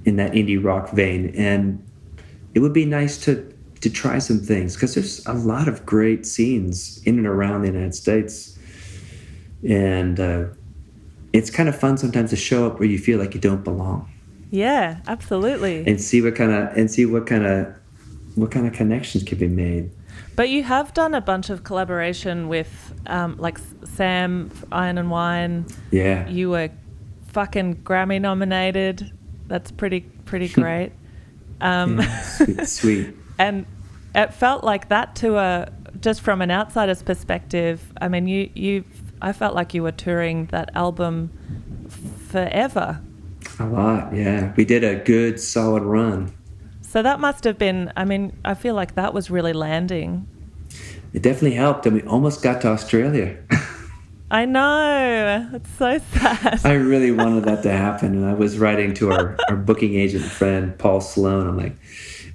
in 0.05 0.17
that 0.17 0.33
indie 0.33 0.61
rock 0.63 0.91
vein. 0.91 1.33
And 1.35 1.81
it 2.53 2.59
would 2.59 2.73
be 2.73 2.85
nice 2.85 3.17
to 3.25 3.49
to 3.81 3.89
try 3.89 4.19
some 4.19 4.39
things 4.39 4.75
because 4.75 4.93
there's 4.95 5.25
a 5.25 5.33
lot 5.33 5.67
of 5.67 5.85
great 5.85 6.25
scenes 6.25 7.01
in 7.05 7.17
and 7.17 7.27
around 7.27 7.61
the 7.63 7.67
United 7.67 7.95
States, 7.95 8.57
and 9.67 10.19
uh, 10.19 10.45
it's 11.33 11.49
kind 11.49 11.67
of 11.67 11.77
fun 11.77 11.97
sometimes 11.97 12.29
to 12.29 12.35
show 12.35 12.65
up 12.67 12.79
where 12.79 12.87
you 12.87 12.97
feel 12.99 13.19
like 13.19 13.33
you 13.33 13.39
don't 13.41 13.63
belong 13.63 14.09
Yeah, 14.51 14.99
absolutely. 15.07 15.83
and 15.87 15.99
see 15.99 16.21
what 16.21 16.35
kind 16.35 16.51
of 16.51 16.77
and 16.77 16.89
see 16.89 17.05
what 17.05 17.25
kind 17.27 17.45
of 17.45 17.73
what 18.35 18.51
kind 18.51 18.65
of 18.67 18.73
connections 18.73 19.23
can 19.23 19.37
be 19.37 19.47
made. 19.47 19.91
But 20.35 20.49
you 20.49 20.63
have 20.63 20.93
done 20.93 21.13
a 21.13 21.21
bunch 21.21 21.51
of 21.51 21.63
collaboration 21.63 22.47
with, 22.47 22.91
um, 23.05 23.35
like 23.37 23.59
Sam, 23.83 24.49
Iron 24.71 24.97
and 24.97 25.11
Wine. 25.11 25.65
Yeah. 25.91 26.27
You 26.27 26.49
were 26.49 26.69
fucking 27.27 27.83
Grammy 27.83 28.19
nominated. 28.19 29.11
That's 29.47 29.71
pretty 29.71 30.01
pretty 30.25 30.47
great. 30.61 30.91
Um, 31.61 31.99
Yeah, 31.99 32.21
sweet, 32.21 32.67
sweet. 32.79 33.15
and 33.37 33.65
it 34.15 34.33
felt 34.33 34.63
like 34.63 34.89
that 34.89 35.15
to 35.17 35.37
a 35.37 35.71
just 35.99 36.21
from 36.21 36.41
an 36.41 36.49
outsider's 36.51 37.03
perspective. 37.03 37.79
I 38.01 38.07
mean, 38.07 38.27
you 38.27 38.49
you 38.55 38.83
I 39.23 39.31
felt 39.33 39.55
like 39.55 39.73
you 39.73 39.83
were 39.83 39.91
touring 39.93 40.47
that 40.47 40.69
album 40.75 41.31
forever. 42.29 42.99
A 43.59 43.65
lot, 43.65 44.13
yeah. 44.15 44.53
We 44.55 44.65
did 44.65 44.83
a 44.83 44.95
good 44.95 45.39
solid 45.39 45.83
run. 45.83 46.33
So 46.81 47.01
that 47.01 47.19
must 47.19 47.43
have 47.45 47.57
been. 47.57 47.91
I 47.95 48.05
mean, 48.05 48.35
I 48.45 48.53
feel 48.53 48.75
like 48.75 48.95
that 48.95 49.13
was 49.13 49.29
really 49.31 49.53
landing. 49.53 50.27
It 51.13 51.21
definitely 51.21 51.53
helped, 51.55 51.85
and 51.85 51.95
we 51.95 52.01
almost 52.03 52.41
got 52.43 52.61
to 52.61 52.67
Australia. 52.67 53.37
I 54.31 54.45
know. 54.45 55.49
It's 55.53 55.69
so 55.77 55.99
sad. 56.13 56.59
I 56.65 56.73
really 56.73 57.11
wanted 57.11 57.45
that 57.45 57.61
to 57.63 57.71
happen, 57.71 58.15
and 58.15 58.25
I 58.25 58.33
was 58.33 58.57
writing 58.57 58.93
to 58.95 59.11
our, 59.11 59.37
our 59.47 59.55
booking 59.55 59.93
agent 59.95 60.25
friend 60.25 60.77
Paul 60.77 61.01
Sloan. 61.01 61.47
I'm 61.47 61.57
like, 61.57 61.75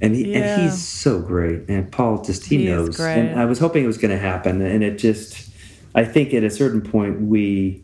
and 0.00 0.14
he 0.14 0.32
Yeah. 0.32 0.38
and 0.38 0.62
he's 0.62 0.80
so 0.80 1.20
great, 1.20 1.68
and 1.68 1.90
Paul 1.90 2.22
just 2.22 2.44
he, 2.46 2.58
He 2.58 2.66
knows. 2.66 2.96
great. 2.96 3.18
And 3.18 3.38
I 3.40 3.44
was 3.46 3.58
hoping 3.58 3.82
it 3.84 3.88
was 3.88 3.98
going 3.98 4.12
to 4.12 4.18
happen, 4.18 4.62
and 4.62 4.82
it 4.84 4.98
just. 4.98 5.47
I 5.94 6.04
think 6.04 6.34
at 6.34 6.44
a 6.44 6.50
certain 6.50 6.80
point 6.82 7.20
we 7.20 7.82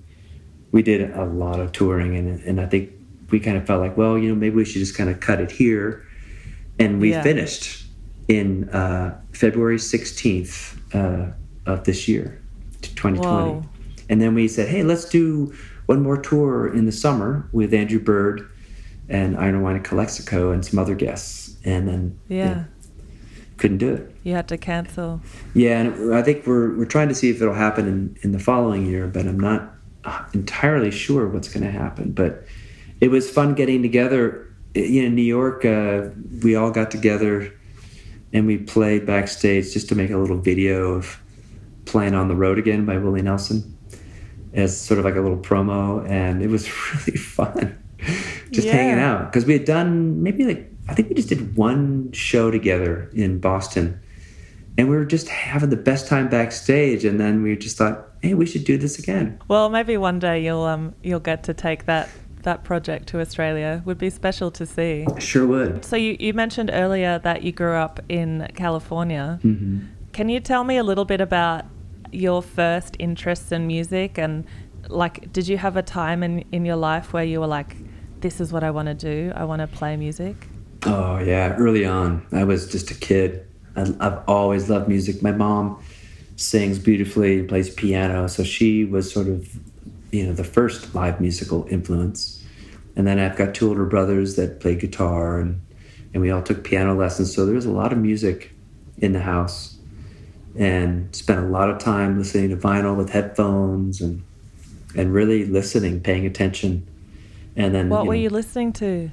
we 0.73 0.83
did 0.83 1.11
a 1.13 1.25
lot 1.25 1.61
of 1.61 1.73
touring, 1.73 2.17
and 2.17 2.41
and 2.43 2.61
I 2.61 2.67
think 2.67 2.91
we 3.31 3.41
kind 3.41 3.57
of 3.57 3.67
felt 3.67 3.81
like, 3.81 3.97
well, 3.97 4.19
you 4.19 4.29
know, 4.29 4.35
maybe 4.35 4.57
we 4.57 4.65
should 4.65 4.81
just 4.81 4.97
kind 4.97 5.09
of 5.11 5.21
cut 5.21 5.41
it 5.41 5.51
here, 5.51 6.07
and 6.79 7.01
we 7.01 7.11
Yeah. 7.11 7.23
finished 7.23 7.85
in 8.29 8.69
uh, 8.71 9.17
February 9.33 9.79
16th 9.79 10.77
uh, 10.95 11.33
of 11.67 11.85
this 11.85 12.09
year, 12.09 12.41
2020. 12.83 13.51
Whoa. 13.51 13.63
And 14.09 14.21
then 14.21 14.35
we 14.35 14.49
said, 14.49 14.69
hey, 14.69 14.83
let's 14.83 15.05
do 15.07 15.53
one 15.87 16.03
more 16.03 16.17
tour 16.17 16.73
in 16.73 16.87
the 16.87 16.93
summer 16.93 17.49
with 17.53 17.73
Andrew 17.75 17.99
Bird 18.01 18.49
and 19.09 19.37
Iron 19.37 19.63
Wine 19.63 19.77
and 19.77 19.85
Calexico 19.85 20.53
and 20.53 20.65
some 20.65 20.79
other 20.79 20.95
guests. 20.95 21.57
And 21.65 21.89
then 21.89 22.19
Yeah. 22.29 22.65
Couldn't 23.65 23.79
do 23.79 23.95
it. 23.95 24.15
You 24.25 24.35
had 24.35 24.47
to 24.49 24.59
cancel. 24.59 25.23
Yeah, 25.55 25.81
and 25.81 26.15
I 26.15 26.21
think 26.21 26.47
we're, 26.47 26.77
we're 26.77 26.85
trying 26.85 27.09
to 27.09 27.15
see 27.15 27.31
if 27.31 27.41
it'll 27.41 27.55
happen 27.55 27.89
in, 27.89 28.19
in 28.21 28.33
the 28.33 28.39
following 28.39 28.85
year, 28.85 29.07
but 29.07 29.27
I'm 29.27 29.41
not 29.41 29.73
entirely 30.35 30.91
sure 30.91 31.27
what's 31.29 31.49
going 31.49 31.65
to 31.65 31.71
happen. 31.71 32.12
But 32.12 32.45
it 33.01 33.09
was 33.09 33.31
fun 33.31 33.55
getting 33.55 33.81
together. 33.81 34.55
You 34.75 35.01
know, 35.01 35.07
in 35.07 35.15
New 35.15 35.23
York, 35.23 35.65
uh, 35.65 36.11
we 36.43 36.55
all 36.55 36.71
got 36.71 36.91
together 36.91 37.55
and 38.35 38.47
we 38.47 38.59
played 38.59 39.07
backstage 39.07 39.73
just 39.73 39.89
to 39.89 39.95
make 39.95 40.11
a 40.11 40.19
little 40.19 40.37
video 40.37 40.93
of 40.93 41.19
playing 41.87 42.12
on 42.12 42.29
the 42.29 42.37
road 42.37 42.59
again 42.59 42.85
by 42.85 42.99
Willie 42.99 43.23
Nelson 43.23 43.79
as 44.53 44.79
sort 44.79 44.99
of 44.99 45.07
like 45.07 45.17
a 45.17 45.23
little 45.23 45.39
promo, 45.39 46.07
and 46.07 46.43
it 46.43 46.49
was 46.49 46.69
really 47.07 47.17
fun 47.17 47.79
just 48.51 48.69
hanging 48.69 48.99
out 48.99 49.33
because 49.33 49.47
we 49.47 49.55
had 49.55 49.65
done 49.65 50.23
maybe 50.23 50.45
like 50.45 50.71
I 50.89 50.95
think 50.95 51.09
we 51.09 51.14
just 51.14 51.28
did 51.28 51.57
one 51.57 52.12
show 52.12 52.51
together 52.51 53.11
in 53.14 53.39
Boston, 53.39 53.99
and 54.76 54.91
we 54.91 54.97
were 54.97 55.05
just 55.05 55.28
having 55.28 55.70
the 55.70 55.76
best 55.76 56.07
time 56.07 56.28
backstage, 56.28 57.05
and 57.05 57.18
then 57.18 57.43
we 57.43 57.57
just 57.57 57.76
thought, 57.78 58.09
hey, 58.20 58.35
we 58.35 58.47
should 58.47 58.64
do 58.64 58.76
this 58.76 58.99
again. 58.99 59.39
Well, 59.49 59.70
maybe 59.70 59.97
one 59.97 60.18
day 60.18 60.45
you'll 60.45 60.62
um 60.62 60.95
you'll 61.03 61.20
get 61.20 61.43
to 61.45 61.55
take 61.55 61.87
that 61.87 62.09
that 62.43 62.64
project 62.64 63.09
to 63.09 63.20
Australia. 63.20 63.82
Would 63.85 63.99
be 63.99 64.11
special 64.11 64.51
to 64.53 64.66
see. 64.66 65.07
Sure 65.18 65.47
would. 65.47 65.85
So 65.85 65.97
you, 65.97 66.16
you 66.20 66.35
mentioned 66.35 66.70
earlier 66.72 67.18
that 67.20 67.43
you 67.43 67.53
grew 67.53 67.74
up 67.74 68.01
in 68.09 68.49
California. 68.55 69.39
hmm 69.43 69.78
Can 70.12 70.28
you 70.28 70.41
tell 70.41 70.64
me 70.64 70.76
a 70.76 70.85
little 70.85 71.05
bit 71.05 71.20
about 71.20 71.64
your 72.12 72.43
first 72.43 72.97
interests 72.99 73.51
in 73.51 73.66
music 73.66 74.18
and 74.18 74.45
like 74.89 75.32
did 75.32 75.49
you 75.49 75.57
have 75.59 75.76
a 75.76 75.82
time 75.82 76.22
in, 76.22 76.45
in 76.53 76.64
your 76.64 76.76
life 76.76 77.12
where 77.12 77.24
you 77.24 77.41
were 77.41 77.47
like, 77.47 77.76
This 78.20 78.41
is 78.41 78.53
what 78.53 78.62
I 78.62 78.70
want 78.70 78.89
to 78.89 78.95
do, 78.95 79.32
I 79.35 79.45
want 79.45 79.61
to 79.61 79.66
play 79.66 79.97
music? 79.97 80.37
Oh 80.87 81.18
yeah, 81.18 81.55
early 81.57 81.85
on, 81.85 82.26
I 82.32 82.45
was 82.45 82.70
just 82.70 82.91
a 82.91 82.95
kid. 82.95 83.47
I, 83.76 83.95
I've 84.01 84.18
always 84.28 84.68
loved 84.68 84.89
music. 84.89 85.22
My 85.22 85.32
mom 85.32 85.82
sings 86.37 86.78
beautifully, 86.78 87.43
plays 87.43 87.70
piano, 87.70 88.28
so 88.28 88.45
she 88.45 88.85
was 88.85 89.11
sort 89.12 89.28
of, 89.28 89.49
you 90.12 90.26
know, 90.26 90.32
the 90.32 90.45
first 90.45 90.95
live 90.95 91.20
musical 91.20 91.66
influence. 91.70 92.45
And 92.97 93.07
then 93.07 93.18
I've 93.18 93.37
got 93.37 93.55
two 93.55 93.68
older 93.68 93.87
brothers 93.87 94.37
that 94.37 94.61
play 94.61 94.74
guitar, 94.74 95.41
and 95.41 95.61
and 96.12 96.22
we 96.22 96.30
all 96.30 96.43
took 96.43 96.62
piano 96.64 96.95
lessons. 96.95 97.35
So 97.35 97.47
there 97.47 97.55
was 97.55 97.66
a 97.66 97.72
lot 97.72 97.93
of 97.93 97.99
music 97.99 98.53
in 98.99 99.12
the 99.12 99.20
house, 99.20 99.76
and 100.57 101.14
spent 101.14 101.41
a 101.41 101.49
lot 101.49 101.70
of 101.70 101.78
time 101.78 102.18
listening 102.18 102.51
to 102.51 102.57
vinyl 102.57 102.97
with 102.97 103.11
headphones 103.11 104.01
and 104.01 104.22
and 104.97 105.12
really 105.12 105.45
listening, 105.47 106.01
paying 106.01 106.26
attention. 106.26 106.87
And 107.57 107.74
then 107.74 107.89
What 107.89 108.03
you 108.03 108.09
were 108.09 108.14
know, 108.14 108.20
you 108.20 108.30
listening 108.30 108.72
to? 108.74 109.11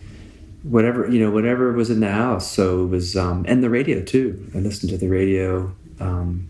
Whatever 0.63 1.09
you 1.09 1.19
know 1.19 1.31
whatever 1.31 1.71
was 1.73 1.89
in 1.89 1.99
the 1.99 2.11
house. 2.11 2.51
So 2.51 2.83
it 2.83 2.87
was 2.87 3.15
um 3.15 3.45
and 3.47 3.63
the 3.63 3.69
radio 3.69 4.01
too. 4.01 4.49
I 4.55 4.59
listened 4.59 4.91
to 4.91 4.97
the 4.97 5.07
radio 5.07 5.73
um 5.99 6.49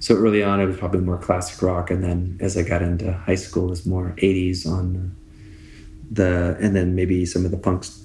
so 0.00 0.14
early 0.16 0.42
on 0.42 0.60
it 0.60 0.66
was 0.66 0.76
probably 0.76 1.00
more 1.00 1.18
classic 1.18 1.60
rock. 1.62 1.90
And 1.90 2.02
then 2.02 2.38
as 2.40 2.56
i 2.56 2.62
got 2.62 2.82
into 2.82 3.12
high 3.12 3.34
school 3.34 3.66
it 3.66 3.70
was 3.70 3.86
more 3.86 4.14
80s 4.18 4.66
on 4.66 5.16
the 6.10 6.56
and 6.60 6.74
then 6.74 6.94
maybe 6.94 7.24
some 7.26 7.44
of 7.44 7.50
the 7.50 7.56
punks 7.56 8.02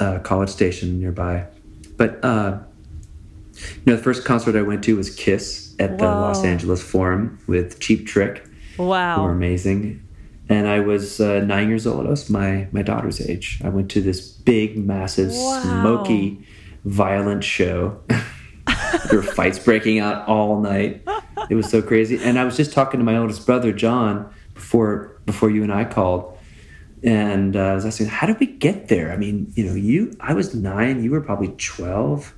uh, 0.00 0.18
college 0.20 0.48
station 0.48 1.00
nearby. 1.00 1.46
But 1.96 2.24
uh 2.24 2.58
you 3.54 3.82
know 3.86 3.96
the 3.96 4.02
first 4.02 4.24
concert 4.24 4.56
i 4.56 4.62
went 4.62 4.82
to 4.82 4.96
was 4.96 5.14
kiss 5.14 5.74
at 5.78 5.98
the 5.98 6.06
los 6.06 6.42
angeles 6.42 6.82
forum 6.82 7.38
with 7.46 7.78
cheap 7.80 8.06
trick 8.06 8.48
wow. 8.78 9.16
who 9.16 9.22
were 9.22 9.30
amazing. 9.30 10.02
And 10.52 10.66
I 10.68 10.80
was 10.80 11.20
uh, 11.20 11.40
nine 11.54 11.68
years 11.68 11.86
old. 11.86 12.06
I 12.06 12.10
was 12.10 12.28
my 12.30 12.68
my 12.72 12.82
daughter's 12.82 13.20
age. 13.20 13.60
I 13.64 13.68
went 13.76 13.90
to 13.92 14.00
this 14.00 14.20
big, 14.50 14.76
massive, 14.78 15.30
Wow. 15.32 15.62
smoky, 15.62 16.22
violent 16.84 17.42
show. 17.44 17.98
there 19.08 19.18
were 19.20 19.22
fights 19.22 19.58
breaking 19.58 19.98
out 19.98 20.26
all 20.28 20.60
night. 20.60 21.02
It 21.50 21.54
was 21.54 21.68
so 21.68 21.82
crazy. 21.82 22.16
And 22.22 22.38
I 22.38 22.44
was 22.44 22.56
just 22.56 22.72
talking 22.72 22.98
to 23.00 23.04
my 23.04 23.16
oldest 23.16 23.46
brother 23.46 23.72
John 23.72 24.32
before 24.54 25.20
before 25.26 25.50
you 25.50 25.62
and 25.62 25.72
I 25.72 25.84
called, 25.84 26.36
and 27.02 27.56
uh, 27.56 27.60
I 27.60 27.74
was 27.74 27.84
asking, 27.86 28.06
"How 28.08 28.26
did 28.26 28.38
we 28.40 28.46
get 28.46 28.88
there?" 28.88 29.12
I 29.12 29.16
mean, 29.16 29.52
you 29.54 29.64
know, 29.66 29.74
you 29.74 30.14
I 30.20 30.34
was 30.34 30.54
nine. 30.54 31.02
You 31.02 31.10
were 31.10 31.20
probably 31.20 31.48
twelve. 31.58 32.34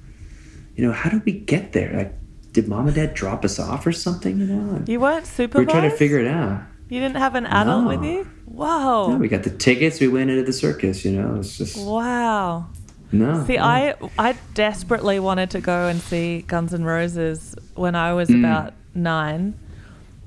You 0.76 0.84
know, 0.86 0.92
how 0.92 1.08
did 1.10 1.24
we 1.24 1.32
get 1.32 1.72
there? 1.72 1.92
Like, 1.96 2.12
did 2.52 2.66
mom 2.66 2.86
and 2.88 2.96
dad 2.96 3.14
drop 3.14 3.44
us 3.44 3.58
off 3.60 3.86
or 3.86 3.92
something? 3.92 4.38
You 4.40 4.46
know, 4.46 4.74
And 4.76 4.88
You 4.88 4.98
weren't 5.00 5.22
we 5.24 5.28
supervised. 5.28 5.66
were 5.68 5.72
trying 5.72 5.88
to 5.90 5.96
figure 5.96 6.18
it 6.18 6.26
out. 6.26 6.62
You 6.94 7.00
didn't 7.00 7.16
have 7.16 7.34
an 7.34 7.46
adult 7.46 7.82
No. 7.82 7.88
with 7.88 8.04
you. 8.04 8.24
Whoa. 8.46 9.08
No, 9.10 9.16
we 9.16 9.26
got 9.26 9.42
the 9.42 9.50
tickets. 9.50 9.98
We 9.98 10.06
went 10.06 10.30
into 10.30 10.44
the 10.44 10.52
circus. 10.52 11.04
You 11.04 11.10
know, 11.20 11.38
it's 11.40 11.58
just 11.58 11.76
Wow. 11.76 12.66
no. 13.10 13.44
See, 13.48 13.56
no. 13.56 13.64
I 13.64 13.94
I 14.16 14.36
desperately 14.54 15.18
wanted 15.18 15.50
to 15.50 15.60
go 15.60 15.88
and 15.88 16.00
see 16.00 16.42
Guns 16.46 16.72
N' 16.72 16.84
Roses 16.84 17.56
when 17.74 17.96
I 17.96 18.12
was 18.12 18.28
Mm. 18.28 18.38
about 18.44 18.74
nine. 18.94 19.54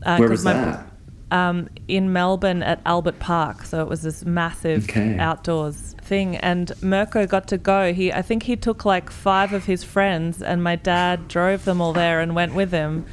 Uh, 0.05 0.18
Where 0.18 0.28
was 0.28 0.43
my- 0.43 0.51
that? 0.53 0.84
Um, 1.32 1.70
in 1.88 2.11
Melbourne 2.11 2.61
at 2.63 2.82
Albert 2.86 3.20
Park, 3.20 3.63
so 3.63 3.82
it 3.82 3.88
was 3.88 4.01
this 4.01 4.26
massive 4.26 4.84
Okay. 4.89 5.18
outdoors 5.18 5.95
thing. 6.01 6.36
And 6.36 6.74
Mirko 6.82 7.26
got 7.28 7.47
to 7.47 7.57
go. 7.57 7.93
He, 7.93 8.11
I 8.11 8.22
think 8.22 8.43
he 8.43 8.57
took 8.57 8.84
like 8.84 9.09
five 9.09 9.53
of 9.53 9.63
his 9.65 9.86
friends, 9.86 10.41
and 10.41 10.61
my 10.61 10.76
dad 10.76 11.30
drove 11.30 11.63
them 11.63 11.80
all 11.80 11.93
there 11.93 12.20
and 12.20 12.36
went 12.36 12.53
with 12.55 12.72
him. 12.74 13.05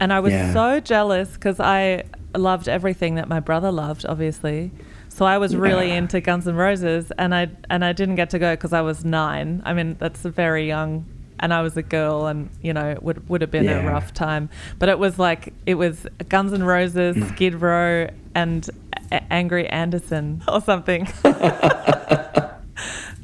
And 0.00 0.12
I 0.12 0.18
was 0.18 0.32
Yeah. 0.32 0.52
so 0.52 0.80
jealous 0.80 1.34
because 1.34 1.58
I 1.60 2.02
loved 2.38 2.68
everything 2.68 3.14
that 3.16 3.28
my 3.28 3.40
brother 3.40 3.70
loved, 3.72 4.04
obviously. 4.06 4.70
So 5.08 5.24
I 5.24 5.38
was 5.38 5.56
really 5.56 5.88
Yeah. 5.88 5.94
into 5.96 6.20
Guns 6.20 6.46
N' 6.46 6.56
Roses, 6.56 7.10
and 7.18 7.34
I 7.34 7.48
and 7.70 7.84
I 7.84 7.92
didn't 7.92 8.16
get 8.16 8.30
to 8.30 8.38
go 8.38 8.52
because 8.54 8.72
I 8.72 8.82
was 8.82 9.04
nine. 9.04 9.62
I 9.64 9.72
mean, 9.72 9.96
that's 9.98 10.20
very 10.22 10.66
young, 10.66 11.06
and 11.40 11.54
I 11.54 11.62
was 11.62 11.76
a 11.76 11.82
girl, 11.82 12.26
and 12.26 12.50
you 12.62 12.72
know, 12.74 12.90
it 12.90 13.02
would 13.02 13.28
would 13.28 13.40
have 13.40 13.50
been 13.50 13.68
a 13.68 13.86
rough 13.90 14.12
time. 14.12 14.50
But 14.78 14.88
it 14.90 14.98
was 14.98 15.18
like 15.18 15.54
it 15.64 15.74
was 15.74 16.06
Guns 16.28 16.52
N' 16.52 16.62
Roses, 16.64 17.16
Mm. 17.16 17.28
Skid 17.30 17.54
Row, 17.62 18.08
and 18.34 18.68
A- 19.10 19.32
Angry 19.32 19.66
Anderson 19.68 20.42
or 20.48 20.60
something. 20.60 21.08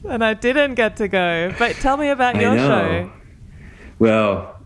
and 0.08 0.24
I 0.24 0.34
didn't 0.34 0.74
get 0.74 0.96
to 0.96 1.08
go. 1.08 1.52
But 1.58 1.76
tell 1.76 1.96
me 1.96 2.08
about 2.08 2.36
I 2.36 2.40
your 2.40 2.54
know. 2.54 2.66
show. 2.68 3.10
Well, 3.98 4.56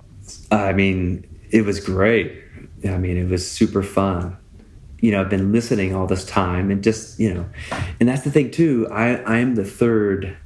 I 0.50 0.72
mean, 0.72 1.26
it 1.50 1.64
was 1.64 1.80
great. 1.80 2.32
I 2.84 2.98
mean, 2.98 3.16
it 3.16 3.28
was 3.28 3.48
super 3.48 3.82
fun. 3.82 4.36
You 5.00 5.12
know, 5.12 5.20
I've 5.20 5.30
been 5.30 5.52
listening 5.52 5.94
all 5.94 6.06
this 6.06 6.24
time 6.24 6.70
and 6.70 6.82
just, 6.82 7.20
you 7.20 7.32
know, 7.32 7.46
and 8.00 8.08
that's 8.08 8.22
the 8.22 8.30
thing 8.30 8.50
too. 8.50 8.88
I, 8.90 9.22
I'm 9.24 9.54
the 9.54 9.64
third, 9.64 10.36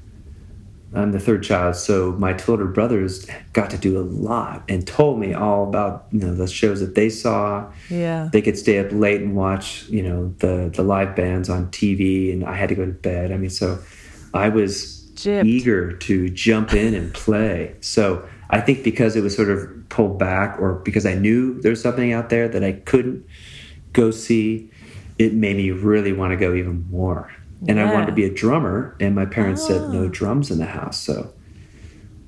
I'm 0.92 1.12
the 1.12 1.20
third 1.20 1.44
child. 1.44 1.76
So 1.76 2.12
my 2.12 2.32
two 2.32 2.52
older 2.52 2.66
brothers 2.66 3.26
got 3.52 3.70
to 3.70 3.78
do 3.78 3.98
a 3.98 4.02
lot 4.02 4.64
and 4.68 4.86
told 4.86 5.20
me 5.20 5.32
all 5.34 5.68
about, 5.68 6.06
you 6.10 6.20
know, 6.20 6.34
the 6.34 6.48
shows 6.48 6.80
that 6.80 6.94
they 6.96 7.10
saw. 7.10 7.70
Yeah. 7.88 8.28
They 8.32 8.42
could 8.42 8.58
stay 8.58 8.80
up 8.80 8.88
late 8.90 9.20
and 9.20 9.36
watch, 9.36 9.88
you 9.88 10.02
know, 10.02 10.34
the, 10.38 10.70
the 10.74 10.82
live 10.82 11.14
bands 11.14 11.48
on 11.48 11.68
TV 11.68 12.32
and 12.32 12.44
I 12.44 12.54
had 12.56 12.68
to 12.70 12.74
go 12.74 12.84
to 12.84 12.92
bed. 12.92 13.30
I 13.32 13.36
mean, 13.36 13.50
so 13.50 13.78
I 14.34 14.48
was 14.48 15.08
Gypped. 15.14 15.44
eager 15.46 15.92
to 15.92 16.28
jump 16.30 16.74
in 16.74 16.94
and 16.94 17.14
play. 17.14 17.76
So 17.80 18.28
I 18.52 18.60
think 18.60 18.84
because 18.84 19.16
it 19.16 19.22
was 19.22 19.34
sort 19.34 19.50
of 19.50 19.88
pulled 19.88 20.18
back, 20.18 20.58
or 20.60 20.74
because 20.74 21.06
I 21.06 21.14
knew 21.14 21.60
there 21.60 21.70
was 21.70 21.80
something 21.80 22.12
out 22.12 22.30
there 22.30 22.48
that 22.48 22.62
I 22.64 22.72
couldn't 22.72 23.24
go 23.92 24.10
see, 24.10 24.70
it 25.18 25.34
made 25.34 25.56
me 25.56 25.70
really 25.70 26.12
want 26.12 26.32
to 26.32 26.36
go 26.36 26.54
even 26.54 26.86
more. 26.90 27.32
And 27.68 27.78
I 27.78 27.92
wanted 27.92 28.06
to 28.06 28.12
be 28.12 28.24
a 28.24 28.32
drummer, 28.32 28.96
and 29.00 29.14
my 29.14 29.26
parents 29.26 29.66
said 29.66 29.90
no 29.90 30.04
Oh. 30.04 30.08
drums 30.08 30.50
in 30.50 30.58
the 30.58 30.64
house. 30.66 30.98
So, 30.98 31.30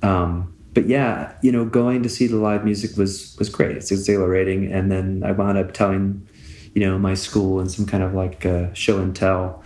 um, 0.03 0.53
but 0.73 0.87
yeah, 0.87 1.33
you 1.41 1.51
know, 1.51 1.65
going 1.65 2.03
to 2.03 2.09
see 2.09 2.27
the 2.27 2.37
live 2.37 2.63
music 2.63 2.95
was 2.97 3.35
was 3.39 3.49
great. 3.49 3.75
It's 3.75 3.91
exhilarating, 3.91 4.71
and 4.71 4.91
then 4.91 5.23
I 5.25 5.31
wound 5.31 5.57
up 5.57 5.73
telling, 5.73 6.27
you 6.75 6.81
know, 6.81 6.99
my 6.99 7.15
school 7.15 7.59
and 7.59 7.71
some 7.71 7.85
kind 7.85 8.03
of 8.03 8.13
like 8.13 8.45
show 8.73 8.99
and 8.99 9.15
tell, 9.15 9.63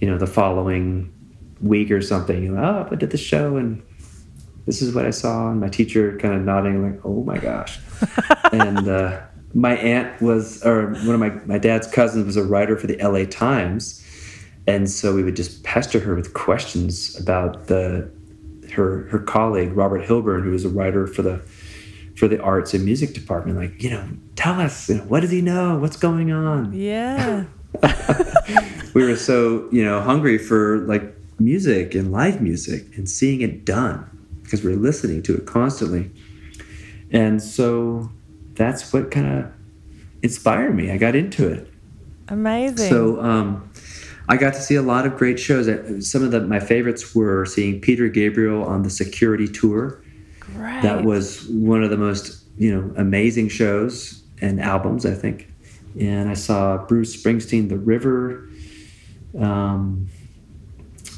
you 0.00 0.08
know, 0.08 0.16
the 0.18 0.26
following 0.26 1.12
week 1.60 1.90
or 1.90 2.00
something. 2.00 2.42
You 2.42 2.52
know, 2.52 2.62
oh, 2.62 2.88
I 2.90 2.94
did 2.96 3.10
the 3.10 3.18
show 3.18 3.56
and 3.56 3.82
this 4.66 4.82
is 4.82 4.94
what 4.94 5.06
I 5.06 5.10
saw, 5.10 5.50
and 5.50 5.60
my 5.60 5.68
teacher 5.68 6.18
kind 6.18 6.34
of 6.34 6.42
nodding 6.42 6.82
like, 6.82 7.00
oh 7.04 7.22
my 7.22 7.38
gosh. 7.38 7.78
and 8.52 8.88
uh, 8.88 9.20
my 9.54 9.76
aunt 9.76 10.20
was, 10.20 10.62
or 10.64 10.90
one 10.90 11.10
of 11.10 11.20
my 11.20 11.30
my 11.46 11.58
dad's 11.58 11.86
cousins 11.86 12.26
was 12.26 12.36
a 12.36 12.44
writer 12.44 12.76
for 12.76 12.88
the 12.88 13.00
L.A. 13.00 13.26
Times, 13.26 14.04
and 14.66 14.90
so 14.90 15.14
we 15.14 15.22
would 15.22 15.36
just 15.36 15.62
pester 15.62 16.00
her 16.00 16.14
with 16.14 16.34
questions 16.34 17.18
about 17.18 17.68
the 17.68 18.10
her 18.72 19.06
her 19.08 19.20
colleague 19.20 19.72
Robert 19.72 20.04
Hilburn, 20.04 20.42
who 20.42 20.50
was 20.50 20.64
a 20.64 20.68
writer 20.68 21.06
for 21.06 21.22
the 21.22 21.40
for 22.16 22.26
the 22.26 22.40
arts 22.42 22.74
and 22.74 22.84
music 22.84 23.14
department. 23.14 23.56
Like, 23.56 23.82
you 23.82 23.90
know, 23.90 24.08
tell 24.34 24.60
us, 24.60 24.88
you 24.88 24.96
know, 24.96 25.04
what 25.04 25.20
does 25.20 25.30
he 25.30 25.42
know? 25.42 25.78
What's 25.78 25.96
going 25.96 26.32
on? 26.32 26.72
Yeah. 26.72 27.44
we 28.94 29.04
were 29.04 29.16
so 29.16 29.68
you 29.70 29.84
know 29.84 30.00
hungry 30.00 30.38
for 30.38 30.78
like 30.78 31.14
music 31.38 31.94
and 31.94 32.10
live 32.10 32.40
music 32.40 32.96
and 32.96 33.08
seeing 33.08 33.42
it 33.42 33.64
done 33.64 34.15
because 34.46 34.64
we're 34.64 34.76
listening 34.76 35.22
to 35.24 35.36
it 35.36 35.44
constantly. 35.44 36.10
And 37.10 37.42
so 37.42 38.10
that's 38.54 38.92
what 38.92 39.10
kind 39.10 39.38
of 39.38 39.52
inspired 40.22 40.74
me. 40.74 40.90
I 40.90 40.96
got 40.96 41.14
into 41.14 41.48
it. 41.48 41.70
Amazing. 42.28 42.90
so 42.90 43.20
um, 43.20 43.70
i 44.28 44.36
got 44.36 44.52
to 44.54 44.60
see 44.60 44.74
a 44.74 44.82
lot 44.82 45.06
of 45.06 45.16
great 45.16 45.38
shows. 45.38 45.68
Uh, 45.68 46.00
some 46.00 46.24
of 46.24 46.32
the, 46.32 46.40
my 46.40 46.58
favorites 46.58 47.14
were 47.14 47.46
seeing 47.46 47.80
peter 47.80 48.08
gabriel 48.08 48.64
on 48.64 48.82
the 48.82 48.90
security 48.90 49.46
tour. 49.46 50.02
Great. 50.40 50.82
that 50.82 51.04
was 51.04 51.46
one 51.48 51.82
of 51.82 51.90
the 51.90 51.96
most 51.96 52.44
you 52.58 52.74
know 52.74 52.92
amazing 52.96 53.48
shows 53.48 54.22
and 54.40 54.60
albums 54.60 55.06
i 55.06 55.14
think. 55.14 55.52
And 56.00 56.28
i 56.28 56.34
saw 56.34 56.78
bruce 56.78 57.16
springsteen 57.16 57.68
the 57.68 57.78
river. 57.78 58.48
Um, 59.38 60.08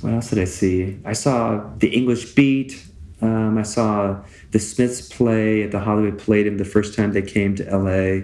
what 0.03 0.13
else 0.13 0.31
did 0.31 0.41
i 0.41 0.45
see? 0.45 0.99
I 1.07 1.15
saw 1.15 1.71
the 1.79 1.89
english 1.89 2.35
beat 2.35 2.85
um, 3.21 3.59
i 3.59 3.63
saw 3.63 4.21
the 4.53 4.59
smiths 4.59 5.01
play 5.09 5.63
at 5.63 5.71
the 5.71 5.81
hollywood 5.81 6.19
palladium 6.19 6.59
the 6.59 6.65
first 6.65 6.95
time 6.95 7.13
they 7.13 7.23
came 7.23 7.55
to 7.57 7.65
la 7.77 8.21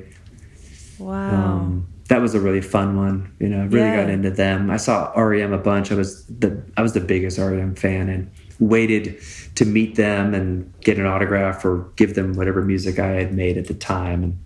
Wow. 0.99 1.35
um, 1.57 1.87
that 2.09 2.21
was 2.21 2.35
a 2.35 2.41
really 2.41 2.61
fun 2.61 2.97
one. 2.97 3.33
You 3.41 3.49
know, 3.49 3.63
I 3.63 3.65
really 3.65 3.87
Yeah. 3.89 4.03
got 4.03 4.11
into 4.11 4.31
them. 4.31 4.71
I 4.71 4.77
saw 4.77 5.11
REM 5.17 5.53
a 5.53 5.59
bunch. 5.59 5.91
I 5.91 5.97
was 5.97 6.25
the 6.27 6.63
I 6.77 6.83
was 6.83 6.93
the 6.93 7.01
biggest 7.01 7.39
REM 7.39 7.75
fan 7.75 8.09
and 8.09 8.31
waited 8.61 9.19
to 9.57 9.65
meet 9.65 9.97
them 9.97 10.35
and 10.35 10.73
get 10.83 10.99
an 10.99 11.07
autograph 11.07 11.65
or 11.65 11.89
give 11.97 12.15
them 12.15 12.35
whatever 12.35 12.63
music 12.63 12.99
I 12.99 13.09
had 13.09 13.35
made 13.35 13.57
at 13.57 13.67
the 13.67 13.75
time. 13.75 14.23
And 14.23 14.39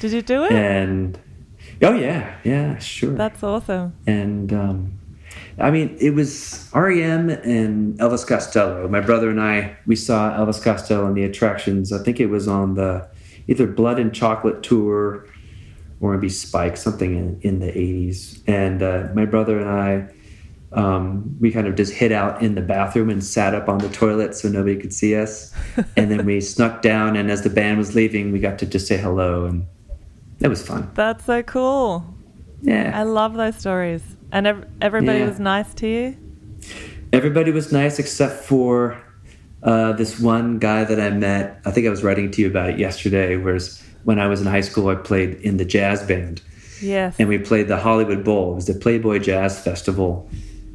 Did 0.00 0.12
you 0.12 0.20
do 0.20 0.44
it? 0.44 0.52
and 0.52 1.18
oh 1.82 1.94
yeah, 1.94 2.34
yeah, 2.44 2.76
sure. 2.78 3.14
That's 3.14 3.42
awesome. 3.42 3.94
and 4.06 4.52
um, 4.52 4.92
I 5.58 5.70
mean, 5.70 5.96
it 5.98 6.10
was 6.10 6.68
REM 6.74 7.30
and 7.30 7.98
Elvis 7.98 8.26
Costello. 8.26 8.88
My 8.88 9.00
brother 9.00 9.30
and 9.30 9.40
I 9.40 9.76
we 9.86 9.96
saw 9.96 10.36
Elvis 10.36 10.62
Costello 10.62 11.06
in 11.06 11.14
the 11.14 11.24
attractions. 11.24 11.92
I 11.92 12.02
think 12.02 12.20
it 12.20 12.26
was 12.26 12.46
on 12.46 12.74
the 12.74 13.08
either 13.48 13.66
Blood 13.66 13.98
and 13.98 14.14
Chocolate 14.14 14.62
tour 14.62 15.26
or 16.00 16.14
maybe 16.14 16.28
Spike, 16.28 16.76
something 16.76 17.16
in, 17.16 17.40
in 17.40 17.60
the 17.60 17.68
80s. 17.68 18.42
And 18.46 18.82
uh, 18.82 19.08
my 19.14 19.24
brother 19.24 19.58
and 19.58 19.68
I, 19.68 20.12
um, 20.72 21.36
we 21.40 21.50
kind 21.50 21.66
of 21.66 21.74
just 21.74 21.94
hid 21.94 22.12
out 22.12 22.42
in 22.42 22.54
the 22.54 22.60
bathroom 22.60 23.08
and 23.08 23.24
sat 23.24 23.54
up 23.54 23.68
on 23.68 23.78
the 23.78 23.88
toilet 23.88 24.34
so 24.34 24.48
nobody 24.48 24.76
could 24.76 24.92
see 24.92 25.16
us. 25.16 25.54
and 25.96 26.10
then 26.10 26.26
we 26.26 26.40
snuck 26.40 26.82
down, 26.82 27.16
and 27.16 27.30
as 27.30 27.42
the 27.42 27.50
band 27.50 27.78
was 27.78 27.94
leaving, 27.94 28.32
we 28.32 28.40
got 28.40 28.58
to 28.58 28.66
just 28.66 28.86
say 28.86 28.98
hello, 28.98 29.46
and 29.46 29.66
that 30.40 30.50
was 30.50 30.66
fun. 30.66 30.90
That's 30.94 31.24
so 31.24 31.42
cool. 31.42 32.04
Yeah. 32.60 32.92
I 32.94 33.04
love 33.04 33.34
those 33.34 33.56
stories. 33.56 34.02
And 34.32 34.46
ev- 34.46 34.64
everybody 34.80 35.18
Yeah. 35.20 35.28
was 35.28 35.40
nice 35.40 35.72
to 35.74 35.86
you? 35.86 36.16
Everybody 37.12 37.50
was 37.52 37.72
nice 37.72 37.98
except 37.98 38.44
for 38.44 38.98
uh, 39.62 39.92
this 39.92 40.20
one 40.20 40.58
guy 40.58 40.84
that 40.84 41.00
I 41.00 41.10
met. 41.10 41.60
I 41.64 41.70
think 41.70 41.86
I 41.86 41.90
was 41.90 42.02
writing 42.04 42.30
to 42.32 42.42
you 42.42 42.48
about 42.48 42.70
it 42.70 42.78
yesterday. 42.78 43.36
Whereas 43.36 43.82
when 44.04 44.18
I 44.20 44.26
was 44.26 44.40
in 44.40 44.46
high 44.46 44.60
school, 44.60 44.88
I 44.88 44.94
played 44.96 45.34
in 45.40 45.56
the 45.56 45.64
jazz 45.64 46.02
band. 46.02 46.40
Yes. 46.82 47.16
and 47.18 47.26
we 47.26 47.38
played 47.38 47.68
the 47.68 47.78
Hollywood 47.78 48.22
Bowl. 48.22 48.52
It 48.52 48.56
was 48.56 48.66
the 48.66 48.74
Playboy 48.74 49.20
Jazz 49.20 49.58
Festival, 49.58 50.28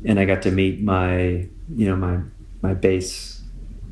and 0.03 0.19
I 0.19 0.25
got 0.25 0.41
to 0.41 0.51
meet 0.51 0.81
my, 0.81 1.47
you 1.75 1.85
know, 1.87 1.95
my 1.95 2.17
my 2.63 2.73
bass, 2.73 3.39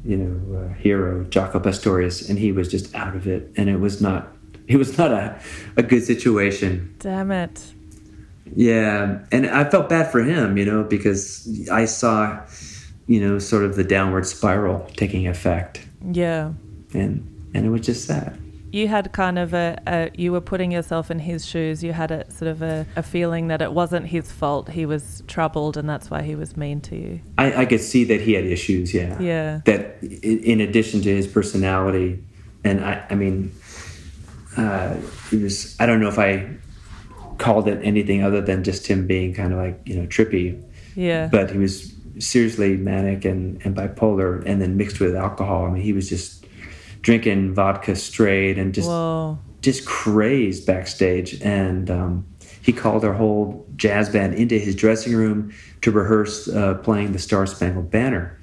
you 0.04 0.18
know, 0.18 0.58
uh, 0.58 0.74
hero 0.74 1.24
Jaco 1.26 1.62
Pastorius, 1.62 2.28
and 2.28 2.40
he 2.40 2.52
was 2.52 2.68
just 2.68 2.96
out 2.96 3.16
of 3.16 3.28
it, 3.28 3.52
and 3.58 3.70
it 3.70 3.78
was 3.80 4.02
not, 4.02 4.36
it 4.68 4.78
was 4.78 4.98
not 4.98 5.12
a, 5.12 5.40
a 5.78 5.84
good 5.84 6.04
situation. 6.04 6.96
Damn 6.98 7.30
it. 7.32 7.62
Yeah, 8.56 9.20
and 9.32 9.48
I 9.48 9.70
felt 9.70 9.90
bad 9.90 10.12
for 10.12 10.22
him, 10.24 10.58
you 10.58 10.66
know, 10.66 10.84
because 10.84 11.68
I 11.72 11.86
saw, 11.86 12.42
you 13.08 13.20
know, 13.20 13.40
sort 13.40 13.64
of 13.64 13.76
the 13.76 13.84
downward 13.84 14.26
spiral 14.26 14.88
taking 14.96 15.28
effect, 15.28 15.86
Yeah. 16.12 16.54
and 16.94 17.26
and 17.54 17.66
it 17.66 17.70
was 17.70 17.82
just 17.82 18.06
sad. 18.06 18.38
you 18.72 18.88
had 18.88 19.12
kind 19.14 19.40
of 19.40 19.52
a, 19.56 19.76
a, 19.88 20.12
you 20.14 20.32
were 20.32 20.42
putting 20.42 20.72
yourself 20.72 21.10
in 21.10 21.18
his 21.18 21.44
shoes. 21.44 21.84
You 21.84 21.92
had 21.92 22.12
a 22.12 22.32
sort 22.32 22.50
of 22.52 22.62
a, 22.62 22.86
a, 22.96 23.02
feeling 23.02 23.48
that 23.48 23.64
it 23.64 23.74
wasn't 23.74 24.06
his 24.06 24.32
fault. 24.32 24.70
He 24.70 24.86
was 24.86 25.24
troubled, 25.28 25.76
and 25.76 25.90
that's 25.90 26.12
why 26.12 26.22
he 26.22 26.36
was 26.36 26.56
mean 26.56 26.80
to 26.82 26.96
you. 26.96 27.20
I, 27.40 27.62
I 27.62 27.66
could 27.66 27.82
see 27.82 28.04
that 28.04 28.22
he 28.22 28.34
had 28.34 28.46
issues. 28.46 28.94
Yeah. 28.94 29.20
Yeah. 29.20 29.62
That 29.66 29.98
in 30.04 30.62
addition 30.62 31.02
to 31.02 31.10
his 31.10 31.26
personality, 31.26 32.24
and 32.64 32.86
I, 32.86 33.04
I 33.10 33.16
mean, 33.16 33.52
uh, 34.58 34.96
he 35.32 35.38
was. 35.38 35.76
I 35.80 35.88
don't 35.88 36.00
know 36.00 36.10
if 36.10 36.20
I 36.20 36.48
called 37.40 37.68
it 37.68 37.80
anything 37.84 38.24
other 38.24 38.42
than 38.42 38.64
just 38.64 38.86
him 38.86 39.08
being 39.08 39.34
kind 39.34 39.52
of 39.52 39.58
like 39.58 39.82
you 39.86 39.96
know 39.96 40.06
trippy. 40.08 40.62
Yeah. 40.96 41.28
But 41.32 41.50
he 41.50 41.58
was 41.58 41.94
seriously 42.20 42.78
manic 42.78 43.26
and, 43.26 43.60
and 43.66 43.76
bipolar, 43.76 44.44
and 44.46 44.62
then 44.62 44.78
mixed 44.78 45.00
with 45.00 45.16
alcohol. 45.16 45.66
I 45.66 45.72
mean, 45.72 45.82
he 45.82 45.94
was 45.94 46.10
just 46.10 46.46
drinking 47.02 47.54
vodka 47.54 47.96
straight 47.96 48.58
and 48.58 48.74
just 48.74 48.90
Whoa. 48.90 49.40
just 49.62 49.86
crazed 49.86 50.66
backstage. 50.68 51.42
And 51.42 51.90
um, 51.90 52.28
he 52.62 52.74
called 52.74 53.06
our 53.06 53.14
whole 53.14 53.66
jazz 53.76 54.10
band 54.10 54.36
into 54.36 54.60
his 54.60 54.76
dressing 54.76 55.16
room 55.16 55.54
to 55.82 55.92
rehearse 55.92 56.48
uh, 56.50 56.76
playing 56.76 57.14
the 57.14 57.20
Star 57.20 57.46
Spangled 57.46 57.90
Banner. 57.90 58.38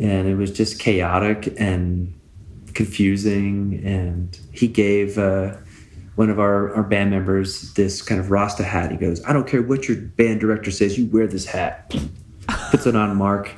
And 0.00 0.26
it 0.26 0.36
was 0.36 0.50
just 0.50 0.80
chaotic 0.80 1.54
and 1.58 2.18
confusing. 2.72 3.82
And 3.84 4.36
he 4.52 4.66
gave 4.66 5.18
uh, 5.18 5.56
one 6.16 6.30
of 6.30 6.38
our, 6.38 6.74
our 6.74 6.82
band 6.82 7.10
members 7.10 7.72
this 7.74 8.02
kind 8.02 8.20
of 8.20 8.30
Rasta 8.30 8.64
hat. 8.64 8.90
He 8.90 8.96
goes, 8.96 9.24
I 9.24 9.32
don't 9.32 9.46
care 9.46 9.62
what 9.62 9.88
your 9.88 9.96
band 9.96 10.40
director 10.40 10.70
says, 10.70 10.98
you 10.98 11.06
wear 11.06 11.26
this 11.26 11.46
hat. 11.46 11.94
Puts 12.70 12.86
it 12.86 12.94
on 12.94 13.16
Mark. 13.16 13.52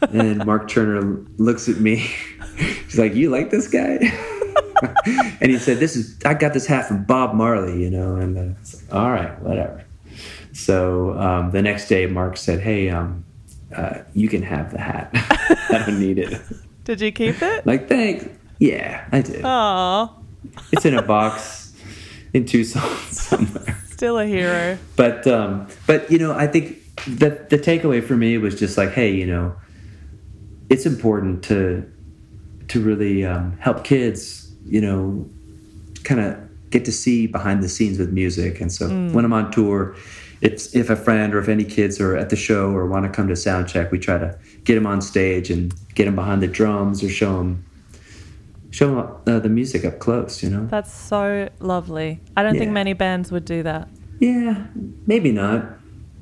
And 0.00 0.44
Mark 0.44 0.68
Turner 0.68 1.24
looks 1.38 1.68
at 1.68 1.78
me 1.78 2.12
He's 2.56 2.98
like, 2.98 3.14
"You 3.14 3.30
like 3.30 3.50
this 3.50 3.68
guy?" 3.68 3.98
and 5.40 5.50
he 5.50 5.58
said, 5.58 5.78
"This 5.78 5.96
is 5.96 6.18
I 6.24 6.34
got 6.34 6.52
this 6.52 6.66
hat 6.66 6.86
from 6.86 7.04
Bob 7.04 7.34
Marley, 7.34 7.82
you 7.82 7.90
know." 7.90 8.16
And 8.16 8.38
uh, 8.38 8.42
like, 8.42 8.94
all 8.94 9.10
right, 9.10 9.40
whatever. 9.40 9.84
So 10.52 11.18
um, 11.18 11.50
the 11.50 11.62
next 11.62 11.88
day, 11.88 12.06
Mark 12.06 12.36
said, 12.36 12.60
"Hey, 12.60 12.90
um, 12.90 13.24
uh, 13.74 14.00
you 14.14 14.28
can 14.28 14.42
have 14.42 14.72
the 14.72 14.80
hat. 14.80 15.10
I 15.14 15.84
don't 15.86 15.98
need 15.98 16.18
it." 16.18 16.40
Did 16.84 17.00
you 17.00 17.12
keep 17.12 17.40
it? 17.40 17.64
Like, 17.64 17.88
thanks. 17.88 18.26
Yeah, 18.58 19.06
I 19.12 19.22
did. 19.22 19.40
Oh. 19.44 20.16
It's 20.72 20.84
in 20.84 20.94
a 20.94 21.02
box 21.02 21.61
in 22.32 22.44
Tucson 22.44 22.82
somewhere. 23.10 23.78
Still 23.90 24.18
a 24.18 24.26
hero. 24.26 24.78
But 24.96 25.26
um, 25.26 25.68
but 25.86 26.10
you 26.10 26.18
know, 26.18 26.32
I 26.32 26.46
think 26.46 26.78
the 27.06 27.46
the 27.48 27.58
takeaway 27.58 28.02
for 28.02 28.16
me 28.16 28.38
was 28.38 28.58
just 28.58 28.76
like, 28.76 28.92
hey, 28.92 29.14
you 29.14 29.26
know, 29.26 29.54
it's 30.68 30.86
important 30.86 31.44
to 31.44 31.90
to 32.68 32.80
really 32.80 33.24
um, 33.24 33.56
help 33.58 33.84
kids, 33.84 34.52
you 34.64 34.80
know, 34.80 35.28
kind 36.04 36.20
of 36.20 36.70
get 36.70 36.84
to 36.86 36.92
see 36.92 37.26
behind 37.26 37.62
the 37.62 37.68
scenes 37.68 37.98
with 37.98 38.12
music. 38.12 38.60
And 38.60 38.72
so 38.72 38.88
mm. 38.88 39.12
when 39.12 39.24
I'm 39.24 39.32
on 39.32 39.50
tour, 39.50 39.94
it's 40.40 40.74
if 40.74 40.90
a 40.90 40.96
friend 40.96 41.34
or 41.34 41.38
if 41.38 41.48
any 41.48 41.64
kids 41.64 42.00
are 42.00 42.16
at 42.16 42.30
the 42.30 42.36
show 42.36 42.70
or 42.70 42.86
want 42.86 43.04
to 43.04 43.10
come 43.10 43.28
to 43.28 43.36
sound 43.36 43.68
check, 43.68 43.92
we 43.92 43.98
try 43.98 44.18
to 44.18 44.36
get 44.64 44.74
them 44.74 44.86
on 44.86 45.02
stage 45.02 45.50
and 45.50 45.72
get 45.94 46.06
them 46.06 46.16
behind 46.16 46.42
the 46.42 46.48
drums 46.48 47.04
or 47.04 47.08
show 47.08 47.36
them 47.36 47.64
show 48.72 48.88
them 48.88 49.34
uh, 49.36 49.38
the 49.38 49.48
music 49.48 49.84
up 49.84 50.00
close. 50.00 50.42
You 50.42 50.50
know, 50.50 50.66
that's 50.66 50.92
so 50.92 51.48
lovely. 51.60 52.20
I 52.36 52.42
don't 52.42 52.54
yeah. 52.54 52.60
think 52.60 52.72
many 52.72 52.94
bands 52.94 53.30
would 53.30 53.44
do 53.44 53.62
that. 53.62 53.88
Yeah, 54.18 54.66
maybe 55.06 55.30
not. 55.30 55.64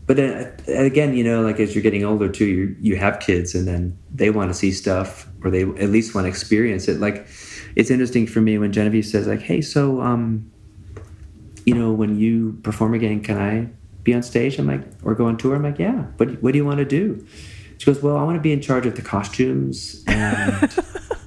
But 0.07 0.19
uh, 0.19 0.51
again, 0.67 1.17
you 1.17 1.23
know, 1.23 1.41
like 1.43 1.61
as 1.61 1.75
you're 1.75 1.83
getting 1.83 2.05
older 2.05 2.29
too, 2.29 2.45
you 2.45 2.77
you 2.81 2.97
have 2.97 3.21
kids, 3.21 3.55
and 3.55 3.67
then 3.67 3.97
they 4.13 4.31
want 4.31 4.51
to 4.51 4.55
see 4.55 4.73
stuff 4.73 5.29
or 5.43 5.51
they 5.51 5.63
at 5.63 5.91
least 5.91 6.15
want 6.15 6.27
to 6.27 6.29
experience 6.29 6.89
it. 6.89 7.01
Like 7.01 7.27
it's 7.77 7.91
interesting 7.91 8.27
for 8.27 8.41
me 8.41 8.59
when 8.59 8.73
Genevieve 8.73 9.07
says 9.07 9.27
like, 9.27 9.41
"Hey, 9.41 9.61
so 9.61 10.01
um, 10.01 10.51
you 11.65 11.75
know, 11.75 11.93
when 11.93 12.19
you 12.19 12.59
perform 12.63 12.95
again, 12.95 13.23
can 13.23 13.39
I 13.39 13.69
be 14.03 14.13
on 14.13 14.23
stage?" 14.23 14.59
I'm 14.59 14.67
like, 14.67 14.83
or 15.05 15.15
go 15.15 15.27
on 15.27 15.37
tour. 15.37 15.55
I'm 15.55 15.63
like, 15.63 15.79
"Yeah." 15.79 16.07
What 16.17 16.43
What 16.43 16.53
do 16.53 16.59
you 16.59 16.65
want 16.65 16.79
to 16.79 16.85
do? 16.85 17.25
She 17.79 17.87
goes, 17.87 18.03
"Well, 18.03 18.17
I 18.17 18.25
want 18.25 18.37
to 18.37 18.43
be 18.43 18.53
in 18.53 18.61
charge 18.61 18.87
of 18.87 18.97
the 18.97 19.03
costumes 19.03 20.03
and 20.09 20.77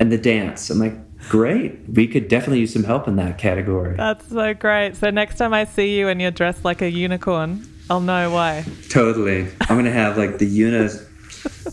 and 0.00 0.10
the 0.12 0.18
dance." 0.18 0.70
I'm 0.70 0.78
like, 0.78 0.94
Great. 1.28 1.80
We 1.88 2.06
could 2.06 2.28
definitely 2.28 2.60
use 2.60 2.72
some 2.72 2.84
help 2.84 3.08
in 3.08 3.16
that 3.16 3.38
category. 3.38 3.96
That's 3.96 4.28
so 4.28 4.54
great. 4.54 4.96
So 4.96 5.10
next 5.10 5.36
time 5.36 5.52
I 5.52 5.64
see 5.64 5.98
you 5.98 6.08
and 6.08 6.22
you're 6.22 6.30
dressed 6.30 6.64
like 6.64 6.80
a 6.80 6.90
unicorn, 6.90 7.66
I'll 7.90 8.00
know 8.00 8.30
why. 8.30 8.64
Totally. 8.88 9.48
I'm 9.62 9.76
gonna 9.76 9.90
have 9.90 10.16
like 10.16 10.38
the 10.38 10.46
Unas 10.46 11.06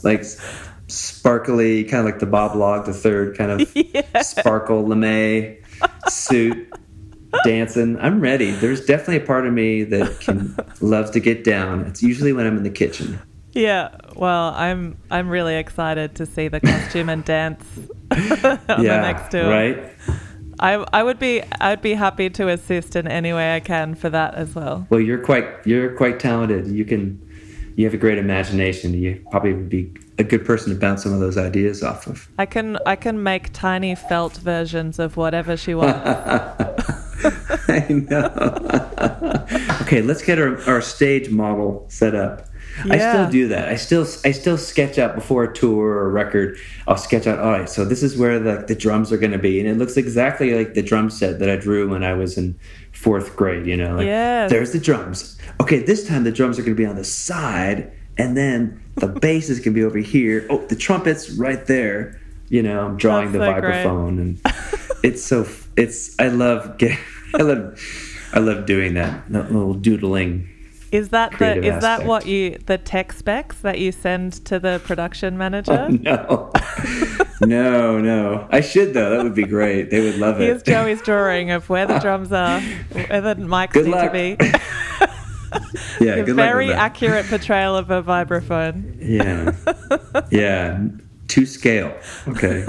like 0.03 0.23
sparkly, 0.87 1.83
kind 1.83 1.99
of 1.99 2.05
like 2.05 2.19
the 2.19 2.25
Bob 2.25 2.55
Log 2.55 2.85
the 2.85 2.93
third 2.93 3.37
kind 3.37 3.51
of 3.51 3.71
yeah. 3.75 4.21
sparkle 4.21 4.85
lame 4.85 5.57
suit 6.09 6.69
dancing. 7.43 7.97
I'm 7.99 8.19
ready. 8.19 8.51
There's 8.51 8.85
definitely 8.85 9.17
a 9.17 9.27
part 9.27 9.45
of 9.45 9.53
me 9.53 9.83
that 9.83 10.19
can 10.19 10.55
loves 10.81 11.11
to 11.11 11.19
get 11.19 11.43
down. 11.43 11.81
It's 11.81 12.01
usually 12.01 12.33
when 12.33 12.47
I'm 12.47 12.57
in 12.57 12.63
the 12.63 12.69
kitchen. 12.69 13.19
Yeah, 13.55 13.95
well, 14.15 14.53
I'm 14.53 14.97
I'm 15.09 15.29
really 15.29 15.55
excited 15.55 16.15
to 16.15 16.25
see 16.25 16.49
the 16.49 16.59
costume 16.59 17.07
and 17.07 17.23
dance 17.23 17.65
on 18.11 18.19
yeah, 18.21 18.65
the 18.67 19.01
next 19.01 19.31
tour. 19.31 19.49
Right. 19.49 19.91
I, 20.59 20.85
I 20.93 21.03
would 21.03 21.19
be 21.19 21.41
I'd 21.61 21.81
be 21.81 21.93
happy 21.93 22.29
to 22.31 22.49
assist 22.49 22.97
in 22.97 23.07
any 23.07 23.31
way 23.31 23.55
I 23.55 23.61
can 23.61 23.95
for 23.95 24.09
that 24.09 24.35
as 24.35 24.55
well. 24.55 24.85
Well, 24.89 24.99
you're 24.99 25.23
quite 25.23 25.47
you're 25.65 25.95
quite 25.95 26.19
talented. 26.19 26.67
You 26.67 26.83
can 26.83 27.21
you 27.77 27.85
have 27.85 27.93
a 27.93 27.97
great 27.97 28.17
imagination. 28.17 28.93
You 28.93 29.25
probably 29.31 29.53
would 29.53 29.69
be 29.69 29.93
a 30.17 30.23
good 30.23 30.45
person 30.45 30.73
to 30.73 30.79
bounce 30.79 31.03
some 31.03 31.13
of 31.13 31.21
those 31.21 31.37
ideas 31.37 31.81
off 31.81 32.07
of. 32.07 32.27
I 32.37 32.45
can 32.45 32.77
I 32.85 32.97
can 32.97 33.23
make 33.23 33.53
tiny 33.53 33.95
felt 33.95 34.35
versions 34.37 34.99
of 34.99 35.15
whatever 35.15 35.55
she 35.55 35.75
wants. 35.75 35.99
I 37.69 37.85
know. 37.89 39.47
okay, 39.81 40.01
let's 40.01 40.21
get 40.21 40.39
our, 40.39 40.61
our 40.69 40.81
stage 40.81 41.29
model 41.29 41.85
set 41.89 42.15
up. 42.15 42.47
Yeah. 42.83 42.93
I 42.93 42.97
still 42.97 43.29
do 43.29 43.47
that. 43.49 43.69
I 43.69 43.75
still 43.75 44.05
I 44.25 44.31
still 44.31 44.57
sketch 44.57 44.97
out 44.97 45.15
before 45.15 45.43
a 45.43 45.53
tour 45.53 45.87
or 45.87 46.07
a 46.07 46.09
record. 46.09 46.57
I'll 46.87 46.97
sketch 46.97 47.25
out. 47.25 47.39
All 47.39 47.51
right, 47.51 47.69
so 47.69 47.85
this 47.85 48.03
is 48.03 48.17
where 48.17 48.39
the 48.39 48.65
the 48.67 48.75
drums 48.75 49.11
are 49.11 49.17
going 49.17 49.31
to 49.31 49.39
be, 49.39 49.59
and 49.59 49.69
it 49.69 49.77
looks 49.77 49.97
exactly 49.97 50.53
like 50.53 50.73
the 50.73 50.81
drum 50.81 51.09
set 51.09 51.39
that 51.39 51.49
I 51.49 51.55
drew 51.55 51.89
when 51.89 52.03
I 52.03 52.13
was 52.13 52.37
in 52.37 52.57
fourth 52.91 53.35
grade. 53.35 53.65
You 53.65 53.77
know, 53.77 53.95
like 53.95 54.05
yes. 54.05 54.49
there's 54.49 54.73
the 54.73 54.79
drums. 54.79 55.37
Okay, 55.61 55.79
this 55.79 56.07
time 56.07 56.23
the 56.23 56.31
drums 56.31 56.59
are 56.59 56.63
going 56.63 56.75
to 56.75 56.81
be 56.81 56.85
on 56.85 56.95
the 56.95 57.05
side, 57.05 57.91
and 58.17 58.35
then 58.35 58.83
the 58.95 59.07
bass 59.21 59.49
is 59.49 59.59
going 59.59 59.73
to 59.73 59.79
be 59.79 59.83
over 59.83 59.99
here. 59.99 60.45
Oh, 60.49 60.65
the 60.65 60.75
trumpets 60.75 61.29
right 61.31 61.65
there. 61.65 62.19
You 62.49 62.61
know, 62.61 62.85
I'm 62.85 62.97
drawing 62.97 63.31
That's 63.31 63.45
the 63.45 63.53
so 63.53 63.61
vibraphone, 63.61 64.19
and 64.19 64.41
it's 65.03 65.23
so 65.23 65.47
it's. 65.77 66.19
I 66.19 66.27
love 66.27 66.77
getting. 66.77 66.97
I 67.35 67.41
love. 67.41 67.79
I 68.33 68.39
love 68.39 68.65
doing 68.65 68.95
that, 68.95 69.31
that 69.31 69.53
little 69.53 69.73
doodling 69.73 70.49
is 70.95 71.09
that 71.09 71.37
the 71.37 71.57
is 71.57 71.75
aspect. 71.75 71.81
that 71.81 72.05
what 72.05 72.25
you 72.25 72.57
the 72.65 72.77
tech 72.77 73.13
specs 73.13 73.59
that 73.59 73.79
you 73.79 73.91
send 73.91 74.33
to 74.45 74.59
the 74.59 74.81
production 74.85 75.37
manager? 75.37 75.89
Oh, 76.07 76.51
no, 77.41 77.99
no, 77.99 77.99
no. 77.99 78.47
I 78.51 78.61
should 78.61 78.93
though. 78.93 79.09
That 79.09 79.23
would 79.23 79.35
be 79.35 79.43
great. 79.43 79.89
They 79.89 80.01
would 80.01 80.17
love 80.17 80.37
Here's 80.37 80.61
it. 80.61 80.67
Here's 80.67 80.77
Joey's 80.83 81.01
drawing 81.01 81.51
of 81.51 81.69
where 81.69 81.85
the 81.85 81.99
drums 81.99 82.31
are, 82.31 82.61
where 82.61 83.21
the 83.21 83.35
mics 83.35 83.73
good 83.73 83.85
need 83.85 83.91
luck. 83.91 84.11
to 84.11 84.17
be. 84.17 84.37
yeah, 86.05 86.15
a 86.15 86.23
very 86.33 86.71
accurate 86.71 87.25
portrayal 87.27 87.75
of 87.75 87.91
a 87.91 88.01
vibraphone. 88.01 88.95
Yeah, 88.99 89.55
yeah, 90.31 90.87
to 91.27 91.45
scale. 91.45 91.97
Okay. 92.27 92.65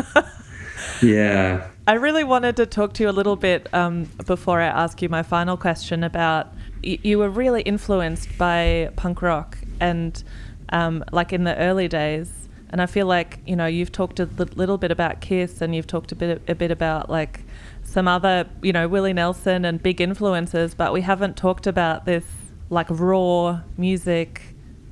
Yeah. 1.02 1.68
I 1.88 1.94
really 1.94 2.24
wanted 2.24 2.56
to 2.56 2.66
talk 2.66 2.94
to 2.94 3.04
you 3.04 3.08
a 3.08 3.12
little 3.12 3.36
bit 3.36 3.72
um, 3.72 4.08
before 4.26 4.60
I 4.60 4.66
ask 4.66 5.00
you 5.02 5.08
my 5.08 5.22
final 5.22 5.56
question 5.56 6.02
about 6.02 6.52
you 6.82 7.18
were 7.18 7.30
really 7.30 7.62
influenced 7.62 8.36
by 8.38 8.90
punk 8.96 9.22
rock 9.22 9.58
and 9.80 10.22
um, 10.70 11.04
like 11.12 11.32
in 11.32 11.44
the 11.44 11.56
early 11.56 11.88
days. 11.88 12.48
And 12.70 12.82
I 12.82 12.86
feel 12.86 13.06
like 13.06 13.38
you 13.46 13.56
know 13.56 13.66
you've 13.66 13.92
talked 13.92 14.18
a 14.18 14.26
little 14.26 14.76
bit 14.76 14.90
about 14.90 15.20
Kiss 15.20 15.60
and 15.60 15.74
you've 15.74 15.86
talked 15.86 16.12
a 16.12 16.16
bit 16.16 16.42
a 16.48 16.54
bit 16.54 16.70
about 16.70 17.08
like 17.08 17.44
some 17.84 18.08
other 18.08 18.48
you 18.62 18.72
know 18.72 18.88
Willie 18.88 19.12
Nelson 19.12 19.64
and 19.64 19.82
big 19.82 20.00
influences, 20.00 20.74
but 20.74 20.92
we 20.92 21.00
haven't 21.02 21.36
talked 21.36 21.66
about 21.66 22.06
this 22.06 22.24
like 22.68 22.86
raw 22.90 23.60
music, 23.78 24.42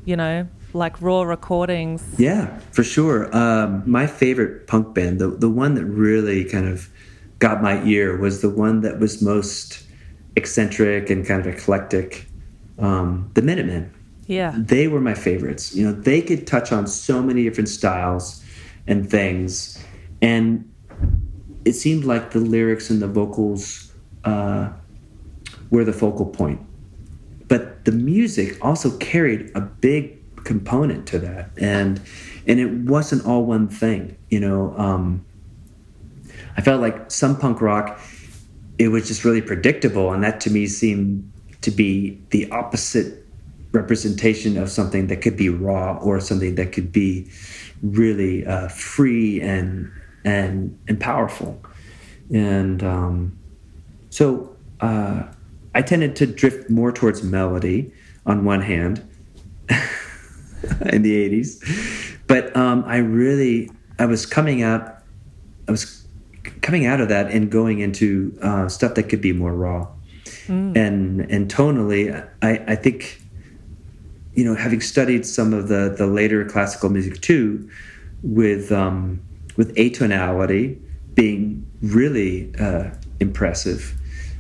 you 0.05 0.17
know, 0.17 0.47
like 0.73 1.01
raw 1.03 1.23
recordings. 1.23 2.05
Yeah, 2.17 2.59
for 2.71 2.85
sure. 2.85 3.35
Um, 3.37 3.83
my 3.87 4.07
favorite 4.07 4.67
punk 4.67 4.95
band, 4.95 5.19
the 5.19 5.29
the 5.29 5.51
one 5.51 5.75
that 5.75 5.85
really 5.85 6.45
kind 6.45 6.69
of 6.69 6.89
got 7.41 7.63
my 7.63 7.83
ear, 7.85 8.17
was 8.17 8.41
the 8.41 8.51
one 8.51 8.81
that 8.83 9.01
was 9.01 9.21
most 9.21 9.84
eccentric 10.37 11.11
and 11.11 11.27
kind 11.27 11.41
of 11.41 11.47
eclectic. 11.47 12.27
Um, 12.79 13.31
the 13.35 13.43
Minutemen. 13.43 13.93
Yeah. 14.27 14.55
They 14.57 14.89
were 14.89 15.01
my 15.01 15.15
favorites. 15.15 15.75
You 15.75 15.87
know, 15.87 15.93
they 15.93 16.23
could 16.23 16.47
touch 16.47 16.73
on 16.73 16.87
so 16.87 17.23
many 17.23 17.45
different 17.45 17.69
styles 17.69 18.43
and 18.87 19.09
things. 19.09 19.83
And 20.23 20.71
it 21.65 21.75
seemed 21.75 22.05
like 22.05 22.33
the 22.33 22.41
lyrics 22.41 22.91
and 22.91 23.01
the 23.01 23.09
vocals 23.09 23.93
uh, 24.25 24.71
were 25.71 25.85
the 25.85 25.93
focal 25.93 26.27
point. 26.27 26.61
But 27.49 27.85
the 27.85 27.93
music 27.93 28.63
also 28.65 28.97
carried 28.99 29.51
a 29.55 29.61
big 29.61 30.21
component 30.45 31.07
to 31.09 31.19
that. 31.21 31.51
And 31.59 32.01
and 32.47 32.61
it 32.61 32.71
wasn't 32.71 33.27
all 33.27 33.45
one 33.45 33.69
thing, 33.69 34.17
you 34.31 34.41
know. 34.41 34.75
Um, 34.77 35.25
I 36.57 36.61
felt 36.61 36.81
like 36.81 37.11
some 37.11 37.37
punk 37.37 37.61
rock, 37.61 38.01
it 38.79 38.89
was 38.89 39.09
just 39.09 39.25
really 39.25 39.43
predictable, 39.43 40.13
and 40.13 40.23
that 40.25 40.41
to 40.43 40.51
me 40.51 40.67
seemed 40.67 41.31
to 41.63 41.71
be 41.71 42.21
the 42.31 42.51
opposite 42.51 43.25
representation 43.73 44.57
of 44.57 44.71
something 44.71 45.09
that 45.09 45.17
could 45.17 45.37
be 45.37 45.49
raw 45.49 45.97
or 45.99 46.21
something 46.21 46.55
that 46.55 46.73
could 46.73 46.93
be 46.93 47.29
really 47.83 48.47
uh, 48.47 48.69
free 48.69 49.41
and 49.41 49.91
and 50.25 50.79
and 50.89 51.01
powerful. 51.01 51.61
And 52.33 52.83
um, 52.83 53.39
so 54.11 54.55
uh, 54.81 55.25
I 55.75 55.83
tended 55.83 56.17
to 56.17 56.27
drift 56.27 56.71
more 56.71 56.93
towards 56.93 57.23
melody 57.23 57.93
on 58.27 58.45
one 58.45 58.61
hand 58.61 59.07
in 59.69 61.03
the 61.03 61.29
80s. 61.29 62.17
But 62.27 62.57
um, 62.57 62.85
I 62.87 62.99
really, 62.99 63.71
I 63.99 64.07
was 64.07 64.25
coming 64.25 64.63
out, 64.63 64.99
I 65.69 65.73
was 65.73 66.04
coming 66.63 66.87
out 66.87 67.01
of 67.01 67.09
that 67.09 67.31
and 67.31 67.51
going 67.51 67.81
into 67.81 68.37
uh, 68.43 68.69
stuff 68.69 68.95
that 68.95 69.05
could 69.05 69.21
be 69.21 69.33
more 69.33 69.55
raw. 69.55 69.87
Mm. 70.47 70.77
And 70.77 71.21
and 71.31 71.51
tonally, 71.51 72.29
I, 72.43 72.63
I 72.67 72.77
think, 72.77 73.21
you 74.35 74.45
know, 74.45 74.55
having 74.55 74.81
studied 74.81 75.27
some 75.27 75.53
of 75.53 75.69
the 75.69 75.95
the 75.97 76.07
later 76.07 76.45
classical 76.45 76.91
music 76.91 77.21
too, 77.21 77.69
with 78.23 78.71
um, 78.73 79.21
with 79.57 79.75
atonality 79.77 80.81
being 81.15 81.67
really 81.81 82.53
uh, 82.59 82.91
impressive, 83.21 83.95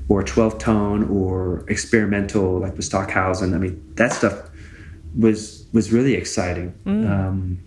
or 0.08 0.22
12 0.22 0.58
tone 0.58 1.08
or 1.08 1.64
experimental 1.68 2.58
like 2.58 2.76
with 2.76 2.84
Stockhausen. 2.84 3.54
I 3.54 3.58
mean, 3.58 3.94
that 3.96 4.12
stuff 4.12 4.50
was 5.18 5.66
was 5.72 5.92
really 5.92 6.14
exciting. 6.14 6.74
Mm. 6.84 7.10
Um, 7.10 7.60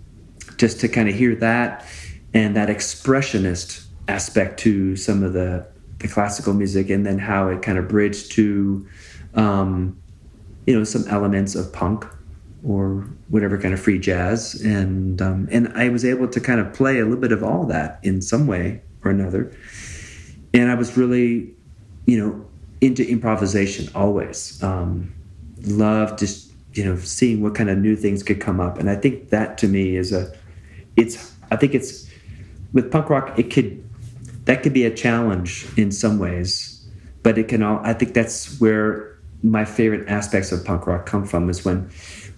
just 0.58 0.80
to 0.80 0.88
kind 0.88 1.08
of 1.08 1.16
hear 1.16 1.36
that 1.36 1.86
and 2.34 2.56
that 2.56 2.70
expressionist 2.70 3.87
aspect 4.08 4.60
to 4.62 4.96
some 4.96 5.24
of 5.24 5.34
the 5.34 5.68
the 6.00 6.08
classical 6.08 6.54
music, 6.54 6.90
and 6.90 7.06
then 7.06 7.18
how 7.18 7.48
it 7.48 7.62
kind 7.64 7.78
of 7.78 7.88
bridged 7.88 8.32
to, 8.34 8.88
um, 9.34 10.00
you 10.68 10.78
know, 10.78 10.84
some 10.84 11.04
elements 11.08 11.56
of 11.56 11.74
punk 11.74 12.06
or 12.64 13.10
whatever 13.30 13.58
kind 13.58 13.74
of 13.74 13.80
free 13.80 13.98
jazz, 13.98 14.62
and 14.62 15.22
um, 15.22 15.48
and 15.52 15.70
I 15.76 15.90
was 15.90 16.06
able 16.06 16.28
to 16.28 16.40
kind 16.40 16.60
of 16.60 16.74
play 16.74 17.00
a 17.00 17.04
little 17.04 17.20
bit 17.20 17.32
of 17.32 17.44
all 17.44 17.66
that 17.66 18.00
in 18.04 18.22
some 18.22 18.48
way 18.48 18.82
or 19.04 19.12
another, 19.12 19.52
and 20.54 20.70
I 20.70 20.76
was 20.76 20.98
really, 20.98 21.54
you 22.06 22.20
know, 22.20 22.46
into 22.82 23.08
improvisation 23.08 23.90
always. 23.96 24.62
Um, 24.62 25.14
love 25.64 26.18
just 26.18 26.52
you 26.74 26.86
know 26.86 26.98
seeing 26.98 27.42
what 27.42 27.56
kind 27.56 27.70
of 27.70 27.78
new 27.78 27.96
things 27.96 28.24
could 28.24 28.40
come 28.40 28.60
up. 28.60 28.78
And 28.78 28.90
i 28.90 28.96
think 28.96 29.30
that 29.30 29.58
to 29.60 29.68
me 29.68 29.96
is 29.96 30.14
a 30.14 30.34
it's 30.96 31.34
i 31.52 31.56
think 31.56 31.74
it's 31.74 32.10
with 32.74 32.92
punk 32.92 33.10
rock 33.10 33.38
it 33.38 33.52
could 33.52 33.84
that 34.48 34.64
could 34.64 34.74
be 34.74 34.86
a 34.86 34.94
challenge 34.94 35.66
in 35.78 35.92
some 35.92 36.20
ways 36.20 36.86
but 37.24 37.38
it 37.38 37.48
can 37.48 37.62
all 37.62 37.80
i 37.84 37.94
think 37.94 38.14
that's 38.14 38.60
where 38.60 39.18
my 39.44 39.64
favorite 39.64 40.08
aspects 40.10 40.52
of 40.52 40.66
punk 40.66 40.88
rock 40.88 41.06
come 41.06 41.26
from 41.26 41.50
is 41.50 41.64
when 41.64 41.90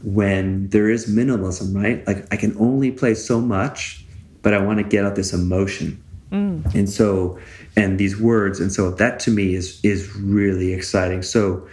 when 0.04 0.68
there 0.70 0.90
is 0.90 1.08
minimalism 1.08 1.76
right 1.76 2.06
like 2.06 2.26
i 2.34 2.36
can 2.36 2.56
only 2.60 2.92
play 2.92 3.14
so 3.14 3.40
much 3.40 4.06
but 4.42 4.54
i 4.54 4.60
want 4.62 4.78
to 4.78 4.84
get 4.84 5.06
out 5.06 5.16
this 5.16 5.34
emotion 5.34 6.02
mm. 6.32 6.76
and 6.76 6.90
so 6.90 7.40
and 7.76 7.98
these 7.98 8.20
words 8.20 8.60
and 8.60 8.72
so 8.74 8.92
that 8.92 9.20
to 9.20 9.32
me 9.32 9.56
is 9.56 9.80
is 9.84 10.14
really 10.16 10.74
exciting 10.74 11.22
so 11.22 11.66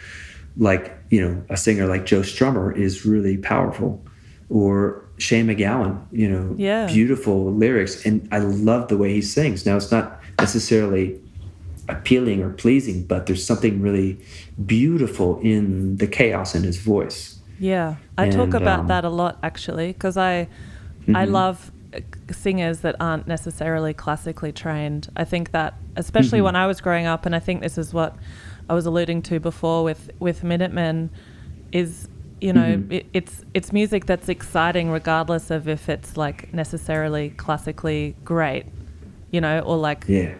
like 0.58 0.96
you 1.10 1.20
know 1.20 1.42
a 1.50 1.56
singer 1.56 1.86
like 1.86 2.06
Joe 2.06 2.20
Strummer 2.20 2.76
is 2.76 3.04
really 3.04 3.36
powerful, 3.36 4.04
or 4.48 5.04
Shane 5.18 5.46
MacGowan, 5.46 6.04
you 6.12 6.28
know, 6.28 6.54
yeah. 6.56 6.86
beautiful 6.86 7.52
lyrics, 7.52 8.04
and 8.04 8.28
I 8.32 8.38
love 8.38 8.88
the 8.88 8.96
way 8.96 9.12
he 9.12 9.22
sings. 9.22 9.66
Now 9.66 9.76
it's 9.76 9.90
not 9.90 10.20
necessarily 10.46 11.20
appealing 11.88 12.42
or 12.42 12.50
pleasing, 12.50 13.04
but 13.04 13.26
there's 13.26 13.44
something 13.44 13.80
really 13.80 14.18
beautiful 14.64 15.40
in 15.40 15.96
the 15.96 16.06
chaos 16.06 16.54
in 16.54 16.62
his 16.62 16.78
voice. 16.78 17.38
Yeah, 17.58 17.96
I 18.18 18.24
and, 18.24 18.32
talk 18.32 18.54
about 18.54 18.80
um, 18.80 18.86
that 18.88 19.04
a 19.04 19.08
lot 19.08 19.38
actually 19.42 19.88
because 19.88 20.16
I 20.16 20.48
mm-hmm. 21.02 21.16
I 21.16 21.24
love 21.24 21.72
singers 22.30 22.80
that 22.80 22.94
aren't 23.00 23.26
necessarily 23.26 23.94
classically 23.94 24.52
trained. 24.52 25.08
I 25.16 25.24
think 25.24 25.50
that 25.52 25.74
especially 25.96 26.38
mm-hmm. 26.38 26.46
when 26.46 26.56
I 26.56 26.66
was 26.66 26.80
growing 26.80 27.06
up, 27.06 27.26
and 27.26 27.34
I 27.34 27.40
think 27.40 27.62
this 27.62 27.78
is 27.78 27.94
what 27.94 28.14
I 28.68 28.74
was 28.74 28.86
alluding 28.86 29.22
to 29.22 29.40
before 29.40 29.82
with 29.82 30.10
with 30.20 30.44
Minutemen 30.44 31.10
is 31.72 32.08
you 32.40 32.52
know 32.52 32.76
mm-hmm. 32.76 32.92
it, 32.92 33.06
it's 33.12 33.44
it's 33.54 33.72
music 33.72 34.06
that's 34.06 34.28
exciting 34.28 34.90
regardless 34.90 35.50
of 35.50 35.66
if 35.66 35.88
it's 35.88 36.16
like 36.16 36.52
necessarily 36.52 37.30
classically 37.30 38.14
great 38.24 38.66
you 39.30 39.40
know 39.40 39.60
or 39.60 39.76
like 39.76 40.04
yeah 40.08 40.34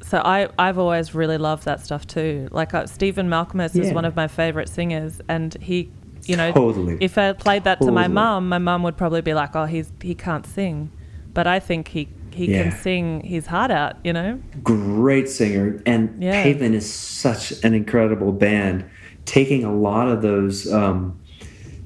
so 0.00 0.22
I, 0.24 0.48
I've 0.58 0.78
always 0.78 1.14
really 1.14 1.36
loved 1.36 1.66
that 1.66 1.84
stuff 1.84 2.06
too. 2.06 2.48
Like 2.50 2.72
uh, 2.72 2.86
Stephen 2.86 3.28
Malkmus 3.28 3.74
yeah. 3.74 3.82
is 3.82 3.92
one 3.92 4.06
of 4.06 4.16
my 4.16 4.26
favorite 4.26 4.70
singers, 4.70 5.20
and 5.28 5.52
he, 5.60 5.90
you 6.24 6.34
know, 6.34 6.50
totally. 6.50 6.96
if 6.98 7.18
I 7.18 7.34
played 7.34 7.64
that 7.64 7.74
totally. 7.74 7.90
to 7.90 7.92
my 7.92 8.08
mum, 8.08 8.48
my 8.48 8.56
mum 8.56 8.82
would 8.84 8.96
probably 8.96 9.20
be 9.20 9.34
like, 9.34 9.54
"Oh, 9.54 9.66
he's 9.66 9.92
he 10.00 10.14
can't 10.14 10.46
sing," 10.46 10.90
but 11.34 11.46
I 11.46 11.60
think 11.60 11.88
he 11.88 12.08
he 12.38 12.52
yeah. 12.52 12.62
can 12.62 12.72
sing 12.72 13.20
his 13.22 13.46
heart 13.46 13.70
out, 13.70 13.96
you 14.04 14.12
know? 14.12 14.40
Great 14.62 15.28
singer. 15.28 15.82
And 15.84 16.22
yeah. 16.22 16.42
Pavement 16.42 16.74
is 16.74 16.90
such 16.90 17.52
an 17.64 17.74
incredible 17.74 18.32
band, 18.32 18.88
taking 19.24 19.64
a 19.64 19.74
lot 19.74 20.08
of 20.08 20.22
those, 20.22 20.72
um, 20.72 21.18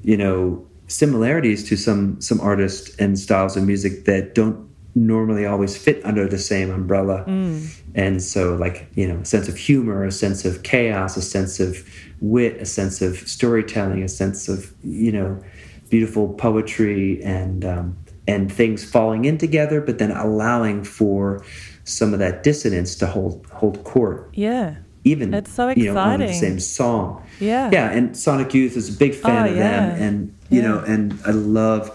you 0.03 0.15
know, 0.15 0.65
similarities 0.87 1.67
to 1.69 1.75
some 1.75 2.21
some 2.21 2.39
artists 2.39 2.95
and 2.97 3.17
styles 3.17 3.57
of 3.57 3.63
music 3.63 4.05
that 4.05 4.35
don't 4.35 4.69
normally 4.95 5.45
always 5.45 5.75
fit 5.75 6.03
under 6.05 6.27
the 6.27 6.37
same 6.37 6.69
umbrella. 6.69 7.25
Mm. 7.27 7.75
And 7.95 8.21
so, 8.21 8.55
like, 8.55 8.87
you 8.95 9.07
know, 9.07 9.19
a 9.19 9.25
sense 9.25 9.47
of 9.47 9.57
humor, 9.57 10.03
a 10.03 10.11
sense 10.11 10.45
of 10.45 10.63
chaos, 10.63 11.17
a 11.17 11.21
sense 11.21 11.59
of 11.59 11.87
wit, 12.21 12.57
a 12.61 12.65
sense 12.65 13.01
of 13.01 13.17
storytelling, 13.27 14.03
a 14.03 14.07
sense 14.07 14.47
of, 14.47 14.73
you 14.83 15.11
know, 15.11 15.41
beautiful 15.89 16.33
poetry 16.33 17.21
and 17.23 17.65
um, 17.65 17.97
and 18.27 18.51
things 18.51 18.83
falling 18.89 19.25
in 19.25 19.37
together, 19.37 19.81
but 19.81 19.99
then 19.99 20.11
allowing 20.11 20.83
for 20.83 21.43
some 21.83 22.13
of 22.13 22.19
that 22.19 22.43
dissonance 22.43 22.95
to 22.95 23.07
hold 23.07 23.45
hold 23.47 23.83
court. 23.83 24.29
Yeah. 24.33 24.75
Even 25.05 25.33
it's 25.33 25.51
so 25.51 25.67
exciting. 25.67 25.83
You 25.83 25.93
know, 25.93 25.99
on 25.99 26.19
the 26.19 26.33
same 26.33 26.59
song. 26.59 27.27
Yeah. 27.39 27.69
Yeah, 27.73 27.91
and 27.91 28.15
Sonic 28.15 28.53
Youth 28.53 28.77
is 28.77 28.95
a 28.95 28.97
big 28.97 29.13
fan 29.13 29.47
oh, 29.47 29.51
of 29.51 29.57
yeah. 29.57 29.89
them, 29.89 30.01
and 30.01 30.37
you 30.49 30.61
yeah. 30.61 30.67
know, 30.67 30.79
and 30.79 31.19
I 31.25 31.31
love 31.31 31.91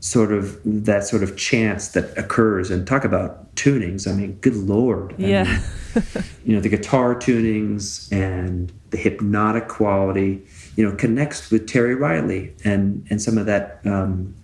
sort 0.00 0.32
of 0.32 0.58
that 0.64 1.04
sort 1.04 1.22
of 1.22 1.36
chance 1.36 1.88
that 1.88 2.16
occurs 2.16 2.70
and 2.70 2.86
talk 2.86 3.04
about 3.04 3.54
tunings. 3.54 4.10
I 4.10 4.14
mean, 4.14 4.32
good 4.40 4.56
lord. 4.56 5.14
I 5.18 5.22
yeah. 5.22 5.44
Mean, 5.44 6.04
you 6.44 6.54
know, 6.54 6.60
the 6.60 6.70
guitar 6.70 7.14
tunings 7.14 8.10
and 8.10 8.72
the 8.90 8.96
hypnotic 8.96 9.68
quality, 9.68 10.42
you 10.76 10.88
know, 10.88 10.96
connects 10.96 11.50
with 11.50 11.68
Terry 11.68 11.94
Riley 11.94 12.54
and 12.64 13.06
and 13.10 13.20
some 13.20 13.36
of 13.36 13.46
that 13.46 13.80
um, 13.84 14.34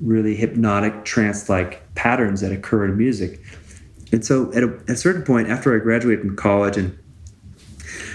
really 0.00 0.36
hypnotic 0.36 1.04
trance-like 1.04 1.94
patterns 1.94 2.40
that 2.40 2.52
occur 2.52 2.84
in 2.84 2.96
music. 2.96 3.40
And 4.12 4.24
so 4.24 4.52
at 4.52 4.62
a, 4.62 4.68
at 4.84 4.90
a 4.90 4.96
certain 4.96 5.22
point 5.22 5.48
after 5.48 5.74
I 5.74 5.82
graduated 5.82 6.24
from 6.24 6.36
college 6.36 6.76
and 6.76 6.96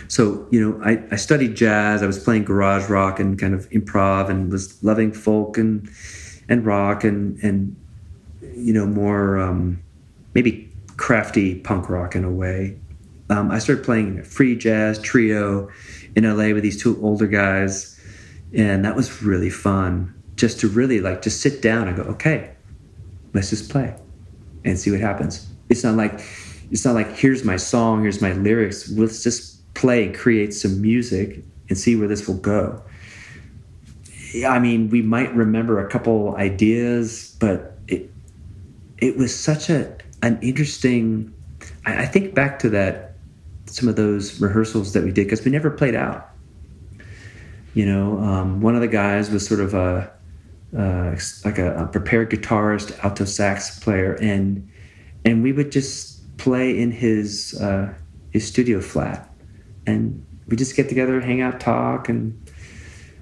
so 0.07 0.47
you 0.51 0.61
know 0.61 0.79
I, 0.85 1.03
I 1.11 1.15
studied 1.15 1.55
jazz 1.55 2.03
i 2.03 2.05
was 2.05 2.23
playing 2.23 2.43
garage 2.43 2.87
rock 2.91 3.19
and 3.19 3.39
kind 3.39 3.55
of 3.55 3.67
improv 3.71 4.29
and 4.29 4.51
was 4.51 4.81
loving 4.83 5.11
folk 5.11 5.57
and 5.57 5.89
and 6.49 6.65
rock 6.65 7.03
and 7.03 7.37
and 7.43 7.75
you 8.55 8.73
know 8.73 8.85
more 8.85 9.39
um, 9.39 9.81
maybe 10.33 10.69
crafty 10.97 11.55
punk 11.55 11.89
rock 11.89 12.15
in 12.15 12.23
a 12.23 12.31
way 12.31 12.77
um, 13.29 13.51
i 13.51 13.59
started 13.59 13.83
playing 13.83 14.23
free 14.23 14.55
jazz 14.55 14.99
trio 14.99 15.69
in 16.15 16.23
la 16.23 16.53
with 16.53 16.63
these 16.63 16.81
two 16.81 17.01
older 17.01 17.27
guys 17.27 17.99
and 18.53 18.85
that 18.85 18.95
was 18.95 19.21
really 19.21 19.49
fun 19.49 20.13
just 20.35 20.59
to 20.59 20.67
really 20.67 20.99
like 20.99 21.21
just 21.21 21.41
sit 21.41 21.61
down 21.61 21.87
and 21.87 21.97
go, 21.97 22.03
okay, 22.03 22.51
let's 23.33 23.49
just 23.49 23.69
play 23.69 23.95
and 24.63 24.77
see 24.77 24.91
what 24.91 24.99
happens. 24.99 25.47
It's 25.69 25.83
not 25.83 25.95
like 25.95 26.21
it's 26.71 26.83
not 26.83 26.95
like 26.95 27.15
here's 27.15 27.43
my 27.43 27.57
song, 27.57 28.01
here's 28.01 28.21
my 28.21 28.33
lyrics. 28.33 28.89
Let's 28.91 29.23
just 29.23 29.73
play 29.73 30.05
and 30.05 30.15
create 30.15 30.53
some 30.53 30.81
music 30.81 31.43
and 31.69 31.77
see 31.77 31.95
where 31.95 32.07
this 32.07 32.27
will 32.27 32.37
go. 32.37 32.81
I 34.43 34.59
mean, 34.59 34.89
we 34.89 35.01
might 35.01 35.33
remember 35.35 35.85
a 35.85 35.89
couple 35.89 36.35
ideas, 36.35 37.35
but 37.39 37.77
it 37.87 38.11
it 38.97 39.17
was 39.17 39.37
such 39.37 39.69
a 39.69 39.95
an 40.21 40.39
interesting. 40.41 41.33
I, 41.85 42.03
I 42.03 42.05
think 42.05 42.33
back 42.33 42.59
to 42.59 42.69
that 42.71 43.15
some 43.67 43.89
of 43.89 43.95
those 43.95 44.39
rehearsals 44.39 44.93
that 44.93 45.03
we 45.03 45.11
did 45.11 45.25
because 45.25 45.43
we 45.43 45.51
never 45.51 45.69
played 45.69 45.95
out. 45.95 46.29
You 47.73 47.85
know, 47.85 48.19
um, 48.19 48.61
one 48.61 48.75
of 48.75 48.81
the 48.81 48.87
guys 48.87 49.29
was 49.29 49.45
sort 49.45 49.59
of 49.59 49.73
a 49.73 50.11
uh, 50.77 51.15
like 51.43 51.57
a, 51.57 51.83
a, 51.83 51.87
prepared 51.87 52.29
guitarist, 52.31 52.97
alto 53.03 53.25
sax 53.25 53.79
player, 53.79 54.13
and 54.15 54.69
and 55.23 55.43
we 55.43 55.51
would 55.51 55.71
just 55.71 56.37
play 56.37 56.77
in 56.77 56.91
his 56.91 57.59
uh, 57.61 57.93
his 58.31 58.47
studio 58.47 58.81
flat, 58.81 59.29
and 59.85 60.25
we 60.47 60.55
just 60.55 60.75
get 60.75 60.89
together, 60.89 61.19
hang 61.21 61.41
out, 61.41 61.59
talk, 61.59 62.09
and 62.09 62.49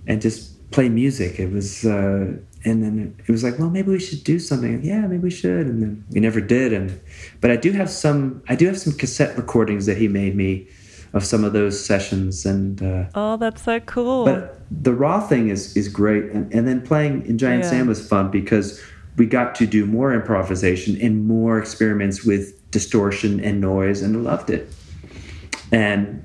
and 0.07 0.21
just 0.21 0.52
play 0.73 0.89
music. 0.89 1.39
It 1.39 1.51
was, 1.51 1.85
uh, 1.85 2.35
and 2.65 2.83
then 2.83 3.15
it 3.27 3.31
was 3.31 3.43
like, 3.43 3.59
well, 3.59 3.69
maybe 3.69 3.91
we 3.91 3.99
should 3.99 4.23
do 4.23 4.39
something. 4.39 4.83
Yeah, 4.83 5.01
maybe 5.01 5.23
we 5.23 5.31
should. 5.31 5.67
And 5.67 5.81
then 5.81 6.05
we 6.09 6.19
never 6.19 6.41
did. 6.41 6.73
And 6.73 6.99
but 7.39 7.51
I 7.51 7.55
do 7.55 7.71
have 7.71 7.89
some, 7.89 8.43
I 8.49 8.55
do 8.55 8.65
have 8.67 8.79
some 8.79 8.93
cassette 8.93 9.37
recordings 9.37 9.85
that 9.85 9.97
he 9.97 10.07
made 10.07 10.35
me 10.35 10.67
of 11.13 11.23
some 11.23 11.43
of 11.43 11.53
those 11.53 11.83
sessions. 11.83 12.45
And 12.45 12.81
uh, 12.81 13.05
oh, 13.15 13.37
that's 13.37 13.61
so 13.61 13.79
cool. 13.81 14.25
But 14.25 14.59
the 14.71 14.93
raw 14.93 15.21
thing 15.21 15.49
is 15.49 15.77
is 15.77 15.87
great. 15.87 16.25
And, 16.25 16.51
and 16.53 16.67
then 16.67 16.81
playing 16.81 17.25
in 17.25 17.37
Giant 17.37 17.63
yeah. 17.63 17.69
Sand 17.69 17.87
was 17.87 18.05
fun 18.05 18.31
because 18.31 18.81
we 19.17 19.27
got 19.27 19.53
to 19.55 19.67
do 19.67 19.85
more 19.85 20.11
improvisation 20.11 20.99
and 20.99 21.27
more 21.27 21.59
experiments 21.59 22.25
with 22.25 22.59
distortion 22.71 23.39
and 23.39 23.61
noise, 23.61 24.01
and 24.01 24.15
I 24.15 24.19
loved 24.19 24.49
it. 24.49 24.67
And 25.71 26.23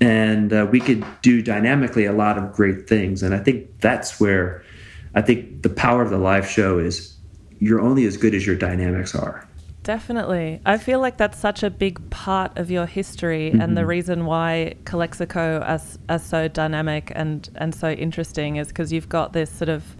and 0.00 0.52
uh, 0.52 0.66
we 0.70 0.80
could 0.80 1.04
do 1.22 1.42
dynamically 1.42 2.04
a 2.04 2.12
lot 2.12 2.38
of 2.38 2.52
great 2.52 2.88
things. 2.88 3.22
And 3.22 3.34
I 3.34 3.38
think 3.38 3.80
that's 3.80 4.20
where 4.20 4.62
I 5.14 5.22
think 5.22 5.62
the 5.62 5.70
power 5.70 6.02
of 6.02 6.10
the 6.10 6.18
live 6.18 6.48
show 6.48 6.78
is 6.78 7.16
you're 7.58 7.80
only 7.80 8.04
as 8.04 8.16
good 8.16 8.34
as 8.34 8.46
your 8.46 8.56
dynamics 8.56 9.14
are. 9.14 9.48
Definitely. 9.82 10.60
I 10.66 10.78
feel 10.78 10.98
like 10.98 11.16
that's 11.16 11.38
such 11.38 11.62
a 11.62 11.70
big 11.70 12.10
part 12.10 12.58
of 12.58 12.72
your 12.72 12.86
history 12.86 13.50
mm-hmm. 13.50 13.60
and 13.60 13.76
the 13.76 13.82
mm-hmm. 13.82 13.90
reason 13.90 14.26
why 14.26 14.74
Calexico 14.84 15.62
is, 15.62 15.96
are 16.08 16.18
so 16.18 16.48
dynamic 16.48 17.12
and, 17.14 17.48
and 17.54 17.72
so 17.72 17.90
interesting 17.90 18.56
is 18.56 18.68
because 18.68 18.92
you've 18.92 19.08
got 19.08 19.32
this 19.32 19.48
sort 19.48 19.68
of 19.68 19.96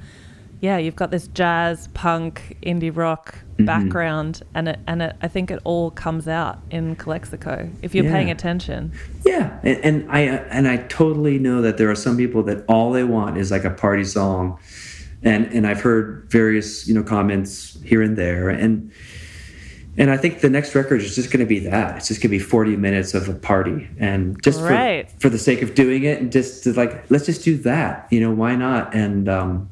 yeah, 0.60 0.78
you've 0.78 0.96
got 0.96 1.10
this 1.10 1.28
jazz, 1.28 1.88
punk, 1.88 2.56
indie 2.62 2.94
rock 2.94 3.34
mm-hmm. 3.34 3.66
background, 3.66 4.42
and 4.54 4.68
it, 4.68 4.78
and 4.86 5.02
it, 5.02 5.16
I 5.20 5.28
think 5.28 5.50
it 5.50 5.60
all 5.64 5.90
comes 5.90 6.26
out 6.26 6.60
in 6.70 6.96
Calexico 6.96 7.68
if 7.82 7.94
you're 7.94 8.06
yeah. 8.06 8.12
paying 8.12 8.30
attention. 8.30 8.92
Yeah, 9.24 9.58
and, 9.62 9.78
and, 9.84 10.10
I 10.12 10.20
and 10.20 10.66
I 10.66 10.78
totally 10.78 11.38
know 11.38 11.60
that 11.62 11.76
there 11.76 11.90
are 11.90 11.96
some 11.96 12.16
people 12.16 12.42
that 12.44 12.64
all 12.68 12.92
they 12.92 13.04
want 13.04 13.36
is 13.36 13.50
like 13.50 13.64
a 13.64 13.70
party 13.70 14.04
song, 14.04 14.58
and 15.22 15.46
and 15.46 15.66
I've 15.66 15.80
heard 15.80 16.26
various 16.30 16.88
you 16.88 16.94
know 16.94 17.02
comments 17.02 17.78
here 17.84 18.00
and 18.00 18.16
there, 18.16 18.48
and 18.48 18.90
and 19.98 20.10
I 20.10 20.16
think 20.16 20.40
the 20.40 20.50
next 20.50 20.74
record 20.74 21.02
is 21.02 21.14
just 21.14 21.30
going 21.30 21.40
to 21.40 21.46
be 21.46 21.58
that. 21.60 21.98
It's 21.98 22.08
just 22.08 22.20
going 22.20 22.30
to 22.30 22.36
be 22.36 22.38
40 22.38 22.76
minutes 22.76 23.14
of 23.14 23.28
a 23.28 23.34
party, 23.34 23.88
and 23.98 24.42
just 24.42 24.60
right. 24.60 25.10
for, 25.12 25.20
for 25.20 25.28
the 25.28 25.38
sake 25.38 25.60
of 25.60 25.74
doing 25.74 26.04
it, 26.04 26.20
and 26.20 26.32
just 26.32 26.64
to 26.64 26.72
like 26.72 27.10
let's 27.10 27.26
just 27.26 27.44
do 27.44 27.58
that. 27.58 28.06
You 28.10 28.20
know, 28.20 28.30
why 28.30 28.56
not? 28.56 28.94
And 28.94 29.28
um, 29.28 29.68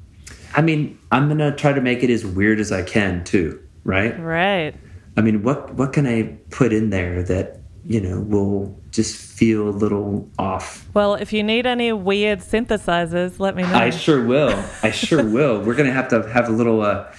I 0.55 0.63
mean, 0.63 0.99
I'm 1.11 1.29
gonna 1.29 1.55
try 1.55 1.73
to 1.73 1.81
make 1.81 2.03
it 2.03 2.11
as 2.11 2.25
weird 2.25 2.61
as 2.61 2.71
I 2.73 2.83
can 2.83 3.25
too, 3.25 3.61
right? 3.85 4.19
Right. 4.21 4.75
I 5.17 5.21
mean, 5.21 5.43
what 5.43 5.75
what 5.75 5.93
can 5.93 6.07
I 6.07 6.37
put 6.51 6.73
in 6.73 6.91
there 6.91 7.23
that 7.25 7.61
you 7.85 8.01
know 8.01 8.21
will 8.21 8.79
just 8.91 9.17
feel 9.17 9.69
a 9.69 9.71
little 9.71 10.29
off? 10.39 10.89
Well, 10.95 11.15
if 11.15 11.33
you 11.33 11.43
need 11.43 11.67
any 11.67 11.93
weird 11.93 12.39
synthesizers, 12.39 13.41
let 13.41 13.57
me 13.57 13.65
know. 13.65 13.75
I 13.75 13.91
sure 13.91 14.25
will. 14.25 14.65
I 14.83 14.91
sure 14.91 15.25
will. 15.39 15.61
We're 15.63 15.75
gonna 15.75 15.93
have 15.93 16.09
to 16.09 16.29
have 16.31 16.49
a 16.49 16.53
little 16.53 16.83
uh, 16.83 17.13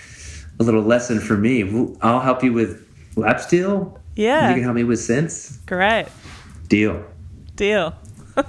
a 0.59 0.63
little 0.63 0.81
lesson 0.81 1.19
for 1.19 1.35
me. 1.37 1.95
I'll 2.01 2.21
help 2.21 2.43
you 2.43 2.53
with 2.53 2.87
lap 3.15 3.39
steel. 3.41 3.99
Yeah. 4.15 4.49
You 4.49 4.55
can 4.55 4.63
help 4.63 4.75
me 4.75 4.85
with 4.85 4.99
synths. 4.99 5.65
Great. 5.65 6.07
Deal. 6.69 7.03
Deal. 7.55 7.93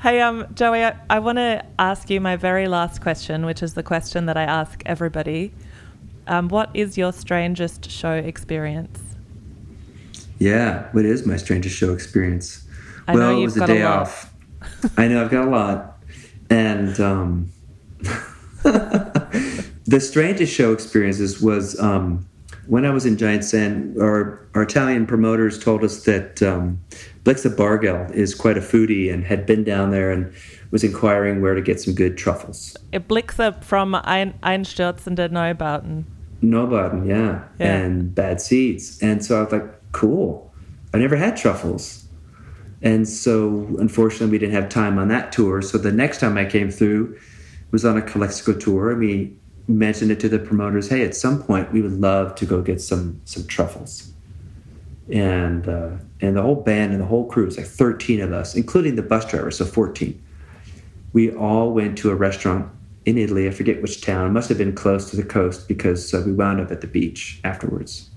Hey, 0.00 0.20
um, 0.20 0.46
Joey, 0.54 0.84
I, 0.84 0.96
I 1.10 1.18
want 1.18 1.38
to 1.38 1.64
ask 1.76 2.08
you 2.08 2.20
my 2.20 2.36
very 2.36 2.68
last 2.68 3.00
question, 3.00 3.44
which 3.44 3.64
is 3.64 3.74
the 3.74 3.82
question 3.82 4.26
that 4.26 4.36
I 4.36 4.44
ask 4.44 4.80
everybody. 4.86 5.52
Um, 6.28 6.48
what 6.48 6.70
is 6.72 6.96
your 6.96 7.12
strangest 7.12 7.90
show 7.90 8.12
experience? 8.12 9.00
Yeah, 10.38 10.88
what 10.92 11.04
is 11.04 11.26
my 11.26 11.36
strangest 11.36 11.76
show 11.76 11.92
experience? 11.92 12.64
I 13.08 13.14
well, 13.16 13.36
it 13.36 13.42
was 13.42 13.56
a 13.56 13.66
day 13.66 13.82
a 13.82 13.86
off. 13.86 14.32
I 14.96 15.08
know 15.08 15.20
I've 15.24 15.32
got 15.32 15.48
a 15.48 15.50
lot, 15.50 15.98
and 16.48 17.00
um, 17.00 17.50
the 18.62 19.98
strangest 19.98 20.54
show 20.54 20.72
experiences 20.72 21.42
was 21.42 21.76
um, 21.80 22.24
when 22.68 22.86
I 22.86 22.90
was 22.90 23.04
in 23.04 23.16
Giant 23.16 23.42
Sand. 23.42 24.00
Our, 24.00 24.46
our 24.54 24.62
Italian 24.62 25.06
promoters 25.06 25.58
told 25.58 25.82
us 25.82 26.04
that 26.04 26.40
um, 26.40 26.80
Blixa 27.24 27.54
Bargeld 27.54 28.12
is 28.12 28.34
quite 28.34 28.56
a 28.56 28.60
foodie 28.60 29.12
and 29.12 29.24
had 29.24 29.46
been 29.46 29.64
down 29.64 29.90
there 29.90 30.10
and 30.10 30.32
was 30.70 30.84
inquiring 30.84 31.40
where 31.42 31.54
to 31.54 31.60
get 31.60 31.80
some 31.80 31.94
good 31.94 32.16
truffles. 32.16 32.76
Blixa 32.92 33.62
from 33.62 33.94
Ein 33.94 34.34
Einstürzende 34.42 35.28
Neubauten. 35.30 36.04
Neubauten, 36.42 37.06
yeah. 37.06 37.44
yeah. 37.58 37.76
And 37.76 38.14
Bad 38.14 38.40
Seeds. 38.40 38.98
And 39.02 39.24
so 39.24 39.38
I 39.38 39.42
was 39.42 39.52
like, 39.52 39.92
cool. 39.92 40.52
I 40.94 40.98
never 40.98 41.16
had 41.16 41.36
truffles. 41.36 42.04
And 42.80 43.08
so 43.08 43.66
unfortunately 43.78 44.30
we 44.30 44.38
didn't 44.38 44.54
have 44.54 44.68
time 44.68 44.98
on 44.98 45.08
that 45.08 45.32
tour. 45.32 45.62
So 45.62 45.78
the 45.78 45.92
next 45.92 46.20
time 46.20 46.38
I 46.38 46.44
came 46.44 46.70
through 46.70 47.18
was 47.72 47.84
on 47.84 47.96
a 47.96 48.02
Calexico 48.02 48.52
tour 48.58 48.92
and 48.92 49.00
we 49.00 49.36
mentioned 49.66 50.10
it 50.10 50.20
to 50.20 50.28
the 50.28 50.38
promoters, 50.38 50.88
hey, 50.88 51.04
at 51.04 51.14
some 51.14 51.42
point 51.42 51.72
we 51.72 51.82
would 51.82 52.00
love 52.00 52.34
to 52.36 52.46
go 52.46 52.62
get 52.62 52.80
some 52.80 53.20
some 53.24 53.46
truffles 53.46 54.12
and 55.10 55.68
uh, 55.68 55.90
and 56.20 56.36
the 56.36 56.42
whole 56.42 56.56
band 56.56 56.92
and 56.92 57.00
the 57.00 57.06
whole 57.06 57.26
crew 57.26 57.44
was 57.44 57.56
like 57.56 57.66
13 57.66 58.20
of 58.20 58.32
us, 58.32 58.54
including 58.54 58.96
the 58.96 59.02
bus 59.02 59.24
driver, 59.24 59.50
so 59.50 59.64
14. 59.64 60.20
We 61.12 61.32
all 61.32 61.72
went 61.72 61.96
to 61.98 62.10
a 62.10 62.14
restaurant 62.14 62.70
in 63.06 63.16
Italy. 63.16 63.48
I 63.48 63.50
forget 63.50 63.80
which 63.80 64.00
town. 64.02 64.26
It 64.26 64.30
must 64.30 64.48
have 64.48 64.58
been 64.58 64.74
close 64.74 65.10
to 65.10 65.16
the 65.16 65.22
coast 65.22 65.68
because 65.68 66.12
uh, 66.12 66.22
we 66.26 66.32
wound 66.32 66.60
up 66.60 66.70
at 66.70 66.80
the 66.80 66.86
beach 66.86 67.40
afterwards. 67.44 68.10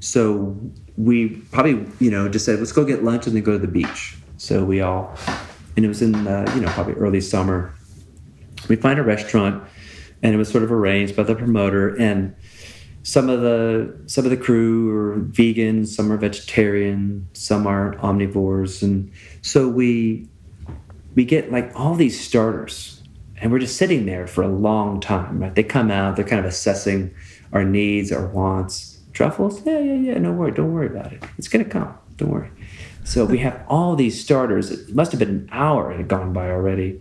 So 0.00 0.56
we 0.96 1.28
probably, 1.52 1.86
you 2.00 2.10
know, 2.10 2.28
just 2.28 2.44
said, 2.44 2.58
let's 2.58 2.72
go 2.72 2.84
get 2.84 3.04
lunch 3.04 3.26
and 3.26 3.36
then 3.36 3.42
go 3.42 3.52
to 3.52 3.58
the 3.58 3.68
beach. 3.68 4.16
So 4.36 4.64
we 4.64 4.80
all, 4.80 5.16
and 5.76 5.84
it 5.84 5.88
was 5.88 6.02
in, 6.02 6.14
uh, 6.26 6.50
you 6.54 6.60
know, 6.60 6.68
probably 6.70 6.94
early 6.94 7.20
summer. 7.20 7.74
We 8.68 8.76
find 8.76 8.98
a 8.98 9.02
restaurant, 9.02 9.62
and 10.22 10.34
it 10.34 10.38
was 10.38 10.48
sort 10.48 10.64
of 10.64 10.72
arranged 10.72 11.16
by 11.16 11.24
the 11.24 11.34
promoter, 11.34 11.94
and 11.96 12.34
some 13.08 13.30
of 13.30 13.40
the 13.40 13.90
some 14.04 14.26
of 14.26 14.30
the 14.30 14.36
crew 14.36 14.94
are 14.94 15.14
vegan, 15.16 15.86
some 15.86 16.12
are 16.12 16.18
vegetarian, 16.18 17.26
some 17.32 17.66
are 17.66 17.94
omnivores, 18.02 18.82
and 18.82 19.10
so 19.40 19.66
we 19.66 20.28
we 21.14 21.24
get 21.24 21.50
like 21.50 21.72
all 21.74 21.94
these 21.94 22.20
starters, 22.20 23.02
and 23.40 23.50
we're 23.50 23.60
just 23.60 23.78
sitting 23.78 24.04
there 24.04 24.26
for 24.26 24.42
a 24.42 24.48
long 24.48 25.00
time. 25.00 25.40
Right? 25.40 25.54
They 25.54 25.62
come 25.62 25.90
out, 25.90 26.16
they're 26.16 26.24
kind 26.26 26.38
of 26.38 26.44
assessing 26.44 27.14
our 27.54 27.64
needs, 27.64 28.12
our 28.12 28.26
wants. 28.26 28.98
Truffles, 29.14 29.64
yeah, 29.64 29.78
yeah, 29.78 29.94
yeah. 29.94 30.18
No 30.18 30.32
worry, 30.32 30.52
don't 30.52 30.74
worry 30.74 30.88
about 30.88 31.10
it. 31.14 31.24
It's 31.38 31.48
gonna 31.48 31.64
come. 31.64 31.96
Don't 32.18 32.28
worry. 32.28 32.50
So 33.04 33.24
we 33.24 33.38
have 33.38 33.64
all 33.68 33.96
these 33.96 34.22
starters. 34.22 34.70
It 34.70 34.94
must 34.94 35.12
have 35.12 35.18
been 35.18 35.30
an 35.30 35.48
hour 35.50 35.94
had 35.94 36.08
gone 36.08 36.34
by 36.34 36.50
already, 36.50 37.00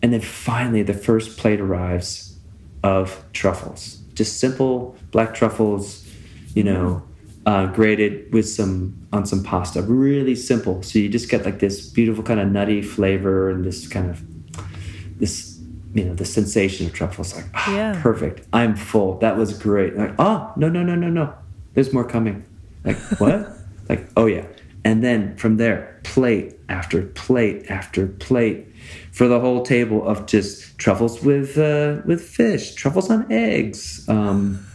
and 0.00 0.12
then 0.12 0.20
finally 0.20 0.84
the 0.84 0.94
first 0.94 1.36
plate 1.36 1.60
arrives 1.60 2.38
of 2.84 3.24
truffles 3.32 4.03
just 4.14 4.38
simple 4.38 4.96
black 5.10 5.34
truffles, 5.34 6.06
you 6.54 6.64
know, 6.64 7.02
uh, 7.46 7.66
grated 7.66 8.32
with 8.32 8.48
some 8.48 9.06
on 9.12 9.26
some 9.26 9.42
pasta. 9.42 9.82
Really 9.82 10.34
simple. 10.34 10.82
So 10.82 10.98
you 10.98 11.08
just 11.08 11.28
get 11.28 11.44
like 11.44 11.58
this 11.58 11.88
beautiful 11.88 12.24
kind 12.24 12.40
of 12.40 12.50
nutty 12.50 12.82
flavor 12.82 13.50
and 13.50 13.64
this 13.64 13.86
kind 13.86 14.10
of 14.10 14.22
this 15.18 15.60
you 15.94 16.04
know 16.04 16.14
the 16.14 16.24
sensation 16.24 16.86
of 16.86 16.92
truffles. 16.92 17.34
Like 17.34 17.46
oh, 17.54 17.74
yeah. 17.74 18.00
perfect. 18.02 18.46
I'm 18.52 18.76
full. 18.76 19.18
That 19.18 19.36
was 19.36 19.56
great. 19.56 19.96
Like 19.96 20.14
oh 20.18 20.52
no 20.56 20.68
no 20.68 20.82
no 20.82 20.94
no 20.94 21.08
no. 21.08 21.34
There's 21.74 21.92
more 21.92 22.04
coming. 22.04 22.44
Like 22.84 22.96
what? 23.18 23.50
like 23.88 24.08
oh 24.16 24.26
yeah. 24.26 24.46
And 24.84 25.02
then 25.02 25.36
from 25.36 25.56
there, 25.56 26.00
plate 26.04 26.54
after 26.68 27.02
plate 27.02 27.70
after 27.70 28.06
plate 28.06 28.66
for 29.14 29.28
the 29.28 29.38
whole 29.38 29.62
table 29.62 30.04
of 30.06 30.26
just 30.26 30.76
truffles 30.76 31.22
with 31.22 31.56
uh, 31.56 32.02
with 32.04 32.20
fish, 32.20 32.74
truffles 32.74 33.08
on 33.10 33.30
eggs. 33.30 34.06
Um, 34.08 34.66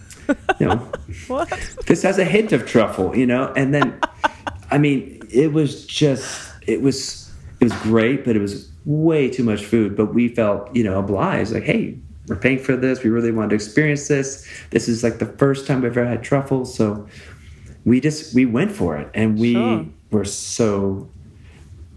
you 0.59 0.67
know, 0.67 0.77
what? 1.27 1.49
This 1.85 2.03
has 2.03 2.17
a 2.17 2.23
hint 2.23 2.53
of 2.53 2.65
truffle, 2.65 3.15
you 3.15 3.27
know, 3.27 3.51
and 3.57 3.73
then, 3.73 3.99
I 4.71 4.77
mean, 4.77 5.21
it 5.29 5.51
was 5.51 5.85
just 5.85 6.53
it 6.65 6.81
was 6.81 7.29
it 7.59 7.65
was 7.65 7.73
great, 7.83 8.23
but 8.23 8.37
it 8.37 8.39
was 8.39 8.71
way 8.85 9.29
too 9.29 9.43
much 9.43 9.65
food. 9.65 9.97
But 9.97 10.13
we 10.13 10.29
felt, 10.29 10.73
you 10.73 10.85
know, 10.85 10.97
obliged, 10.97 11.51
like, 11.51 11.63
hey, 11.63 11.99
we're 12.27 12.37
paying 12.37 12.59
for 12.59 12.77
this. 12.77 13.03
We 13.03 13.09
really 13.09 13.33
wanted 13.33 13.49
to 13.49 13.55
experience 13.55 14.07
this. 14.07 14.47
This 14.69 14.87
is 14.87 15.03
like 15.03 15.19
the 15.19 15.25
first 15.25 15.67
time 15.67 15.81
we've 15.81 15.91
ever 15.97 16.07
had 16.07 16.23
truffles, 16.23 16.73
so 16.73 17.05
we 17.83 17.99
just 17.99 18.33
we 18.33 18.45
went 18.45 18.71
for 18.71 18.95
it, 18.95 19.09
and 19.13 19.37
we 19.37 19.53
sure. 19.55 19.85
were 20.11 20.25
so 20.25 21.09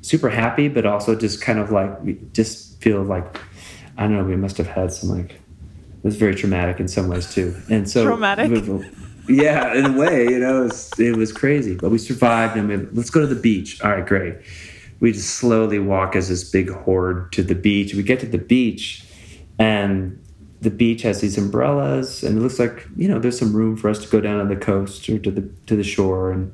super 0.03 0.29
happy, 0.29 0.69
but 0.69 0.85
also 0.85 1.15
just 1.15 1.41
kind 1.41 1.59
of 1.59 1.71
like 1.71 2.03
we 2.03 2.19
just 2.33 2.81
feel 2.83 3.03
like 3.03 3.41
I 3.97 4.03
don't 4.03 4.19
know. 4.19 4.25
We 4.25 4.37
must 4.37 4.59
have 4.59 4.67
had 4.67 4.93
some 4.93 5.09
like 5.09 5.33
it 5.33 6.05
was 6.05 6.17
very 6.17 6.35
traumatic 6.35 6.81
in 6.81 6.89
some 6.89 7.09
ways 7.09 7.33
too, 7.33 7.57
and 7.71 7.89
so 7.89 8.05
traumatic. 8.05 8.51
Yeah, 9.29 9.73
in 9.75 9.87
a 9.87 9.93
way, 9.93 10.25
you 10.25 10.41
know, 10.41 10.63
it 10.63 10.65
was, 10.65 10.91
it 10.99 11.17
was 11.17 11.33
crazy, 11.33 11.77
but 11.77 11.91
we 11.91 11.99
survived. 11.99 12.57
And 12.57 12.69
we, 12.69 12.77
let's 12.93 13.09
go 13.09 13.21
to 13.21 13.27
the 13.27 13.41
beach. 13.41 13.81
All 13.81 13.93
right, 13.93 14.05
great. 14.05 14.35
We 14.99 15.13
just 15.13 15.37
slowly 15.37 15.79
walk 15.79 16.17
as 16.17 16.29
this 16.29 16.43
big 16.43 16.71
horde 16.71 17.31
to 17.33 17.45
the 17.45 17.55
beach. 17.55 17.95
We 17.95 18.03
get 18.03 18.19
to 18.21 18.27
the 18.27 18.39
beach, 18.39 19.05
and 19.61 20.21
the 20.61 20.71
beach 20.71 21.03
has 21.03 21.21
these 21.21 21.39
umbrellas, 21.39 22.25
and 22.25 22.37
it 22.37 22.41
looks 22.41 22.59
like 22.59 22.87
you 22.97 23.07
know 23.07 23.21
there's 23.21 23.39
some 23.39 23.55
room 23.55 23.77
for 23.77 23.89
us 23.89 24.01
to 24.01 24.09
go 24.09 24.21
down 24.21 24.41
on 24.41 24.49
the 24.49 24.57
coast 24.57 25.09
or 25.09 25.19
to 25.21 25.31
the 25.31 25.49
to 25.67 25.77
the 25.77 25.85
shore 25.85 26.33
and 26.33 26.53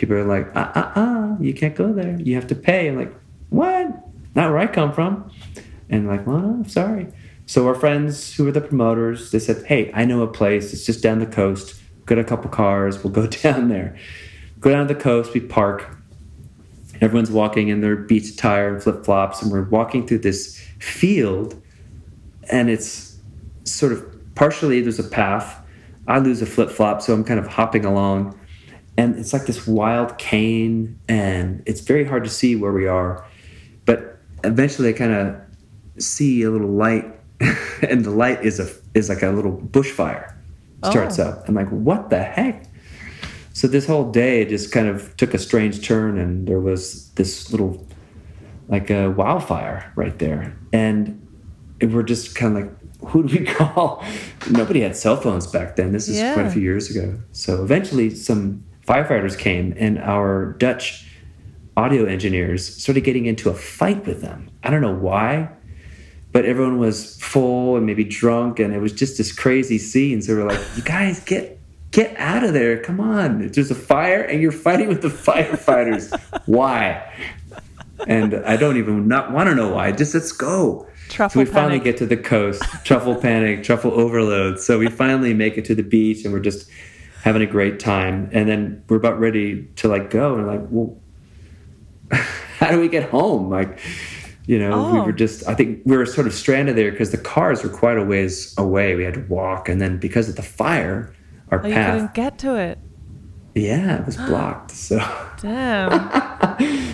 people 0.00 0.16
are 0.16 0.24
like, 0.24 0.48
uh 0.56 0.72
uh 0.74 0.92
uh, 0.96 1.36
you 1.38 1.52
can't 1.52 1.74
go 1.74 1.92
there. 1.92 2.18
You 2.18 2.34
have 2.34 2.46
to 2.46 2.54
pay. 2.54 2.88
I'm 2.88 2.96
like, 2.96 3.12
what? 3.50 3.86
Not 4.34 4.50
where 4.50 4.58
I 4.58 4.66
come 4.66 4.92
from. 4.92 5.30
And 5.90 6.08
like, 6.08 6.26
well, 6.26 6.38
I'm 6.38 6.68
sorry. 6.68 7.08
So 7.44 7.66
our 7.66 7.74
friends 7.74 8.34
who 8.34 8.44
were 8.44 8.52
the 8.52 8.62
promoters, 8.62 9.30
they 9.30 9.38
said, 9.38 9.66
hey, 9.66 9.90
I 9.92 10.04
know 10.06 10.22
a 10.22 10.26
place. 10.26 10.72
It's 10.72 10.86
just 10.86 11.02
down 11.02 11.18
the 11.18 11.26
coast. 11.26 11.80
Got 12.06 12.18
a 12.18 12.24
couple 12.24 12.50
cars. 12.50 13.04
We'll 13.04 13.12
go 13.12 13.26
down 13.44 13.68
there. 13.68 13.96
Go 14.58 14.70
down 14.70 14.88
to 14.88 14.94
the 14.94 15.00
coast. 15.00 15.34
We 15.34 15.40
park. 15.40 15.96
Everyone's 17.00 17.30
walking 17.30 17.68
in 17.68 17.80
their 17.80 17.96
beach 17.96 18.30
attire 18.30 18.74
and 18.74 18.82
flip 18.82 19.04
flops, 19.04 19.42
and 19.42 19.50
we're 19.50 19.62
walking 19.62 20.06
through 20.06 20.18
this 20.18 20.58
field, 20.78 21.60
and 22.50 22.68
it's 22.68 23.16
sort 23.64 23.92
of 23.92 24.34
partially 24.34 24.82
there's 24.82 24.98
a 24.98 25.04
path. 25.04 25.64
I 26.06 26.18
lose 26.18 26.42
a 26.42 26.46
flip 26.46 26.70
flop, 26.70 27.00
so 27.00 27.14
I'm 27.14 27.24
kind 27.24 27.40
of 27.40 27.46
hopping 27.46 27.86
along, 27.86 28.38
and 28.96 29.16
it's 29.16 29.32
like 29.32 29.46
this 29.46 29.66
wild 29.66 30.18
cane, 30.18 30.98
and 31.08 31.62
it's 31.66 31.80
very 31.80 32.04
hard 32.04 32.24
to 32.24 32.30
see 32.30 32.56
where 32.56 32.72
we 32.72 32.86
are. 32.86 33.24
But 33.86 34.18
eventually, 34.44 34.88
I 34.90 34.92
kind 34.92 35.12
of 35.12 35.36
see 36.02 36.42
a 36.42 36.50
little 36.50 36.68
light, 36.70 37.04
and 37.88 38.04
the 38.04 38.10
light 38.10 38.44
is 38.44 38.60
a 38.60 38.68
is 38.94 39.08
like 39.08 39.22
a 39.22 39.30
little 39.30 39.56
bushfire 39.56 40.34
starts 40.84 41.18
Oh. 41.18 41.24
up. 41.28 41.48
I'm 41.48 41.54
like, 41.54 41.68
what 41.68 42.10
the 42.10 42.22
heck? 42.22 42.64
So 43.52 43.68
this 43.68 43.86
whole 43.86 44.10
day 44.10 44.44
just 44.46 44.72
kind 44.72 44.88
of 44.88 45.14
took 45.16 45.34
a 45.34 45.38
strange 45.38 45.86
turn, 45.86 46.18
and 46.18 46.46
there 46.48 46.60
was 46.60 47.10
this 47.12 47.50
little 47.50 47.86
like 48.68 48.90
a 48.90 49.08
wildfire 49.10 49.92
right 49.96 50.18
there, 50.18 50.56
and 50.72 51.16
we're 51.82 52.02
just 52.02 52.34
kind 52.36 52.56
of 52.56 52.62
like, 52.64 53.10
who 53.10 53.26
do 53.26 53.38
we 53.40 53.44
call? 53.58 54.04
Nobody 54.50 54.80
had 54.80 54.94
cell 54.96 55.16
phones 55.16 55.46
back 55.46 55.76
then. 55.76 55.92
This 55.92 56.08
is 56.08 56.18
quite 56.34 56.46
a 56.46 56.50
few 56.50 56.62
years 56.62 56.90
ago. 56.94 57.18
So 57.32 57.62
eventually, 57.62 58.10
some 58.10 58.62
firefighters 58.90 59.38
came, 59.38 59.72
and 59.76 59.98
our 59.98 60.54
Dutch 60.54 61.06
audio 61.76 62.06
engineers 62.06 62.66
started 62.82 63.02
getting 63.02 63.26
into 63.26 63.48
a 63.48 63.54
fight 63.54 64.04
with 64.04 64.20
them. 64.20 64.50
I 64.64 64.70
don't 64.70 64.80
know 64.80 64.94
why, 64.94 65.48
but 66.32 66.44
everyone 66.44 66.78
was 66.78 67.16
full 67.20 67.76
and 67.76 67.86
maybe 67.86 68.02
drunk, 68.02 68.58
and 68.58 68.74
it 68.74 68.80
was 68.80 68.92
just 68.92 69.16
this 69.16 69.32
crazy 69.32 69.78
scene. 69.78 70.20
So 70.22 70.34
we're 70.34 70.48
like, 70.48 70.60
"You 70.76 70.82
guys, 70.82 71.20
get 71.20 71.60
get 71.92 72.16
out 72.18 72.42
of 72.42 72.52
there! 72.52 72.82
Come 72.82 72.98
on! 72.98 73.46
There's 73.48 73.70
a 73.70 73.76
fire, 73.76 74.22
and 74.22 74.42
you're 74.42 74.50
fighting 74.50 74.88
with 74.88 75.02
the 75.02 75.08
firefighters. 75.08 76.10
why?" 76.46 77.12
And 78.08 78.34
I 78.34 78.56
don't 78.56 78.76
even 78.76 79.06
not 79.06 79.30
want 79.30 79.48
to 79.50 79.54
know 79.54 79.72
why. 79.72 79.92
Just 79.92 80.14
let's 80.14 80.32
go. 80.32 80.88
Truffle 81.10 81.34
so 81.34 81.40
we 81.40 81.44
finally 81.44 81.80
get 81.80 81.96
to 81.98 82.06
the 82.06 82.16
coast. 82.16 82.62
Truffle 82.84 83.16
panic, 83.16 83.62
truffle 83.62 83.92
overload. 83.92 84.58
So 84.58 84.78
we 84.78 84.88
finally 84.88 85.34
make 85.34 85.58
it 85.58 85.64
to 85.66 85.74
the 85.76 85.82
beach, 85.82 86.24
and 86.24 86.32
we're 86.32 86.40
just 86.40 86.68
having 87.22 87.42
a 87.42 87.46
great 87.46 87.78
time. 87.80 88.28
And 88.32 88.48
then 88.48 88.82
we're 88.88 88.96
about 88.96 89.18
ready 89.20 89.64
to 89.76 89.88
like 89.88 90.10
go, 90.10 90.36
and 90.36 90.46
like, 90.46 90.60
well, 90.70 90.96
how 92.58 92.70
do 92.70 92.80
we 92.80 92.88
get 92.88 93.08
home? 93.10 93.48
Like, 93.50 93.78
you 94.46 94.58
know, 94.58 94.90
we 94.92 94.98
Oh. 94.98 95.04
were 95.04 95.12
just, 95.12 95.46
I 95.48 95.54
think 95.54 95.80
we 95.84 95.96
were 95.96 96.06
sort 96.06 96.26
of 96.26 96.34
stranded 96.34 96.76
there 96.76 96.90
because 96.90 97.10
the 97.10 97.18
cars 97.18 97.62
were 97.62 97.68
quite 97.70 97.98
a 97.98 98.04
ways 98.04 98.54
away. 98.58 98.94
We 98.96 99.04
had 99.04 99.14
to 99.14 99.20
walk. 99.28 99.68
And 99.68 99.80
then 99.80 99.98
because 99.98 100.28
of 100.28 100.36
the 100.36 100.42
fire, 100.42 101.12
our 101.50 101.62
Oh, 101.64 101.68
you 101.68 101.74
path, 101.74 101.92
couldn't 101.94 102.14
get 102.14 102.38
to 102.38 102.56
it. 102.56 102.78
yeah, 103.54 103.98
it 104.00 104.06
was 104.06 104.16
blocked. 104.16 104.70
So, 104.80 104.98
Damn. 105.40 105.90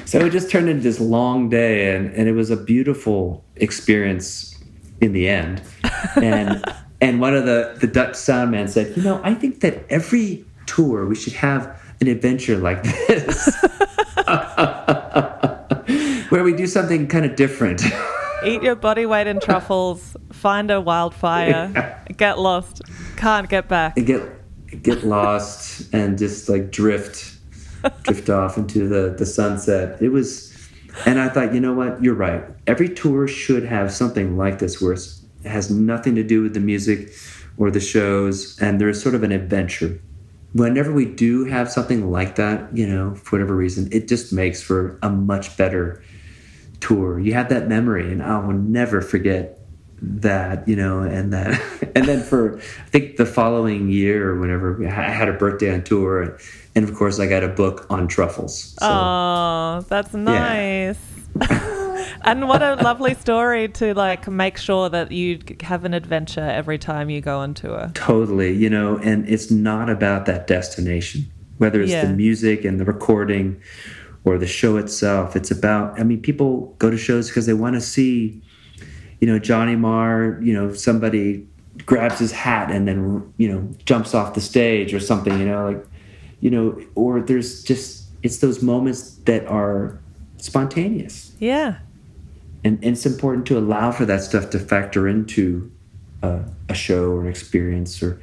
so 0.07 0.21
it 0.27 0.31
just 0.31 0.51
turned 0.51 0.69
into 0.69 0.83
this 0.83 1.01
long 1.01 1.49
day. 1.49 1.95
And, 1.95 2.13
and 2.15 2.29
it 2.29 2.33
was 2.33 2.51
a 2.51 2.57
beautiful 2.57 3.45
experience 3.57 4.55
in 5.01 5.13
the 5.13 5.29
end. 5.29 5.63
And, 6.17 6.63
and 7.01 7.21
one 7.21 7.35
of 7.35 7.45
the, 7.47 7.77
the 7.81 7.87
Dutch 7.87 8.17
sound 8.17 8.51
man 8.51 8.69
said, 8.69 8.97
you 8.97 9.03
know, 9.03 9.21
I 9.23 9.35
think 9.35 9.61
that 9.61 9.85
every 9.91 10.45
tour 10.67 11.07
we 11.07 11.15
should 11.15 11.35
have 11.35 11.81
an 12.01 12.09
adventure 12.09 12.57
like 12.57 12.83
this. 12.83 13.55
Where 16.31 16.43
we 16.43 16.55
do 16.55 16.67
something 16.67 17.07
kind 17.07 17.25
of 17.25 17.37
different. 17.37 17.83
Eat 18.45 18.63
your 18.63 18.75
body 18.75 19.07
weight 19.07 19.27
in 19.27 19.41
truffles, 19.41 20.17
find 20.33 20.71
a 20.71 20.81
wildfire, 20.81 22.03
get 22.17 22.39
lost, 22.39 22.83
can't 23.17 23.49
get 23.49 23.69
back. 23.69 23.97
and 23.97 24.07
get 24.07 24.23
get 24.83 25.05
lost 25.05 25.93
and 25.95 26.19
just 26.19 26.49
like 26.49 26.71
drift 26.71 27.37
drift 28.03 28.29
off 28.29 28.59
into 28.59 28.89
the 28.89 29.15
the 29.17 29.25
sunset 29.25 29.97
it 30.03 30.09
was 30.09 30.53
and 31.07 31.21
i 31.21 31.29
thought 31.29 31.55
you 31.55 31.61
know 31.61 31.73
what 31.73 32.03
you're 32.03 32.17
right 32.17 32.43
every 32.67 32.89
tour 32.89 33.29
should 33.29 33.65
have 33.65 33.93
something 33.93 34.37
like 34.37 34.59
this 34.59 34.83
where 34.83 34.93
it's- 34.93 35.23
it 35.47 35.51
has 35.51 35.71
nothing 35.71 36.15
to 36.17 36.23
do 36.25 36.43
with 36.43 36.55
the 36.55 36.61
music 36.61 37.13
or 37.57 37.71
the 37.71 37.81
shows 37.81 38.59
and 38.61 38.81
there's 38.81 39.01
sort 39.03 39.15
of 39.15 39.23
an 39.23 39.33
adventure. 39.33 40.01
Whenever 40.53 40.93
we 40.93 41.05
do 41.05 41.45
have 41.45 41.71
something 41.71 42.11
like 42.11 42.35
that 42.37 42.77
you 42.77 42.87
know 42.87 43.15
for 43.15 43.37
whatever 43.37 43.55
reason 43.55 43.89
it 43.93 44.09
just 44.09 44.33
makes 44.33 44.61
for 44.63 44.99
a 45.03 45.11
much 45.11 45.57
better 45.57 46.03
tour. 46.81 47.19
You 47.21 47.33
have 47.35 47.49
that 47.49 47.69
memory 47.69 48.13
and 48.13 48.23
i 48.23 48.39
will 48.39 48.53
never 48.55 49.01
forget 49.01 49.59
that 50.03 50.67
you 50.69 50.77
know 50.77 51.01
and 51.01 51.33
that 51.33 51.59
and 51.97 52.05
then 52.05 52.23
for 52.23 52.59
i 52.59 52.89
think 52.91 53.17
the 53.17 53.25
following 53.25 53.89
year 53.89 54.31
or 54.31 54.39
whenever 54.39 54.87
i 54.87 54.91
had 54.91 55.27
a 55.29 55.33
birthday 55.33 55.73
on 55.73 55.83
tour 55.83 56.37
and, 56.75 56.87
of 56.87 56.95
course 56.95 57.19
i 57.19 57.27
got 57.27 57.43
a 57.43 57.49
book 57.49 57.87
on 57.89 58.07
truffles 58.07 58.75
so 58.79 58.87
Oh, 58.87 59.85
that's 59.89 60.13
nice. 60.13 60.99
and 62.23 62.49
what 62.49 62.63
a 62.63 62.75
lovely 62.77 63.15
story 63.15 63.69
to 63.69 63.95
like 63.95 64.27
make 64.29 64.57
sure 64.57 64.89
that 64.89 65.13
you 65.13 65.39
have 65.63 65.85
an 65.85 65.95
adventure 65.95 66.41
every 66.41 66.79
time 66.79 67.11
you 67.11 67.21
go 67.21 67.39
on 67.39 67.55
tour. 67.55 67.91
totally 67.95 68.53
you 68.53 68.71
know 68.71 68.99
and 68.99 69.29
it's 69.29 69.51
not 69.51 69.89
about 69.91 70.27
that 70.27 70.47
destination 70.47 71.25
whether 71.59 71.81
it's 71.81 71.91
Yeah. 71.93 72.07
the 72.07 72.13
music 72.13 72.65
and 72.65 72.79
the 72.81 72.85
recording 72.85 73.61
or 74.25 74.39
the 74.39 74.47
show 74.47 74.77
itself 74.77 75.37
it's 75.37 75.51
about 75.51 75.99
i 75.99 76.03
mean 76.03 76.21
people 76.21 76.75
go 76.79 76.91
to 76.91 76.99
shows 76.99 77.29
because 77.29 77.47
they 77.47 77.55
want 77.55 77.75
to 77.75 77.81
see 77.81 78.43
you 79.21 79.27
know 79.27 79.39
johnny 79.39 79.77
marr 79.77 80.39
you 80.43 80.53
know 80.53 80.73
somebody 80.73 81.47
grabs 81.85 82.19
his 82.19 82.33
hat 82.33 82.71
and 82.71 82.89
then 82.89 83.33
you 83.37 83.49
know 83.51 83.69
jumps 83.85 84.15
off 84.15 84.35
the 84.35 84.41
stage 84.41 84.93
or 84.95 85.01
something 85.01 85.39
you 85.39 85.45
know 85.47 85.65
like 85.71 85.87
you 86.41 86.51
know 86.51 86.79
or 86.95 87.21
there's 87.21 87.63
just 87.63 88.05
it's 88.23 88.39
those 88.39 88.63
moments 88.63 89.17
that 89.27 89.47
are 89.47 89.99
spontaneous 90.39 91.33
Yeah. 91.39 91.77
And, 92.67 92.85
it's 92.85 93.07
important 93.07 93.47
to 93.47 93.59
allow 93.59 93.93
for 93.93 94.05
that 94.07 94.23
stuff 94.23 94.51
to 94.51 94.59
factor 94.59 95.07
into 95.09 95.71
a, 96.23 96.43
a 96.69 96.75
show 96.75 97.11
or 97.11 97.23
an 97.23 97.29
experience 97.29 98.03
or 98.03 98.21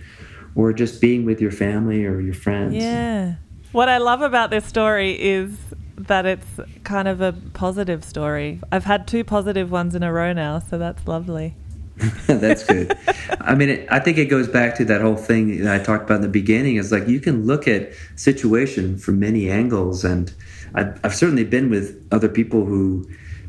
or 0.56 0.72
just 0.72 1.02
being 1.02 1.26
with 1.26 1.42
your 1.42 1.52
family 1.52 2.06
or 2.06 2.20
your 2.20 2.34
friends 2.34 2.76
Yeah. 2.76 3.36
What 3.72 3.90
I 3.90 3.98
love 3.98 4.22
about 4.22 4.52
this 4.52 4.66
story 4.66 5.20
is 5.20 5.58
that 5.98 6.28
it's 6.28 6.60
kind 6.84 7.08
of 7.08 7.22
a 7.22 7.34
positive 7.54 8.04
story. 8.04 8.60
I've 8.72 8.84
had 8.84 9.08
two 9.08 9.24
positive 9.24 9.72
ones 9.72 9.96
in 9.96 10.04
a 10.04 10.14
row 10.14 10.32
now, 10.34 10.60
so 10.60 10.78
that's 10.78 11.08
lovely. 11.08 11.56
that's 12.26 12.64
good 12.64 12.98
i 13.42 13.54
mean 13.54 13.70
it, 13.70 13.88
i 13.92 14.00
think 14.00 14.18
it 14.18 14.26
goes 14.26 14.48
back 14.48 14.76
to 14.76 14.84
that 14.84 15.00
whole 15.00 15.16
thing 15.16 15.64
that 15.64 15.80
i 15.80 15.84
talked 15.84 16.06
about 16.06 16.16
in 16.16 16.22
the 16.22 16.28
beginning 16.28 16.78
is 16.78 16.92
like 16.92 17.08
you 17.08 17.20
can 17.20 17.46
look 17.46 17.68
at 17.68 17.92
situation 18.16 18.98
from 18.98 19.20
many 19.20 19.48
angles 19.48 20.04
and 20.04 20.34
i've, 20.74 21.00
I've 21.04 21.14
certainly 21.14 21.44
been 21.44 21.70
with 21.70 22.04
other 22.12 22.28
people 22.28 22.66
who 22.66 23.08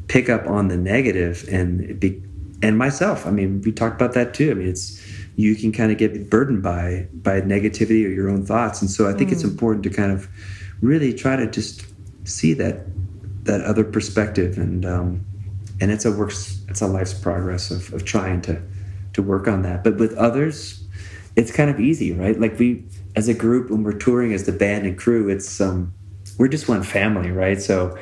pick 0.09 0.29
up 0.29 0.47
on 0.47 0.69
the 0.69 0.77
negative 0.77 1.47
and 1.51 1.99
be, 1.99 2.23
and 2.63 2.79
myself. 2.79 3.27
I 3.27 3.31
mean 3.31 3.63
we 3.63 3.73
talked 3.73 4.01
about 4.01 4.15
that 4.15 4.35
too. 4.35 4.51
I 4.51 4.55
mean 4.55 4.69
it's 4.69 5.01
you 5.37 5.55
can 5.57 5.73
kind 5.73 5.91
of 5.91 5.99
get 5.99 6.31
burdened 6.31 6.63
by 6.63 7.09
by 7.13 7.41
negativity 7.41 8.05
or 8.07 8.11
your 8.11 8.29
own 8.29 8.47
thoughts. 8.47 8.81
And 8.81 8.91
so 8.91 9.09
i 9.09 9.13
think 9.13 9.33
it's 9.33 9.45
important 9.45 9.83
to 9.85 9.91
kind 9.91 10.13
of 10.13 10.29
really 10.81 11.13
try 11.13 11.37
to 11.37 11.47
just 11.47 11.85
see 12.25 12.55
that 12.55 12.87
that 13.45 13.61
other 13.63 13.85
perspective. 13.85 14.59
And 14.59 14.85
um, 14.85 15.25
and 15.81 15.91
it's 15.91 16.05
a 16.05 16.13
works 16.13 16.63
it's 16.69 16.81
a 16.81 16.87
life's 16.87 17.15
progress 17.15 17.71
of, 17.71 17.93
of 17.93 18.05
trying 18.05 18.41
to 18.43 18.61
to 19.15 19.23
work 19.23 19.49
on 19.49 19.63
that. 19.63 19.85
But 19.85 19.97
with 19.97 20.15
others 20.15 20.81
it's 21.37 21.51
kind 21.51 21.69
of 21.69 21.81
easy 21.81 22.13
right? 22.13 22.39
Like 22.39 22.59
we 22.59 22.85
as 23.17 23.29
a 23.29 23.35
group 23.35 23.71
when 23.71 23.83
we're 23.83 23.93
touring 23.93 24.33
as 24.33 24.45
the 24.45 24.53
band 24.53 24.87
and 24.87 24.97
crew 24.97 25.29
it's 25.29 25.61
um 25.61 25.93
we're 26.39 26.49
just 26.49 26.69
one 26.69 26.83
family 26.83 27.31
right? 27.31 27.61
So 27.61 27.97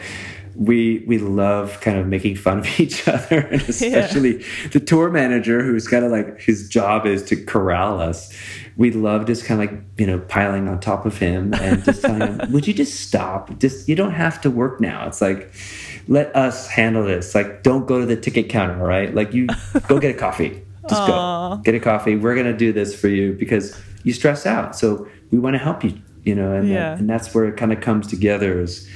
we 0.54 1.04
we 1.06 1.18
love 1.18 1.80
kind 1.80 1.98
of 1.98 2.06
making 2.06 2.36
fun 2.36 2.58
of 2.58 2.66
each 2.80 3.06
other 3.08 3.40
and 3.40 3.62
especially 3.62 4.44
the 4.72 4.80
tour 4.80 5.10
manager 5.10 5.62
who's 5.62 5.88
kind 5.88 6.04
of 6.04 6.10
like 6.12 6.40
his 6.40 6.68
job 6.68 7.06
is 7.06 7.22
to 7.24 7.36
corral 7.44 8.00
us. 8.00 8.32
We 8.76 8.90
love 8.90 9.26
just 9.26 9.44
kind 9.44 9.62
of 9.62 9.70
like 9.70 9.82
you 9.98 10.06
know 10.06 10.18
piling 10.20 10.68
on 10.68 10.80
top 10.80 11.06
of 11.06 11.18
him 11.18 11.54
and 11.54 11.84
just 11.84 12.02
telling 12.02 12.20
him 12.20 12.40
would 12.52 12.66
you 12.66 12.74
just 12.74 13.00
stop? 13.00 13.58
Just 13.58 13.88
you 13.88 13.94
don't 13.94 14.12
have 14.12 14.40
to 14.42 14.50
work 14.50 14.80
now. 14.80 15.06
It's 15.06 15.20
like 15.20 15.52
let 16.08 16.34
us 16.34 16.68
handle 16.68 17.04
this. 17.04 17.34
Like 17.34 17.62
don't 17.62 17.86
go 17.86 18.00
to 18.00 18.06
the 18.06 18.16
ticket 18.16 18.48
counter 18.48 18.80
all 18.80 18.86
right? 18.86 19.14
Like 19.14 19.32
you 19.32 19.46
go 19.88 19.98
get 19.98 20.14
a 20.14 20.18
coffee. 20.18 20.62
Just 20.88 21.02
Aw. 21.02 21.56
go 21.56 21.62
get 21.62 21.74
a 21.74 21.80
coffee. 21.80 22.16
We're 22.16 22.34
gonna 22.34 22.56
do 22.56 22.72
this 22.72 22.98
for 22.98 23.08
you 23.08 23.34
because 23.34 23.80
you 24.04 24.12
stress 24.12 24.46
out. 24.46 24.76
So 24.76 25.06
we 25.30 25.38
want 25.38 25.54
to 25.54 25.58
help 25.58 25.84
you 25.84 25.98
you 26.24 26.34
know 26.36 26.52
and, 26.52 26.68
Yeah. 26.68 26.96
and 26.96 27.10
that's 27.10 27.34
where 27.34 27.46
it 27.46 27.56
kind 27.56 27.72
of 27.72 27.80
comes 27.80 28.06
together 28.06 28.60
as 28.60 28.88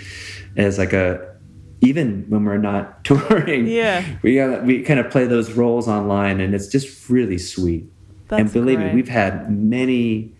as 0.56 0.78
like 0.78 0.92
a 0.92 1.35
even 1.80 2.24
when 2.28 2.44
we're 2.44 2.56
not 2.58 3.04
touring 3.08 3.66
Yeah. 3.66 4.04
we 4.22 4.36
got 4.36 4.64
we 4.64 4.82
kind 4.82 5.00
of 5.00 5.10
play 5.10 5.26
those 5.26 5.52
roles 5.52 5.88
online 5.88 6.40
and 6.40 6.54
it's 6.54 6.68
just 6.68 7.08
really 7.10 7.38
sweet 7.38 7.84
and 8.30 8.52
believe 8.52 8.78
great. 8.78 8.88
me 8.90 8.94
we've 8.94 9.08
had 9.08 9.50
many 9.50 10.32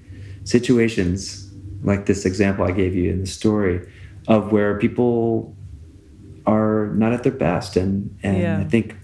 situations 0.45 1.53
like 1.83 2.07
this 2.07 2.25
example 2.25 2.65
i 2.65 2.71
gave 2.71 2.95
you 2.95 3.11
in 3.11 3.21
the 3.21 3.27
story 3.27 3.87
of 4.29 4.51
where 4.53 4.79
people 4.79 5.55
are 6.47 6.87
not 6.95 7.13
at 7.13 7.23
their 7.23 7.33
best 7.33 7.77
and 7.77 8.17
and 8.23 8.39
Yeah. 8.39 8.59
i 8.59 8.65
think 8.65 8.97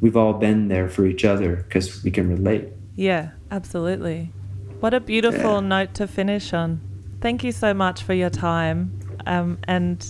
we've 0.00 0.16
all 0.16 0.32
been 0.34 0.68
there 0.68 0.88
for 0.88 1.04
each 1.06 1.24
other 1.26 1.56
because 1.56 2.02
we 2.02 2.10
can 2.10 2.26
relate. 2.28 2.68
Yeah, 2.96 3.32
absolutely. 3.50 4.32
What 4.80 4.94
a 4.94 5.00
beautiful 5.00 5.60
yeah. 5.60 5.68
note 5.68 5.92
to 5.94 6.06
finish 6.06 6.54
on. 6.54 6.80
Thank 7.20 7.44
you 7.44 7.52
so 7.52 7.74
much 7.74 8.02
for 8.02 8.14
your 8.14 8.30
time. 8.30 8.98
Um, 9.26 9.58
and 9.64 10.02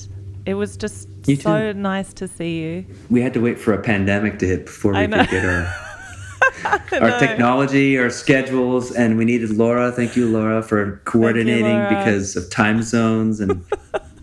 it 0.47 0.55
was 0.55 0.77
just 0.77 1.09
you 1.27 1.37
so 1.37 1.73
too. 1.73 1.79
nice 1.79 2.13
to 2.15 2.29
see 2.29 2.61
you. 2.63 2.87
We 3.09 3.21
had 3.23 3.35
to 3.35 3.41
wait 3.41 3.59
for 3.59 3.73
a 3.73 3.83
pandemic 3.83 4.39
to 4.41 4.47
hit 4.47 4.67
before 4.67 4.93
we 4.93 5.07
could 5.07 5.29
get 5.31 5.45
our 5.45 5.75
our 7.01 7.19
technology, 7.19 7.99
our 7.99 8.11
schedules, 8.11 8.93
and 8.93 9.17
we 9.17 9.25
needed 9.25 9.51
Laura. 9.51 9.93
Thank 9.93 10.17
you, 10.17 10.29
Laura, 10.29 10.63
for 10.63 11.01
coordinating 11.05 11.67
you, 11.67 11.73
Laura. 11.73 11.89
because 11.89 12.37
of 12.37 12.51
time 12.51 12.83
zones 12.83 13.41
and 13.41 13.65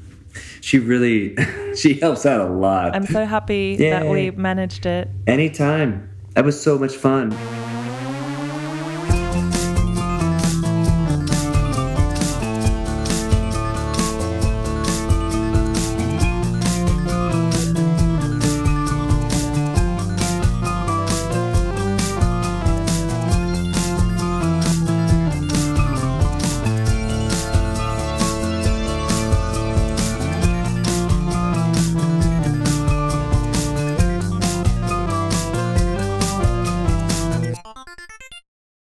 she 0.61 0.79
really 0.79 1.35
she 1.75 1.95
helps 1.95 2.25
out 2.25 2.41
a 2.41 2.51
lot. 2.51 2.95
I'm 2.95 3.05
so 3.05 3.25
happy 3.25 3.77
Yay. 3.79 3.89
that 3.89 4.07
we 4.07 4.31
managed 4.31 4.85
it. 4.85 5.09
Anytime. 5.25 6.09
That 6.33 6.45
was 6.45 6.61
so 6.61 6.77
much 6.77 6.95
fun. 6.95 7.31